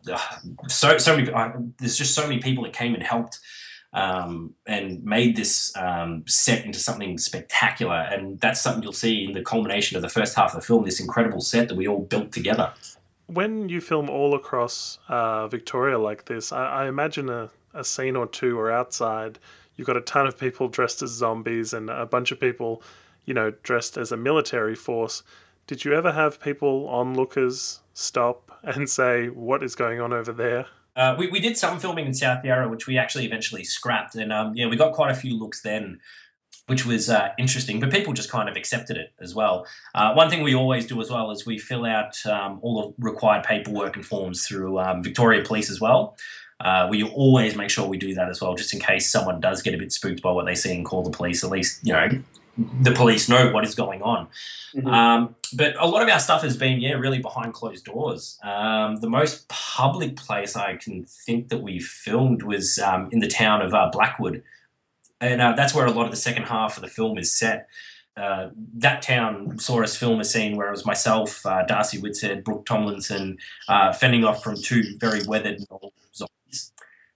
so 0.68 0.98
so 0.98 1.18
many. 1.18 1.32
Uh, 1.32 1.52
there's 1.78 1.98
just 1.98 2.16
so 2.16 2.24
many 2.28 2.40
people 2.40 2.64
that 2.64 2.74
came 2.74 2.94
and 2.94 3.04
helped 3.04 3.40
um, 3.94 4.54
and 4.66 5.04
made 5.04 5.36
this 5.36 5.76
um, 5.76 6.24
set 6.28 6.66
into 6.66 6.80
something 6.80 7.18
spectacular. 7.18 7.96
And 7.96 8.40
that's 8.40 8.62
something 8.62 8.84
you'll 8.84 8.94
see 8.94 9.26
in 9.26 9.34
the 9.34 9.42
culmination 9.42 9.98
of 9.98 10.02
the 10.02 10.10
first 10.10 10.36
half 10.36 10.54
of 10.54 10.62
the 10.62 10.66
film. 10.66 10.86
This 10.86 11.00
incredible 11.00 11.42
set 11.42 11.68
that 11.68 11.76
we 11.76 11.88
all 11.88 12.00
built 12.00 12.32
together. 12.32 12.72
When 13.28 13.70
you 13.70 13.82
film 13.82 14.10
all 14.10 14.34
across 14.34 15.00
uh, 15.08 15.48
Victoria 15.48 16.00
like 16.00 16.26
this, 16.26 16.52
I, 16.52 16.84
I 16.84 16.88
imagine 16.88 17.30
a, 17.30 17.50
a 17.74 17.84
scene 17.84 18.16
or 18.16 18.26
two 18.26 18.58
are 18.60 18.72
outside 18.72 19.38
you've 19.80 19.88
got 19.88 19.96
a 19.96 20.02
ton 20.02 20.28
of 20.28 20.38
people 20.38 20.68
dressed 20.68 21.02
as 21.02 21.12
zombies 21.12 21.72
and 21.72 21.90
a 21.90 22.06
bunch 22.06 22.34
of 22.34 22.40
people, 22.40 22.84
you 23.24 23.34
know, 23.34 23.52
dressed 23.64 23.98
as 23.98 24.12
a 24.12 24.18
military 24.18 24.76
force. 24.76 25.24
Did 25.68 25.86
you 25.86 25.94
ever 25.94 26.12
have 26.12 26.42
people 26.42 26.86
onlookers 26.90 27.80
stop 27.94 28.60
and 28.62 28.90
say, 28.90 29.28
"What 29.28 29.64
is 29.64 29.76
going 29.76 30.02
on 30.02 30.12
over 30.12 30.34
there"? 30.34 30.66
Uh, 30.98 31.16
we, 31.18 31.28
we 31.28 31.40
did 31.40 31.56
some 31.58 31.80
filming 31.80 32.06
in 32.06 32.14
South 32.14 32.44
Yarra, 32.44 32.68
which 32.68 32.88
we 32.88 32.98
actually 32.98 33.26
eventually 33.26 33.64
scrapped, 33.64 34.16
and 34.16 34.34
um, 34.34 34.54
yeah, 34.54 34.68
we 34.68 34.76
got 34.76 34.92
quite 34.92 35.12
a 35.12 35.16
few 35.16 35.40
looks 35.40 35.62
then, 35.62 36.02
which 36.68 36.86
was 36.86 37.10
uh, 37.10 37.30
interesting. 37.38 37.80
But 37.80 37.90
people 37.90 38.12
just 38.12 38.30
kind 38.30 38.50
of 38.50 38.58
accepted 38.58 38.98
it 38.98 39.14
as 39.22 39.34
well. 39.34 39.66
Uh, 39.96 40.12
one 40.12 40.30
thing 40.30 40.44
we 40.44 40.56
always 40.56 40.86
do 40.88 41.00
as 41.00 41.10
well 41.10 41.32
is 41.32 41.46
we 41.46 41.58
fill 41.58 41.86
out 41.86 42.26
um, 42.26 42.60
all 42.62 42.82
the 42.82 43.06
required 43.08 43.46
paperwork 43.46 43.96
and 43.96 44.06
forms 44.06 44.46
through 44.46 44.78
um, 44.78 45.02
Victoria 45.02 45.42
Police 45.42 45.72
as 45.72 45.80
well. 45.80 46.18
Uh, 46.60 46.88
we 46.90 47.04
always 47.04 47.56
make 47.56 47.70
sure 47.70 47.88
we 47.88 47.98
do 47.98 48.14
that 48.14 48.30
as 48.30 48.42
well, 48.42 48.54
just 48.56 48.74
in 48.74 48.80
case 48.80 49.10
someone 49.10 49.40
does 49.40 49.62
get 49.62 49.74
a 49.74 49.78
bit 49.78 49.92
spooked 49.92 50.22
by 50.22 50.32
what 50.32 50.46
they 50.46 50.56
see 50.56 50.74
and 50.76 50.86
call 50.86 51.04
the 51.04 51.10
police. 51.10 51.44
At 51.44 51.50
least 51.50 51.80
you 51.84 51.94
know 51.94 52.10
the 52.82 52.92
police 52.92 53.30
know 53.30 53.52
what 53.52 53.64
is 53.64 53.76
going 53.76 54.02
on. 54.02 54.28
Mm-hmm. 54.76 54.88
Um, 54.88 55.36
but 55.54 55.76
a 55.80 55.88
lot 55.88 56.02
of 56.02 56.10
our 56.10 56.20
stuff 56.20 56.42
has 56.44 56.58
been, 56.58 56.80
yeah, 56.80 56.94
really 56.94 57.20
behind 57.20 57.54
closed 57.54 57.86
doors. 57.86 58.38
Um, 58.44 58.98
the 58.98 59.10
most 59.10 59.48
public 59.48 60.16
place 60.16 60.56
I 60.56 60.76
can 60.76 61.06
think 61.06 61.50
that 61.50 61.60
we 61.60 61.80
filmed 61.80 62.44
was 62.44 62.78
um, 62.80 63.10
in 63.12 63.20
the 63.20 63.28
town 63.28 63.62
of 63.62 63.74
uh, 63.74 63.90
Blackwood, 63.92 64.44
and 65.22 65.42
uh, 65.42 65.54
that's 65.54 65.74
where 65.74 65.86
a 65.86 65.92
lot 65.92 66.06
of 66.06 66.12
the 66.12 66.18
second 66.18 66.44
half 66.44 66.78
of 66.78 66.82
the 66.82 66.90
film 66.90 67.18
is 67.18 67.32
set. 67.32 67.68
Uh, 68.18 68.50
that 68.76 69.02
town 69.02 69.58
saw 69.60 69.82
us 69.82 69.96
film 69.96 70.20
a 70.20 70.26
scene 70.26 70.58
where 70.58 70.68
it 70.68 70.72
was 70.72 70.86
myself, 70.86 71.46
uh, 71.46 71.64
Darcy 71.64 72.02
Whitshead, 72.02 72.44
Brooke 72.44 72.66
Tomlinson, 72.66 73.38
uh, 73.70 73.94
fending 73.94 74.26
off 74.26 74.44
from 74.44 74.56
two 74.56 74.98
very 74.98 75.24
weathered 75.24 75.60
zombies. 76.14 76.39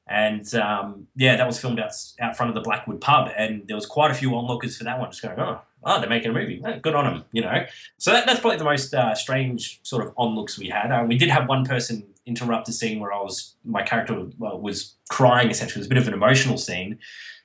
And 0.07 0.53
um, 0.55 1.07
yeah, 1.15 1.37
that 1.37 1.47
was 1.47 1.59
filmed 1.59 1.79
out, 1.79 1.93
out 2.19 2.35
front 2.35 2.49
of 2.49 2.55
the 2.55 2.61
Blackwood 2.61 2.99
pub, 2.99 3.29
and 3.37 3.65
there 3.67 3.75
was 3.75 3.85
quite 3.85 4.11
a 4.11 4.13
few 4.13 4.35
onlookers 4.35 4.77
for 4.77 4.83
that 4.83 4.99
one, 4.99 5.09
just 5.09 5.21
going, 5.21 5.39
"Oh, 5.39 5.61
oh, 5.83 5.99
they're 6.01 6.09
making 6.09 6.31
a 6.31 6.33
movie. 6.33 6.61
Oh, 6.63 6.77
good 6.79 6.93
on 6.93 7.05
them," 7.05 7.25
you 7.31 7.41
know. 7.41 7.65
So 7.99 8.11
that, 8.11 8.25
that's 8.25 8.41
probably 8.41 8.57
the 8.57 8.65
most 8.65 8.93
uh, 8.93 9.15
strange 9.15 9.79
sort 9.83 10.05
of 10.05 10.13
onlooks 10.17 10.59
we 10.59 10.67
had. 10.67 10.91
Uh, 10.91 11.05
we 11.07 11.17
did 11.17 11.29
have 11.29 11.47
one 11.47 11.63
person 11.63 12.05
interrupt 12.25 12.67
a 12.67 12.73
scene 12.73 12.99
where 12.99 13.13
I 13.13 13.21
was 13.21 13.55
my 13.63 13.81
character 13.81 14.27
was 14.37 14.95
crying. 15.09 15.49
Essentially, 15.49 15.79
it 15.79 15.83
was 15.83 15.87
a 15.87 15.89
bit 15.89 15.97
of 15.99 16.07
an 16.07 16.13
emotional 16.13 16.57
scene, 16.57 16.99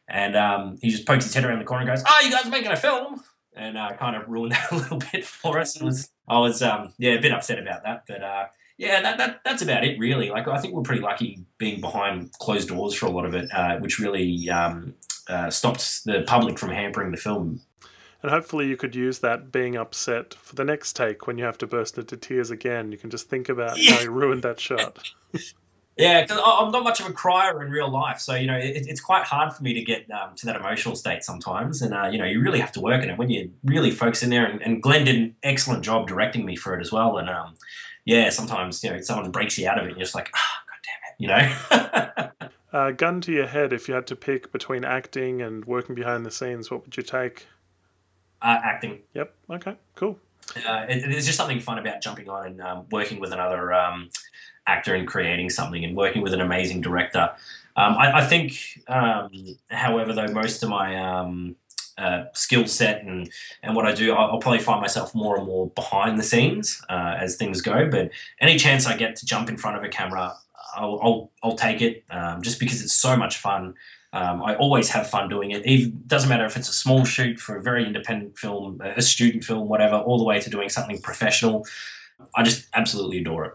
and 0.09 0.37
um, 0.37 0.79
he 0.83 0.91
just 0.91 1.07
pokes 1.07 1.27
his 1.27 1.35
head 1.35 1.45
around 1.45 1.61
the 1.61 1.65
corner 1.65 1.83
and 1.83 1.91
goes, 1.91 2.05
"Oh, 2.09 2.21
you 2.25 2.33
guys 2.33 2.45
are 2.47 2.51
making 2.51 2.73
a 2.73 2.77
film." 2.77 3.23
and 3.59 3.77
uh, 3.77 3.93
kind 3.99 4.15
of 4.15 4.29
ruined 4.29 4.53
that 4.53 4.69
a 4.73 4.77
little 4.77 4.99
bit 5.13 5.25
for 5.25 5.59
us. 5.59 5.77
It 5.77 5.83
was 5.83 6.11
I 6.27 6.39
was 6.39 6.63
um, 6.63 6.95
yeah 6.99 7.13
a 7.13 7.21
bit 7.21 7.33
upset 7.33 7.59
about 7.59 7.85
that, 7.85 8.05
but 8.07 8.23
uh, 8.23 8.47
yeah, 8.79 9.03
that, 9.03 9.19
that 9.19 9.41
that's 9.45 9.61
about 9.61 9.85
it 9.85 9.99
really. 9.99 10.31
Like 10.31 10.47
I 10.47 10.59
think 10.61 10.73
we're 10.73 10.83
pretty 10.83 11.03
lucky 11.03 11.45
being 11.59 11.81
behind 11.81 12.33
closed 12.35 12.69
doors 12.69 12.95
for 12.95 13.07
a 13.07 13.11
lot 13.11 13.25
of 13.25 13.35
it, 13.35 13.51
uh, 13.53 13.79
which 13.79 13.99
really 13.99 14.49
um, 14.49 14.95
uh, 15.29 15.51
stopped 15.51 16.05
the 16.05 16.23
public 16.23 16.59
from 16.59 16.71
hampering 16.71 17.11
the 17.11 17.17
film. 17.17 17.61
And 18.23 18.31
hopefully, 18.31 18.69
you 18.69 18.77
could 18.77 18.97
use 18.97 19.19
that 19.19 19.53
being 19.53 19.77
upset 19.77 20.35
for 20.35 20.55
the 20.55 20.65
next 20.65 20.95
take 20.95 21.27
when 21.27 21.39
you 21.39 21.45
have 21.45 21.59
to 21.59 21.67
burst 21.67 21.99
into 21.99 22.17
tears 22.17 22.51
again. 22.51 22.91
You 22.91 22.99
can 22.99 23.11
just 23.11 23.29
think 23.29 23.49
about 23.49 23.79
yeah. 23.79 23.95
how 23.95 24.01
you 24.01 24.11
ruined 24.11 24.43
that 24.43 24.61
shot. 24.61 25.11
Yeah, 25.99 26.23
because 26.23 26.41
I'm 26.45 26.71
not 26.71 26.85
much 26.85 27.01
of 27.01 27.07
a 27.07 27.13
crier 27.13 27.61
in 27.61 27.73
real 27.73 27.91
life, 27.91 28.21
so 28.21 28.37
you 28.37 28.47
know 28.47 28.57
it, 28.57 28.87
it's 28.87 29.01
quite 29.01 29.25
hard 29.25 29.53
for 29.53 29.65
me 29.65 29.75
to 29.75 29.83
get 29.83 30.09
um, 30.13 30.37
to 30.37 30.47
that 30.47 30.55
emotional 30.55 30.95
state 30.95 31.25
sometimes, 31.25 31.83
and 31.83 31.93
uh, 31.93 32.07
you 32.07 32.19
know 32.19 32.25
you 32.25 32.41
really 32.41 32.61
have 32.61 32.71
to 32.73 32.81
work 32.81 33.03
in 33.03 33.11
it 33.11 33.19
when 33.19 33.31
you 33.31 33.51
really 33.65 33.91
focus 33.91 34.23
in 34.23 34.31
there. 34.31 34.47
And, 34.47 34.63
and, 34.63 34.81
Glenn 34.81 35.05
did 35.05 35.17
an 35.17 35.35
excellent 35.43 35.83
job 35.83 36.07
directing 36.07 36.47
me 36.47 36.55
for 36.55 36.79
it 36.79 36.81
as 36.81 36.93
well, 36.93 37.19
and 37.19 37.29
um, 37.29 37.55
yeah, 38.09 38.31
sometimes 38.31 38.83
you 38.83 38.89
know 38.89 39.03
someone 39.03 39.31
breaks 39.31 39.59
you 39.59 39.69
out 39.69 39.77
of 39.79 39.85
it, 39.85 39.89
and 39.89 39.99
you're 39.99 40.05
just 40.05 40.15
like, 40.15 40.31
ah, 40.35 40.41
oh, 40.41 40.65
god 40.67 40.79
damn 40.89 41.05
it, 41.05 42.33
you 42.33 42.41
know. 42.41 42.49
uh, 42.79 42.91
gun 42.93 43.21
to 43.21 43.33
your 43.33 43.47
head, 43.47 43.71
if 43.71 43.87
you 43.87 43.93
had 43.93 44.07
to 44.07 44.17
pick 44.17 44.51
between 44.51 44.83
acting 44.83 45.43
and 45.43 45.67
working 45.67 45.95
behind 45.95 46.25
the 46.25 46.31
scenes, 46.31 46.71
what 46.71 46.85
would 46.85 46.97
you 46.97 47.03
take? 47.03 47.47
Uh, 48.41 48.61
acting. 48.65 49.01
Yep. 49.13 49.35
Okay. 49.51 49.77
Cool. 49.95 50.19
Uh, 50.57 50.87
it, 50.89 51.03
there's 51.03 51.27
just 51.27 51.37
something 51.37 51.61
fun 51.61 51.79
about 51.79 52.01
jumping 52.01 52.31
on 52.31 52.47
and 52.47 52.63
um, 52.63 52.87
working 52.91 53.21
with 53.21 53.31
another 53.31 53.75
um, 53.75 54.09
actor 54.67 54.95
and 54.95 55.07
creating 55.07 55.51
something 55.51 55.85
and 55.85 55.95
working 55.95 56.23
with 56.23 56.33
an 56.33 56.41
amazing 56.41 56.81
director. 56.81 57.31
Um, 57.77 57.95
I, 57.99 58.21
I, 58.21 58.25
think, 58.25 58.85
um, 58.89 59.31
however, 59.69 60.15
though, 60.15 60.29
most 60.29 60.63
of 60.63 60.71
my 60.71 60.97
um, 60.97 61.57
uh, 61.99 62.25
skill 62.33 62.67
set 62.67 63.03
and, 63.03 63.29
and 63.63 63.75
what 63.75 63.85
I 63.85 63.93
do, 63.93 64.13
I'll, 64.13 64.33
I'll, 64.33 64.39
probably 64.39 64.61
find 64.61 64.81
myself 64.81 65.15
more 65.15 65.37
and 65.37 65.47
more 65.47 65.69
behind 65.71 66.19
the 66.19 66.23
scenes 66.23 66.81
uh, 66.89 67.17
as 67.19 67.37
things 67.37 67.61
go. 67.61 67.89
But 67.91 68.11
any 68.41 68.57
chance 68.57 68.87
I 68.87 68.97
get 68.97 69.17
to 69.17 69.27
jump 69.27 69.49
in 69.49 69.57
front 69.57 69.77
of 69.77 69.83
a 69.83 69.89
camera, 69.89 70.35
I'll, 70.77 71.01
I'll, 71.03 71.31
I'll 71.43 71.57
take 71.57 71.83
it 71.83 72.05
um, 72.11 72.41
just 72.41 72.61
because 72.61 72.83
it's 72.83 72.93
so 72.93 73.17
much 73.17 73.39
fun. 73.39 73.75
Um, 74.13 74.43
I 74.43 74.55
always 74.57 74.89
have 74.91 75.11
fun 75.11 75.29
doing 75.29 75.51
it. 75.51 75.67
It 75.67 76.07
doesn't 76.07 76.29
matter 76.29 76.47
if 76.47 76.57
it's 76.57 76.69
a 76.69 76.73
small 76.73 77.05
shoot 77.05 77.39
for 77.39 77.57
a 77.57 77.63
very 77.63 77.85
independent 77.85 78.39
film, 78.39 78.81
a 78.83 79.03
student 79.03 79.45
film, 79.45 79.69
whatever, 79.69 79.97
all 79.97 80.19
the 80.19 80.25
way 80.25 80.41
to 80.41 80.49
doing 80.49 80.69
something 80.69 81.01
professional. 81.03 81.67
I 82.35 82.43
just 82.43 82.69
absolutely 82.75 83.19
adore 83.19 83.45
it 83.45 83.53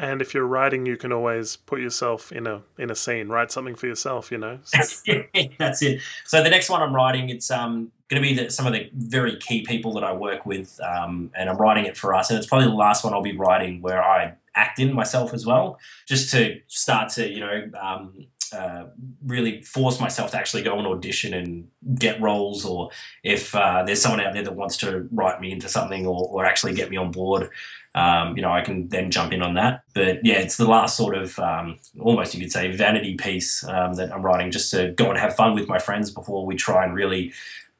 and 0.00 0.22
if 0.22 0.32
you're 0.32 0.46
writing 0.46 0.86
you 0.86 0.96
can 0.96 1.12
always 1.12 1.56
put 1.56 1.80
yourself 1.80 2.32
in 2.32 2.46
a 2.46 2.62
in 2.78 2.90
a 2.90 2.94
scene 2.94 3.28
write 3.28 3.52
something 3.52 3.74
for 3.74 3.86
yourself 3.86 4.32
you 4.32 4.38
know? 4.38 4.58
That's 5.58 5.82
it. 5.82 6.00
So 6.24 6.42
the 6.42 6.50
next 6.50 6.70
one 6.70 6.82
i'm 6.82 6.94
writing 6.94 7.28
it's 7.28 7.50
um 7.50 7.92
going 8.08 8.20
to 8.20 8.28
be 8.28 8.34
the, 8.34 8.50
some 8.50 8.66
of 8.66 8.72
the 8.72 8.90
very 8.94 9.36
key 9.36 9.62
people 9.62 9.92
that 9.92 10.02
i 10.02 10.12
work 10.12 10.46
with 10.46 10.80
um, 10.80 11.30
and 11.36 11.48
i'm 11.48 11.58
writing 11.58 11.84
it 11.84 11.96
for 11.96 12.14
us. 12.14 12.30
And 12.30 12.38
it's 12.38 12.46
probably 12.46 12.66
the 12.68 12.74
last 12.74 13.04
one 13.04 13.12
i'll 13.12 13.22
be 13.22 13.36
writing 13.36 13.82
where 13.82 14.02
i 14.02 14.34
act 14.56 14.80
in 14.80 14.92
myself 14.92 15.32
as 15.32 15.46
well 15.46 15.78
just 16.08 16.30
to 16.32 16.60
start 16.66 17.08
to 17.10 17.28
you 17.28 17.40
know 17.40 17.70
um, 17.80 18.26
uh, 18.52 18.86
really 19.24 19.62
force 19.62 20.00
myself 20.00 20.30
to 20.32 20.38
actually 20.38 20.62
go 20.62 20.78
and 20.78 20.86
audition 20.86 21.34
and 21.34 21.68
get 21.98 22.20
roles, 22.20 22.64
or 22.64 22.90
if 23.22 23.54
uh, 23.54 23.82
there's 23.84 24.02
someone 24.02 24.20
out 24.20 24.34
there 24.34 24.42
that 24.42 24.54
wants 24.54 24.76
to 24.78 25.08
write 25.10 25.40
me 25.40 25.52
into 25.52 25.68
something 25.68 26.06
or, 26.06 26.28
or 26.28 26.44
actually 26.44 26.74
get 26.74 26.90
me 26.90 26.96
on 26.96 27.10
board, 27.10 27.50
um, 27.94 28.36
you 28.36 28.42
know, 28.42 28.52
I 28.52 28.60
can 28.60 28.88
then 28.88 29.10
jump 29.10 29.32
in 29.32 29.42
on 29.42 29.54
that. 29.54 29.82
But 29.94 30.24
yeah, 30.24 30.38
it's 30.38 30.56
the 30.56 30.68
last 30.68 30.96
sort 30.96 31.16
of 31.16 31.38
um, 31.38 31.78
almost 31.98 32.34
you 32.34 32.40
could 32.40 32.52
say 32.52 32.74
vanity 32.74 33.16
piece 33.16 33.64
um, 33.64 33.94
that 33.94 34.12
I'm 34.12 34.22
writing 34.22 34.50
just 34.50 34.70
to 34.72 34.92
go 34.92 35.10
and 35.10 35.18
have 35.18 35.34
fun 35.34 35.54
with 35.54 35.68
my 35.68 35.78
friends 35.78 36.10
before 36.10 36.46
we 36.46 36.56
try 36.56 36.84
and 36.84 36.94
really 36.94 37.32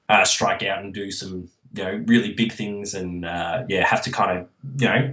uh, 0.09 0.25
strike 0.25 0.63
out 0.63 0.83
and 0.83 0.93
do 0.93 1.11
some 1.11 1.49
you 1.73 1.85
know 1.85 2.03
really 2.07 2.33
big 2.33 2.53
things 2.53 2.95
and 2.95 3.25
uh, 3.25 3.63
yeah 3.69 3.87
have 3.87 4.03
to 4.03 4.11
kind 4.11 4.39
of 4.39 4.49
you 4.81 4.89
know 4.89 5.13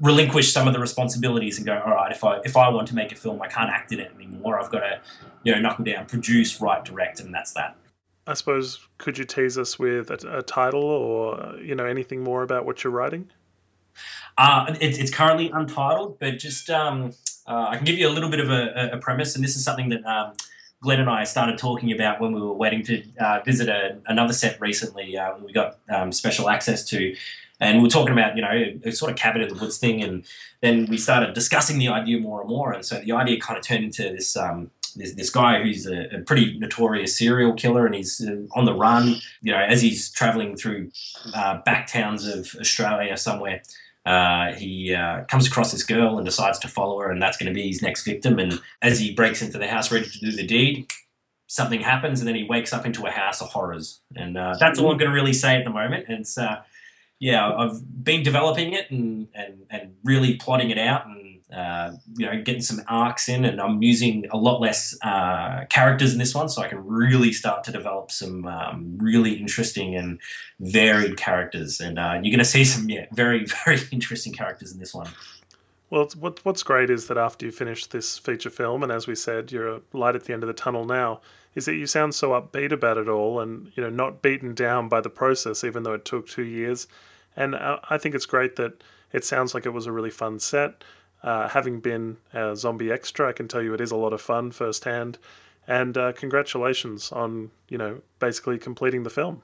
relinquish 0.00 0.52
some 0.52 0.66
of 0.66 0.74
the 0.74 0.80
responsibilities 0.80 1.58
and 1.58 1.66
go 1.66 1.78
all 1.84 1.92
right 1.92 2.10
if 2.10 2.24
I 2.24 2.38
if 2.44 2.56
I 2.56 2.68
want 2.70 2.88
to 2.88 2.94
make 2.94 3.12
a 3.12 3.16
film 3.16 3.40
I 3.42 3.48
can't 3.48 3.70
act 3.70 3.92
in 3.92 4.00
it 4.00 4.12
anymore 4.14 4.58
I've 4.58 4.70
got 4.70 4.80
to 4.80 5.00
you 5.44 5.52
know 5.52 5.60
knuckle 5.60 5.84
down 5.84 6.06
produce 6.06 6.60
write 6.60 6.84
direct 6.84 7.20
and 7.20 7.34
that's 7.34 7.52
that. 7.52 7.76
I 8.26 8.34
suppose 8.34 8.86
could 8.98 9.18
you 9.18 9.24
tease 9.24 9.58
us 9.58 9.78
with 9.78 10.10
a, 10.10 10.38
a 10.38 10.42
title 10.42 10.84
or 10.84 11.56
you 11.58 11.74
know 11.74 11.84
anything 11.84 12.22
more 12.22 12.42
about 12.42 12.64
what 12.64 12.84
you're 12.84 12.92
writing? 12.92 13.30
Uh, 14.38 14.74
it, 14.80 14.98
it's 14.98 15.10
currently 15.10 15.50
untitled, 15.50 16.18
but 16.18 16.38
just 16.38 16.70
um, 16.70 17.12
uh, 17.46 17.66
I 17.68 17.76
can 17.76 17.84
give 17.84 17.98
you 17.98 18.08
a 18.08 18.10
little 18.10 18.30
bit 18.30 18.40
of 18.40 18.50
a, 18.50 18.90
a 18.92 18.98
premise, 18.98 19.34
and 19.34 19.44
this 19.44 19.56
is 19.56 19.64
something 19.64 19.88
that 19.90 20.04
um, 20.06 20.32
Glenn 20.82 21.00
and 21.00 21.10
I 21.10 21.24
started 21.24 21.58
talking 21.58 21.92
about 21.92 22.20
when 22.20 22.32
we 22.32 22.40
were 22.40 22.54
waiting 22.54 22.82
to 22.84 23.02
uh, 23.18 23.40
visit 23.44 23.68
a, 23.68 23.98
another 24.06 24.32
set 24.32 24.60
recently. 24.60 25.18
Uh, 25.18 25.36
we 25.38 25.52
got 25.52 25.78
um, 25.90 26.12
special 26.12 26.48
access 26.48 26.84
to, 26.86 27.14
and 27.60 27.78
we 27.78 27.84
were 27.84 27.90
talking 27.90 28.12
about 28.12 28.36
you 28.36 28.42
know 28.42 28.78
a, 28.84 28.90
sort 28.90 29.10
of 29.10 29.16
cabin 29.16 29.42
in 29.42 29.48
the 29.48 29.60
woods 29.60 29.78
thing, 29.78 30.02
and 30.02 30.24
then 30.62 30.86
we 30.86 30.96
started 30.96 31.34
discussing 31.34 31.78
the 31.78 31.88
idea 31.88 32.18
more 32.18 32.40
and 32.40 32.50
more, 32.50 32.72
and 32.72 32.84
so 32.84 33.00
the 33.00 33.12
idea 33.12 33.38
kind 33.38 33.58
of 33.58 33.64
turned 33.64 33.84
into 33.84 34.02
this 34.02 34.36
um, 34.36 34.70
this, 34.96 35.14
this 35.14 35.30
guy 35.30 35.62
who's 35.62 35.86
a, 35.86 36.16
a, 36.16 36.20
pretty 36.20 36.58
notorious 36.58 37.16
serial 37.16 37.52
killer 37.52 37.86
and 37.86 37.94
he's 37.94 38.20
uh, 38.26 38.36
on 38.58 38.64
the 38.64 38.74
run. 38.74 39.16
You 39.40 39.52
know, 39.52 39.58
as 39.58 39.82
he's 39.82 40.10
traveling 40.10 40.56
through 40.56 40.90
uh, 41.34 41.58
back 41.64 41.86
towns 41.86 42.26
of 42.26 42.54
Australia 42.58 43.16
somewhere, 43.16 43.62
uh, 44.06 44.52
he 44.52 44.94
uh, 44.94 45.24
comes 45.24 45.46
across 45.46 45.72
this 45.72 45.82
girl 45.82 46.16
and 46.16 46.24
decides 46.24 46.58
to 46.60 46.68
follow 46.68 46.98
her, 47.00 47.10
and 47.10 47.20
that's 47.22 47.36
going 47.36 47.48
to 47.48 47.54
be 47.54 47.68
his 47.68 47.82
next 47.82 48.04
victim. 48.04 48.38
And 48.38 48.60
as 48.82 48.98
he 48.98 49.12
breaks 49.14 49.42
into 49.42 49.58
the 49.58 49.68
house 49.68 49.92
ready 49.92 50.06
to 50.06 50.18
do 50.18 50.32
the 50.32 50.46
deed, 50.46 50.88
something 51.46 51.80
happens, 51.80 52.20
and 52.20 52.28
then 52.28 52.34
he 52.34 52.44
wakes 52.44 52.72
up 52.72 52.86
into 52.86 53.06
a 53.06 53.10
house 53.10 53.42
of 53.42 53.48
horrors. 53.48 54.00
And 54.16 54.38
uh, 54.38 54.56
that's 54.58 54.78
all 54.78 54.90
I'm 54.90 54.98
going 54.98 55.10
to 55.10 55.14
really 55.14 55.32
say 55.32 55.56
at 55.56 55.64
the 55.64 55.70
moment. 55.70 56.06
And 56.08 56.20
it's 56.20 56.38
uh, 56.38 56.62
yeah, 57.20 57.52
I've 57.52 58.02
been 58.02 58.22
developing 58.22 58.72
it 58.72 58.90
and, 58.90 59.28
and, 59.34 59.66
and 59.70 59.94
really 60.02 60.36
plotting 60.36 60.70
it 60.70 60.78
out 60.78 61.06
and 61.06 61.20
uh, 61.52 61.92
you 62.16 62.26
know, 62.26 62.40
getting 62.42 62.62
some 62.62 62.80
arcs 62.86 63.28
in, 63.28 63.44
and 63.44 63.60
I'm 63.60 63.82
using 63.82 64.26
a 64.30 64.36
lot 64.36 64.60
less 64.60 64.96
uh, 65.02 65.64
characters 65.68 66.12
in 66.12 66.18
this 66.18 66.34
one, 66.34 66.48
so 66.48 66.62
I 66.62 66.68
can 66.68 66.84
really 66.86 67.32
start 67.32 67.64
to 67.64 67.72
develop 67.72 68.12
some 68.12 68.46
um, 68.46 68.96
really 68.98 69.34
interesting 69.34 69.96
and 69.96 70.20
varied 70.60 71.16
characters. 71.16 71.80
And 71.80 71.98
uh, 71.98 72.20
you're 72.22 72.30
going 72.30 72.38
to 72.38 72.44
see 72.44 72.64
some, 72.64 72.88
yeah, 72.88 73.06
very, 73.12 73.46
very 73.64 73.80
interesting 73.90 74.32
characters 74.32 74.72
in 74.72 74.78
this 74.78 74.94
one. 74.94 75.08
Well, 75.90 76.08
what, 76.16 76.44
what's 76.44 76.62
great 76.62 76.88
is 76.88 77.08
that 77.08 77.18
after 77.18 77.46
you 77.46 77.52
finish 77.52 77.84
this 77.86 78.16
feature 78.16 78.50
film, 78.50 78.84
and 78.84 78.92
as 78.92 79.08
we 79.08 79.16
said, 79.16 79.50
you're 79.50 79.68
a 79.68 79.80
light 79.92 80.14
at 80.14 80.24
the 80.24 80.32
end 80.32 80.44
of 80.44 80.46
the 80.46 80.52
tunnel 80.52 80.84
now, 80.84 81.20
is 81.56 81.64
that 81.64 81.74
you 81.74 81.88
sound 81.88 82.14
so 82.14 82.30
upbeat 82.30 82.70
about 82.70 82.96
it 82.96 83.08
all, 83.08 83.40
and 83.40 83.72
you 83.74 83.82
know, 83.82 83.90
not 83.90 84.22
beaten 84.22 84.54
down 84.54 84.88
by 84.88 85.00
the 85.00 85.10
process, 85.10 85.64
even 85.64 85.82
though 85.82 85.94
it 85.94 86.04
took 86.04 86.28
two 86.28 86.44
years. 86.44 86.86
And 87.36 87.54
I 87.56 87.96
think 87.98 88.14
it's 88.14 88.26
great 88.26 88.56
that 88.56 88.82
it 89.12 89.24
sounds 89.24 89.54
like 89.54 89.66
it 89.66 89.70
was 89.70 89.86
a 89.86 89.92
really 89.92 90.10
fun 90.10 90.38
set. 90.38 90.84
Uh, 91.22 91.48
having 91.48 91.80
been 91.80 92.16
a 92.32 92.56
zombie 92.56 92.90
extra, 92.90 93.28
I 93.28 93.32
can 93.32 93.46
tell 93.48 93.62
you 93.62 93.74
it 93.74 93.80
is 93.80 93.90
a 93.90 93.96
lot 93.96 94.12
of 94.12 94.20
fun 94.20 94.50
firsthand. 94.50 95.18
And 95.66 95.96
uh, 95.96 96.12
congratulations 96.12 97.12
on 97.12 97.50
you 97.68 97.78
know 97.78 98.00
basically 98.18 98.58
completing 98.58 99.02
the 99.02 99.10
film. 99.10 99.42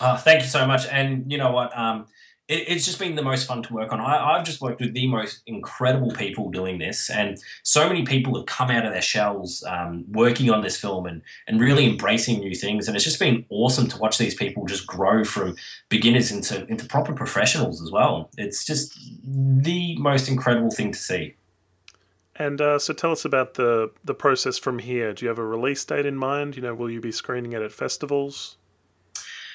Uh, 0.00 0.16
thank 0.16 0.42
you 0.42 0.48
so 0.48 0.66
much. 0.66 0.86
And 0.90 1.30
you 1.30 1.38
know 1.38 1.52
what? 1.52 1.76
Um, 1.76 2.06
it, 2.48 2.68
it's 2.68 2.84
just 2.84 2.98
been 2.98 3.14
the 3.14 3.22
most 3.22 3.46
fun 3.46 3.62
to 3.62 3.72
work 3.72 3.92
on. 3.92 4.00
I, 4.00 4.36
have 4.36 4.44
just 4.44 4.60
worked 4.60 4.80
with 4.80 4.92
the 4.92 5.06
most 5.06 5.42
incredible 5.46 6.10
people 6.12 6.50
doing 6.50 6.78
this, 6.78 7.10
and 7.10 7.38
so 7.62 7.88
many 7.88 8.04
people 8.04 8.36
have 8.36 8.46
come 8.46 8.70
out 8.70 8.84
of 8.84 8.92
their 8.92 9.02
shells 9.02 9.64
um, 9.66 10.04
working 10.10 10.50
on 10.50 10.62
this 10.62 10.76
film 10.76 11.06
and, 11.06 11.22
and 11.46 11.60
really 11.60 11.86
embracing 11.86 12.40
new 12.40 12.54
things. 12.54 12.86
And 12.86 12.96
it's 12.96 13.04
just 13.04 13.18
been 13.18 13.44
awesome 13.48 13.88
to 13.88 13.98
watch 13.98 14.18
these 14.18 14.34
people 14.34 14.66
just 14.66 14.86
grow 14.86 15.24
from 15.24 15.56
beginners 15.88 16.30
into, 16.30 16.66
into 16.66 16.86
proper 16.86 17.12
professionals 17.12 17.80
as 17.82 17.90
well. 17.90 18.30
It's 18.36 18.64
just 18.64 18.98
the 19.24 19.96
most 19.98 20.28
incredible 20.28 20.70
thing 20.70 20.92
to 20.92 20.98
see. 20.98 21.34
And 22.36 22.60
uh, 22.60 22.80
so, 22.80 22.92
tell 22.92 23.12
us 23.12 23.24
about 23.24 23.54
the 23.54 23.92
the 24.04 24.14
process 24.14 24.58
from 24.58 24.80
here. 24.80 25.12
Do 25.12 25.24
you 25.24 25.28
have 25.28 25.38
a 25.38 25.46
release 25.46 25.84
date 25.84 26.04
in 26.04 26.16
mind? 26.16 26.56
You 26.56 26.62
know, 26.62 26.74
will 26.74 26.90
you 26.90 27.00
be 27.00 27.12
screening 27.12 27.52
it 27.52 27.62
at 27.62 27.70
festivals? 27.70 28.56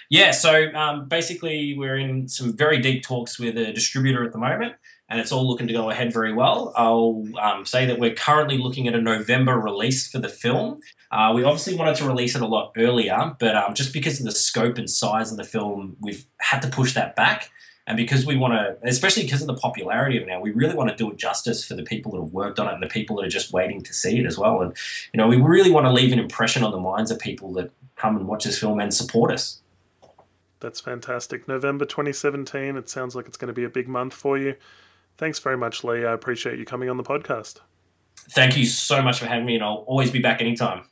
Yeah, 0.10 0.32
so 0.32 0.74
um, 0.74 1.07
basically, 1.07 1.76
we're 1.78 1.97
in 1.97 2.28
some 2.28 2.57
very 2.57 2.80
deep 2.80 3.03
talks 3.03 3.38
with 3.38 3.55
a 3.57 3.72
distributor 3.72 4.24
at 4.24 4.32
the 4.32 4.39
moment, 4.39 4.74
and 5.07 5.20
it's 5.20 5.32
all 5.32 5.47
looking 5.47 5.68
to 5.68 5.74
go 5.74 5.91
ahead 5.91 6.12
very 6.12 6.34
well. 6.34 6.74
I'll 6.76 7.24
um, 7.39 7.64
say 7.64 7.86
that 7.86 7.99
we're 7.99 8.16
currently 8.16 8.57
looking 8.57 8.88
at 8.88 8.95
a 8.95 9.01
November 9.01 9.60
release 9.60 10.10
for 10.10 10.18
the 10.18 10.28
film. 10.28 10.80
Uh, 11.12 11.32
we 11.36 11.43
obviously 11.43 11.76
wanted 11.76 11.95
to 11.97 12.05
release 12.05 12.36
it 12.36 12.41
a 12.41 12.47
lot 12.47 12.74
earlier, 12.76 13.36
but 13.39 13.55
um, 13.55 13.76
just 13.76 13.93
because 13.93 14.20
of 14.20 14.26
the 14.26 14.32
scope 14.32 14.80
and 14.80 14.89
size 14.89 15.30
of 15.32 15.38
the 15.38 15.43
film, 15.43 15.95
we've 16.01 16.26
had 16.39 16.62
to 16.64 16.70
push 16.70 16.93
that 16.95 17.16
back. 17.16 17.51
And 17.86 17.95
because 17.95 18.26
we 18.26 18.36
want 18.36 18.53
to, 18.53 18.78
especially 18.88 19.24
because 19.24 19.41
of 19.41 19.47
the 19.47 19.55
popularity 19.55 20.18
of 20.18 20.24
it 20.24 20.28
now, 20.28 20.39
we 20.39 20.51
really 20.51 20.76
want 20.76 20.91
to 20.91 20.95
do 20.95 21.10
it 21.10 21.18
justice 21.18 21.66
for 21.66 21.74
the 21.76 21.84
people 21.84 22.12
that 22.12 22.22
have 22.22 22.32
worked 22.32 22.60
on 22.60 22.68
it 22.68 22.74
and 22.74 22.84
the 22.84 22.88
people 22.88 23.16
that 23.16 23.26
are 23.26 23.30
just 23.30 23.51
waiting 23.51 23.82
to 23.82 23.93
see 23.93 24.20
it 24.20 24.28
as 24.28 24.38
well. 24.38 24.62
And, 24.62 24.76
you 25.12 25.18
know, 25.18 25.28
we 25.28 25.38
really 25.38 25.72
want 25.72 25.86
to 25.86 25.91
leave 25.91 26.14
an 26.14 26.20
impression 26.20 26.64
on 26.64 26.72
the 26.72 26.80
minds 26.80 27.10
of 27.10 27.18
people 27.18 27.51
that 27.53 27.72
come 27.95 28.16
and 28.16 28.28
watch 28.28 28.43
this 28.43 28.60
film 28.60 28.80
and 28.80 28.93
support 28.93 29.32
us. 29.32 29.60
That's 30.60 30.80
fantastic. 30.80 31.47
November 31.47 31.86
2017. 31.86 32.76
It 32.76 32.89
sounds 32.89 33.16
like 33.16 33.28
it's 33.28 33.38
going 33.38 33.47
to 33.47 33.53
be 33.53 33.64
a 33.64 33.70
big 33.70 33.88
month 33.88 34.14
for 34.14 34.38
you. 34.38 34.55
Thanks 35.18 35.39
very 35.39 35.57
much, 35.57 35.84
Lee. 35.84 36.05
I 36.05 36.14
appreciate 36.14 36.60
you 36.60 36.66
coming 36.66 36.89
on 36.89 36.97
the 36.97 37.03
podcast. 37.03 37.60
Thank 38.32 38.57
you 38.57 38.66
so 38.66 39.01
much 39.01 39.20
for 39.20 39.26
having 39.26 39.45
me, 39.45 39.55
and 39.55 39.64
I'll 39.64 39.84
always 39.88 40.12
be 40.12 40.20
back 40.20 40.41
anytime. 40.41 40.84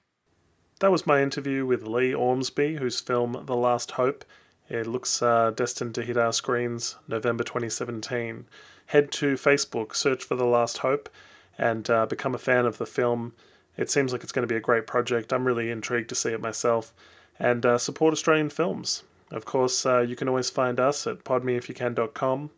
That 0.79 0.91
was 0.91 1.07
my 1.07 1.21
interview 1.21 1.65
with 1.65 1.87
Lee 1.87 2.13
Ormsby, 2.13 2.77
whose 2.77 2.99
film 2.99 3.43
The 3.45 3.55
Last 3.55 3.91
Hope. 3.91 4.23
It 4.69 4.85
looks 4.85 5.21
uh, 5.21 5.51
destined 5.51 5.95
to 5.95 6.03
hit 6.03 6.17
our 6.17 6.33
screens 6.33 6.97
November 7.07 7.43
2017. 7.43 8.45
Head 8.87 9.11
to 9.13 9.33
Facebook, 9.35 9.95
search 9.95 10.23
for 10.23 10.35
The 10.35 10.45
Last 10.45 10.79
Hope, 10.79 11.09
and 11.57 11.89
uh, 11.89 12.05
become 12.05 12.35
a 12.35 12.39
fan 12.39 12.65
of 12.65 12.77
the 12.77 12.85
film. 12.85 13.33
It 13.75 13.89
seems 13.89 14.11
like 14.11 14.23
it's 14.23 14.31
going 14.31 14.47
to 14.47 14.51
be 14.51 14.57
a 14.57 14.61
great 14.61 14.87
project. 14.87 15.31
I'm 15.31 15.45
really 15.45 15.69
intrigued 15.69 16.09
to 16.09 16.15
see 16.15 16.31
it 16.31 16.41
myself. 16.41 16.93
And 17.39 17.65
uh, 17.65 17.77
support 17.77 18.13
Australian 18.13 18.49
films. 18.49 19.03
Of 19.31 19.45
course, 19.45 19.85
uh, 19.85 19.99
you 19.99 20.15
can 20.15 20.29
always 20.29 20.49
find 20.49 20.79
us 20.79 21.05
at 21.05 21.23
podmeifyoucan.com 21.23 22.49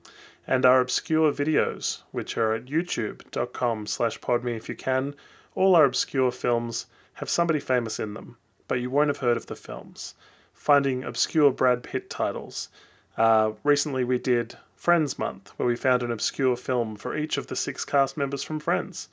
and 0.47 0.65
our 0.65 0.81
obscure 0.81 1.31
videos, 1.31 2.01
which 2.11 2.37
are 2.37 2.53
at 2.53 2.65
youtube.com 2.65 3.87
slash 3.87 4.19
podmeifyoucan. 4.19 5.15
All 5.55 5.75
our 5.75 5.85
obscure 5.85 6.31
films 6.31 6.85
have 7.15 7.29
somebody 7.29 7.59
famous 7.59 7.99
in 7.99 8.13
them, 8.13 8.37
but 8.67 8.79
you 8.79 8.89
won't 8.89 9.09
have 9.09 9.17
heard 9.17 9.37
of 9.37 9.47
the 9.47 9.55
films. 9.55 10.15
Finding 10.53 11.03
obscure 11.03 11.51
Brad 11.51 11.83
Pitt 11.83 12.09
titles. 12.09 12.69
Uh, 13.17 13.51
recently 13.63 14.03
we 14.03 14.17
did 14.17 14.57
Friends 14.75 15.19
Month, 15.19 15.53
where 15.57 15.67
we 15.67 15.75
found 15.75 16.03
an 16.03 16.11
obscure 16.11 16.55
film 16.55 16.95
for 16.95 17.15
each 17.15 17.37
of 17.37 17.47
the 17.47 17.55
six 17.55 17.83
cast 17.83 18.15
members 18.15 18.43
from 18.43 18.59
Friends. 18.59 19.09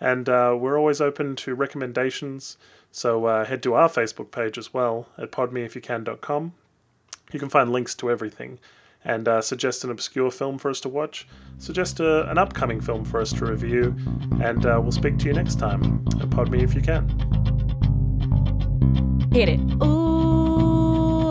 And 0.00 0.28
uh, 0.28 0.56
we're 0.58 0.78
always 0.78 1.00
open 1.00 1.36
to 1.36 1.54
recommendations, 1.54 2.56
so 2.90 3.26
uh, 3.26 3.44
head 3.44 3.62
to 3.64 3.74
our 3.74 3.88
Facebook 3.88 4.30
page 4.30 4.56
as 4.56 4.72
well 4.72 5.08
at 5.18 5.30
podmeifyoucan.com 5.30 6.54
you 7.34 7.40
can 7.40 7.48
find 7.48 7.72
links 7.72 7.94
to 7.96 8.10
everything 8.10 8.58
and 9.04 9.26
uh, 9.28 9.40
suggest 9.40 9.82
an 9.84 9.90
obscure 9.90 10.30
film 10.30 10.58
for 10.58 10.70
us 10.70 10.80
to 10.80 10.88
watch, 10.88 11.26
suggest 11.58 12.00
a, 12.00 12.28
an 12.30 12.38
upcoming 12.38 12.80
film 12.80 13.04
for 13.04 13.20
us 13.20 13.32
to 13.32 13.44
review, 13.46 13.96
and 14.42 14.66
uh, 14.66 14.78
we'll 14.80 14.92
speak 14.92 15.18
to 15.18 15.26
you 15.26 15.32
next 15.32 15.58
time. 15.58 16.04
Pod 16.30 16.50
me 16.50 16.62
if 16.62 16.74
you 16.74 16.82
can. 16.82 17.08
Hit 19.32 19.48
it. 19.48 19.60
Ooh, 19.82 21.30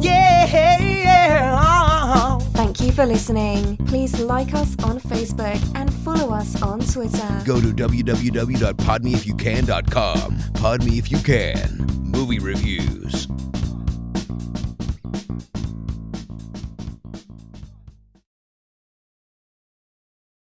yeah, 0.00 0.78
yeah. 0.78 2.38
Thank 2.52 2.80
you 2.80 2.92
for 2.92 3.04
listening. 3.06 3.76
Please 3.86 4.20
like 4.20 4.54
us 4.54 4.76
on 4.84 5.00
Facebook 5.00 5.60
and 5.74 5.92
follow 5.92 6.32
us 6.34 6.62
on 6.62 6.78
Twitter. 6.80 7.42
Go 7.44 7.60
to 7.60 7.68
www.podmeifyoucan.com. 7.68 10.38
Pod 10.54 10.84
me 10.84 10.98
if 10.98 11.10
you 11.10 11.18
can. 11.18 11.76
Movie 12.02 12.38
reviews. 12.38 13.26